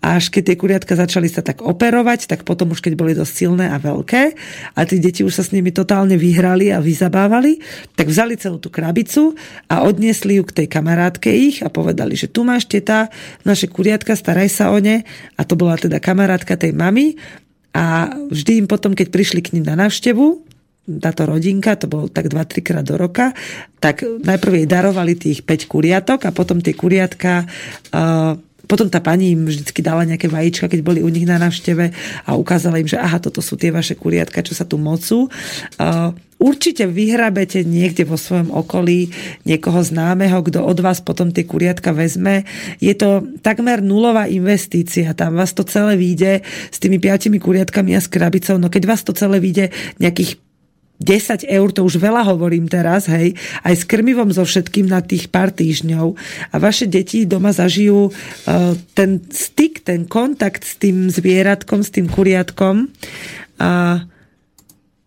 až 0.02 0.34
keď 0.34 0.43
tie 0.52 0.58
kuriatka 0.58 0.93
začali 0.97 1.30
sa 1.30 1.45
tak 1.45 1.62
operovať, 1.62 2.26
tak 2.26 2.41
potom 2.41 2.74
už 2.74 2.82
keď 2.82 2.93
boli 2.97 3.14
dosť 3.14 3.34
silné 3.34 3.70
a 3.70 3.78
veľké 3.78 4.34
a 4.74 4.80
tí 4.89 4.97
deti 4.97 5.22
už 5.22 5.38
sa 5.38 5.45
s 5.45 5.54
nimi 5.54 5.70
totálne 5.70 6.18
vyhrali 6.18 6.74
a 6.74 6.82
vyzabávali, 6.82 7.62
tak 7.93 8.10
vzali 8.10 8.34
celú 8.34 8.58
tú 8.58 8.74
krabicu 8.74 9.38
a 9.70 9.86
odniesli 9.86 10.41
ju 10.41 10.43
k 10.49 10.66
tej 10.66 10.68
kamarátke 10.74 11.30
ich 11.30 11.62
a 11.62 11.70
povedali, 11.70 12.18
že 12.18 12.26
tu 12.26 12.41
máš 12.41 12.66
teta, 12.66 13.14
naše 13.45 13.70
kuriatka, 13.70 14.18
staraj 14.18 14.49
sa 14.49 14.74
o 14.74 14.82
ne. 14.82 15.06
A 15.38 15.41
to 15.45 15.54
bola 15.54 15.78
teda 15.78 16.02
kamarátka 16.02 16.58
tej 16.58 16.74
mamy. 16.74 17.16
A 17.72 18.10
vždy 18.28 18.66
im 18.66 18.68
potom, 18.68 18.97
keď 18.97 19.14
prišli 19.14 19.39
k 19.45 19.54
ním 19.56 19.70
na 19.70 19.78
návštevu, 19.80 20.52
táto 20.99 21.30
rodinka, 21.30 21.78
to 21.78 21.86
bolo 21.86 22.10
tak 22.10 22.28
2-3 22.28 22.66
krát 22.66 22.84
do 22.84 22.97
roka, 22.97 23.38
tak 23.78 24.02
najprv 24.02 24.66
jej 24.66 24.68
darovali 24.68 25.14
tých 25.14 25.39
5 25.45 25.70
kuriatok 25.70 26.26
a 26.26 26.34
potom 26.34 26.60
tie 26.60 26.74
kuriatka 26.74 27.45
uh, 27.45 28.36
potom 28.70 28.88
tá 28.88 29.01
pani 29.01 29.34
im 29.34 29.47
vždycky 29.47 29.82
dala 29.82 30.05
nejaké 30.05 30.30
vajíčka, 30.30 30.70
keď 30.70 30.82
boli 30.82 30.99
u 31.01 31.09
nich 31.09 31.26
na 31.26 31.41
návšteve 31.41 31.86
a 32.26 32.30
ukázala 32.38 32.82
im, 32.82 32.89
že 32.89 32.99
aha, 32.99 33.22
toto 33.22 33.41
sú 33.41 33.57
tie 33.57 33.74
vaše 33.74 33.97
kuriatka, 33.97 34.45
čo 34.45 34.53
sa 34.53 34.66
tu 34.66 34.78
mocú. 34.82 35.28
Uh, 35.78 36.14
určite 36.41 36.89
vyhrabete 36.89 37.62
niekde 37.62 38.01
vo 38.01 38.18
svojom 38.18 38.49
okolí 38.49 39.14
niekoho 39.45 39.86
známeho, 39.86 40.41
kto 40.41 40.66
od 40.66 40.82
vás 40.82 40.99
potom 40.99 41.30
tie 41.30 41.45
kuriatka 41.45 41.93
vezme. 41.93 42.49
Je 42.82 42.97
to 42.97 43.22
takmer 43.45 43.86
nulová 43.86 44.26
investícia, 44.26 45.14
tam 45.14 45.38
vás 45.38 45.53
to 45.53 45.62
celé 45.62 45.93
vyjde 45.93 46.41
s 46.74 46.78
tými 46.82 46.97
piatimi 46.97 47.38
kuriatkami 47.38 47.93
a 47.93 48.01
s 48.01 48.09
krabicou, 48.09 48.57
no 48.57 48.74
keď 48.74 48.84
vás 48.89 49.05
to 49.05 49.14
celé 49.14 49.38
vyjde 49.38 49.70
nejakých 50.01 50.51
10 51.02 51.49
eur, 51.49 51.68
to 51.74 51.82
už 51.82 51.97
veľa 51.97 52.22
hovorím 52.30 52.70
teraz, 52.70 53.10
hej, 53.10 53.34
aj 53.66 53.74
s 53.74 53.84
krmivom 53.89 54.30
so 54.30 54.45
všetkým 54.45 54.86
na 54.86 55.02
tých 55.02 55.34
pár 55.34 55.49
týždňov 55.49 56.14
a 56.54 56.56
vaše 56.62 56.86
deti 56.86 57.26
doma 57.26 57.49
zažijú 57.49 58.14
uh, 58.14 58.78
ten 58.93 59.26
styk, 59.34 59.82
ten 59.82 60.06
kontakt 60.06 60.62
s 60.62 60.78
tým 60.78 61.10
zvieratkom, 61.10 61.82
s 61.82 61.89
tým 61.89 62.06
kuriatkom. 62.06 62.93
A, 63.58 64.06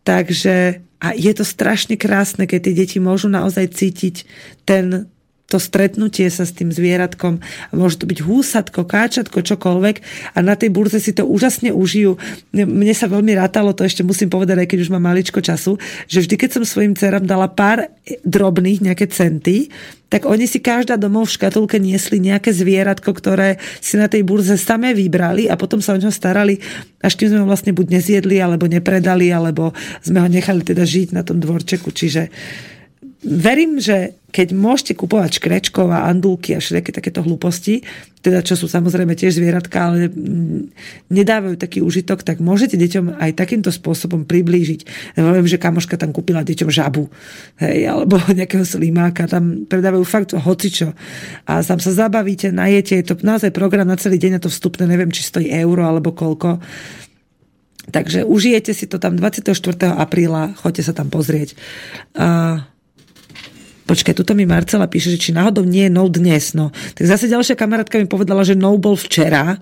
takže 0.03 0.83
a 1.05 1.13
je 1.13 1.33
to 1.37 1.45
strašne 1.45 2.01
krásne, 2.01 2.49
keď 2.49 2.61
tie 2.71 2.75
deti 2.75 2.99
môžu 2.99 3.29
naozaj 3.29 3.77
cítiť 3.77 4.25
ten, 4.65 5.07
to 5.55 5.63
stretnutie 5.63 6.27
sa 6.35 6.43
s 6.43 6.51
tým 6.51 6.75
zvieratkom. 6.75 7.39
Môže 7.71 8.03
to 8.03 8.11
byť 8.11 8.27
húsatko, 8.27 8.83
káčatko, 8.83 9.47
čokoľvek 9.47 9.97
a 10.35 10.39
na 10.43 10.59
tej 10.59 10.75
burze 10.75 10.99
si 10.99 11.15
to 11.15 11.23
úžasne 11.23 11.71
užijú. 11.71 12.19
Mne 12.51 12.91
sa 12.91 13.07
veľmi 13.07 13.39
rátalo, 13.39 13.71
to 13.71 13.87
ešte 13.87 14.03
musím 14.03 14.35
povedať, 14.35 14.67
aj 14.67 14.69
keď 14.75 14.79
už 14.83 14.91
mám 14.91 15.07
maličko 15.07 15.39
času, 15.39 15.79
že 16.11 16.27
vždy, 16.27 16.35
keď 16.35 16.51
som 16.59 16.65
svojim 16.67 16.99
dcerám 16.99 17.23
dala 17.23 17.47
pár 17.47 17.87
drobných, 18.27 18.83
nejaké 18.83 19.07
centy, 19.15 19.71
tak 20.11 20.27
oni 20.27 20.51
si 20.51 20.59
každá 20.59 20.99
domov 20.99 21.31
v 21.31 21.39
škatulke 21.39 21.79
niesli 21.79 22.19
nejaké 22.19 22.51
zvieratko, 22.51 23.15
ktoré 23.15 23.63
si 23.79 23.95
na 23.95 24.11
tej 24.11 24.27
burze 24.27 24.59
samé 24.59 24.91
vybrali 24.91 25.47
a 25.47 25.55
potom 25.55 25.79
sa 25.79 25.95
o 25.95 25.99
ňo 26.03 26.11
starali, 26.11 26.59
až 26.99 27.15
kým 27.15 27.31
sme 27.31 27.43
ho 27.43 27.51
vlastne 27.51 27.71
buď 27.71 27.99
nezjedli, 27.99 28.43
alebo 28.43 28.67
nepredali, 28.67 29.31
alebo 29.31 29.71
sme 30.03 30.19
ho 30.19 30.29
nechali 30.31 30.67
teda 30.67 30.83
žiť 30.83 31.15
na 31.15 31.23
tom 31.23 31.39
dvorčeku. 31.39 31.95
Čiže 31.95 32.31
verím, 33.25 33.81
že 33.81 34.21
keď 34.35 34.51
môžete 34.51 34.99
kupovať 34.99 35.39
škrečkov 35.39 35.95
a 35.95 36.11
andulky 36.11 36.53
a 36.53 36.61
všetky 36.61 36.91
takéto 36.91 37.23
hlúposti, 37.23 37.87
teda 38.19 38.43
čo 38.43 38.59
sú 38.59 38.67
samozrejme 38.67 39.15
tiež 39.15 39.39
zvieratka, 39.39 39.79
ale 39.79 40.11
nedávajú 41.07 41.55
taký 41.55 41.79
užitok, 41.85 42.27
tak 42.27 42.43
môžete 42.43 42.75
deťom 42.75 43.21
aj 43.21 43.31
takýmto 43.39 43.71
spôsobom 43.71 44.27
priblížiť. 44.27 44.81
Viem, 45.15 45.47
že 45.47 45.63
kamoška 45.63 45.95
tam 45.95 46.11
kúpila 46.11 46.43
deťom 46.43 46.67
žabu, 46.67 47.07
hej, 47.63 47.87
alebo 47.87 48.19
nejakého 48.39 48.67
slimáka, 48.67 49.31
tam 49.31 49.71
predávajú 49.71 50.03
fakt 50.03 50.35
hocičo. 50.35 50.97
A 51.47 51.63
tam 51.63 51.79
sa 51.79 51.95
zabavíte, 51.95 52.51
najete, 52.51 52.99
je 53.01 53.07
to 53.07 53.15
naozaj 53.23 53.55
program 53.55 53.87
na 53.87 53.95
celý 53.95 54.19
deň, 54.19 54.41
na 54.41 54.43
to 54.43 54.51
vstupné, 54.51 54.91
neviem, 54.91 55.15
či 55.15 55.23
stojí 55.23 55.47
euro 55.55 55.87
alebo 55.87 56.11
koľko. 56.11 56.59
Takže 57.85 58.25
užijete 58.25 58.73
si 58.73 58.89
to 58.89 58.97
tam 58.97 59.15
24. 59.15 59.53
apríla, 59.95 60.57
choďte 60.57 60.83
sa 60.89 60.97
tam 60.97 61.13
pozrieť. 61.13 61.53
Uh, 62.17 62.65
Počkaj, 63.85 64.17
tuto 64.17 64.33
mi 64.33 64.49
Marcela 64.49 64.89
píše, 64.89 65.13
že 65.13 65.21
či 65.21 65.31
náhodou 65.37 65.61
nie 65.69 65.89
je 65.89 65.93
no 65.93 66.09
dnes. 66.09 66.57
No. 66.57 66.73
Tak 66.97 67.05
zase 67.05 67.29
ďalšia 67.29 67.53
kamarátka 67.53 68.01
mi 68.01 68.09
povedala, 68.09 68.41
že 68.41 68.57
no 68.57 68.81
bol 68.81 68.97
včera. 68.97 69.61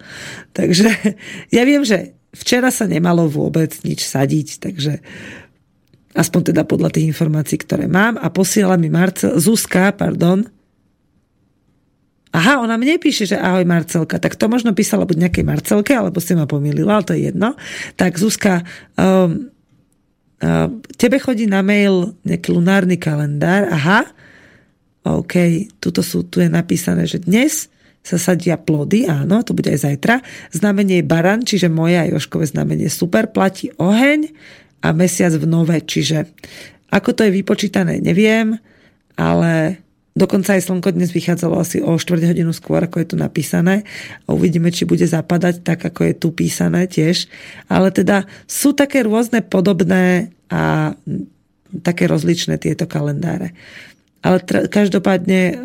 Takže 0.54 0.88
ja 1.56 1.62
viem, 1.66 1.82
že 1.82 2.14
včera 2.30 2.70
sa 2.70 2.86
nemalo 2.86 3.26
vôbec 3.26 3.74
nič 3.82 4.06
sadiť, 4.06 4.62
takže 4.62 5.02
aspoň 6.14 6.54
teda 6.54 6.62
podľa 6.62 6.94
tých 6.94 7.10
informácií, 7.10 7.58
ktoré 7.58 7.90
mám. 7.90 8.14
A 8.22 8.30
posiela 8.30 8.78
mi 8.78 8.86
Marcel, 8.92 9.34
Zuzka, 9.42 9.90
pardon, 9.90 10.46
Aha, 12.32 12.64
ona 12.64 12.80
mne 12.80 12.96
píše, 12.96 13.28
že 13.28 13.36
ahoj 13.36 13.68
Marcelka. 13.68 14.16
Tak 14.16 14.40
to 14.40 14.48
možno 14.48 14.72
písala 14.72 15.04
buď 15.04 15.28
nejakej 15.28 15.44
Marcelke, 15.44 15.92
alebo 15.92 16.16
si 16.16 16.32
ma 16.32 16.48
pomýlila, 16.48 16.96
ale 16.96 17.04
to 17.04 17.12
je 17.12 17.28
jedno. 17.28 17.52
Tak 18.00 18.16
Zuzka, 18.16 18.64
um, 18.96 19.51
tebe 20.98 21.16
chodí 21.22 21.46
na 21.46 21.62
mail 21.62 22.18
nejaký 22.26 22.50
lunárny 22.50 22.98
kalendár, 22.98 23.70
aha, 23.70 24.10
OK, 25.02 25.34
tuto 25.82 26.02
sú, 26.02 26.26
tu 26.26 26.38
je 26.38 26.50
napísané, 26.50 27.06
že 27.06 27.18
dnes 27.22 27.66
sa 28.02 28.18
sadia 28.18 28.58
plody, 28.58 29.06
áno, 29.06 29.46
to 29.46 29.54
bude 29.54 29.70
aj 29.70 29.86
zajtra. 29.86 30.22
Znamenie 30.50 31.02
je 31.02 31.06
baran, 31.06 31.46
čiže 31.46 31.70
moje 31.70 31.98
aj 31.98 32.10
Joškové 32.18 32.50
znamenie 32.50 32.90
super, 32.90 33.30
platí 33.30 33.70
oheň 33.78 34.30
a 34.82 34.90
mesiac 34.90 35.30
v 35.38 35.46
nove, 35.46 35.78
čiže 35.78 36.26
ako 36.90 37.14
to 37.14 37.22
je 37.26 37.38
vypočítané, 37.38 38.02
neviem, 38.02 38.58
ale 39.14 39.78
Dokonca 40.12 40.60
aj 40.60 40.68
slnko 40.68 40.92
dnes 40.92 41.08
vychádzalo 41.08 41.56
asi 41.56 41.80
o 41.80 41.96
4 41.96 42.28
hodinu 42.28 42.52
skôr, 42.52 42.84
ako 42.84 43.00
je 43.00 43.06
tu 43.12 43.16
napísané. 43.16 43.88
A 44.28 44.36
uvidíme, 44.36 44.68
či 44.68 44.84
bude 44.84 45.08
zapadať 45.08 45.64
tak, 45.64 45.80
ako 45.88 46.04
je 46.04 46.14
tu 46.20 46.28
písané 46.36 46.84
tiež. 46.84 47.32
Ale 47.72 47.88
teda 47.88 48.28
sú 48.44 48.76
také 48.76 49.08
rôzne 49.08 49.40
podobné 49.40 50.28
a 50.52 50.92
také 51.80 52.04
rozličné 52.04 52.60
tieto 52.60 52.84
kalendáre. 52.84 53.56
Ale 54.20 54.44
tra- 54.44 54.68
každopádne 54.68 55.56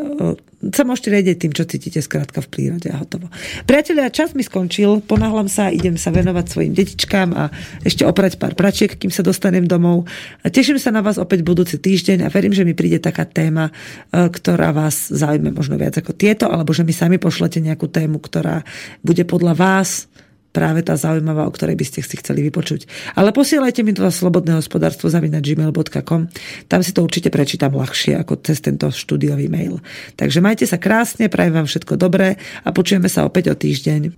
sa 0.74 0.84
môžete 0.84 1.09
riadiť 1.13 1.36
tým, 1.38 1.53
čo 1.53 1.63
cítite 1.68 1.99
skrátka 2.03 2.43
v 2.43 2.47
prírode 2.49 2.88
a 2.91 2.99
hotovo. 2.99 3.30
Priatelia, 3.63 4.11
čas 4.11 4.34
mi 4.34 4.43
skončil, 4.43 5.03
ponáhľam 5.05 5.47
sa, 5.47 5.72
idem 5.72 5.95
sa 5.95 6.11
venovať 6.11 6.45
svojim 6.47 6.74
detičkám 6.74 7.30
a 7.36 7.53
ešte 7.84 8.03
oprať 8.03 8.41
pár 8.41 8.57
pračiek, 8.57 8.91
kým 8.95 9.11
sa 9.13 9.24
dostanem 9.24 9.63
domov. 9.63 10.09
Teším 10.43 10.82
sa 10.82 10.91
na 10.91 11.05
vás 11.05 11.22
opäť 11.22 11.43
budúci 11.45 11.78
týždeň 11.80 12.26
a 12.26 12.32
verím, 12.34 12.51
že 12.51 12.68
mi 12.68 12.74
príde 12.74 12.97
taká 12.97 13.24
téma, 13.28 13.70
e, 13.70 14.28
ktorá 14.28 14.74
vás 14.74 15.11
zaujme 15.13 15.53
možno 15.53 15.78
viac 15.78 15.95
ako 15.99 16.11
tieto, 16.18 16.49
alebo 16.49 16.74
že 16.74 16.84
mi 16.84 16.91
sami 16.91 17.22
pošlete 17.22 17.61
nejakú 17.63 17.88
tému, 17.88 18.20
ktorá 18.20 18.65
bude 19.05 19.24
podľa 19.24 19.53
vás 19.55 20.09
práve 20.58 20.82
tá 20.82 20.97
zaujímavá, 20.97 21.45
o 21.45 21.53
ktorej 21.53 21.78
by 21.78 21.86
ste 21.86 22.01
si 22.01 22.18
chceli 22.18 22.41
vypočuť. 22.49 23.14
Ale 23.14 23.30
posielajte 23.30 23.86
mi 23.86 23.93
to 23.93 24.01
za 24.10 24.26
slobodné 24.26 24.58
hospodárstvo 24.58 25.05
zavínať 25.05 25.53
gmail.com. 25.53 26.34
Tam 26.66 26.82
si 26.82 26.91
to 26.97 27.05
určite 27.05 27.30
prečítam 27.30 27.78
ľahšie 27.78 28.18
ako 28.18 28.41
cez 28.41 28.58
tento 28.66 28.89
štúdiový 28.89 29.45
mail. 29.45 29.78
Takže 30.18 30.41
majte 30.41 30.66
sa 30.66 30.82
krásne, 30.82 31.30
prajem 31.30 31.62
vám 31.62 31.70
všetko 31.70 31.93
dobré 31.93 32.41
a 32.66 32.74
počujeme 32.74 33.05
sa 33.05 33.30
opäť 33.30 33.53
o 33.53 33.55
týždeň. 33.55 34.18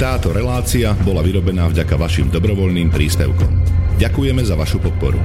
Táto 0.00 0.32
relácia 0.32 0.96
bola 1.04 1.20
vyrobená 1.20 1.68
vďaka 1.68 1.98
vašim 1.98 2.32
dobrovoľným 2.32 2.88
príspevkom. 2.88 3.52
Ďakujeme 3.98 4.46
za 4.46 4.54
vašu 4.54 4.78
podporu. 4.80 5.18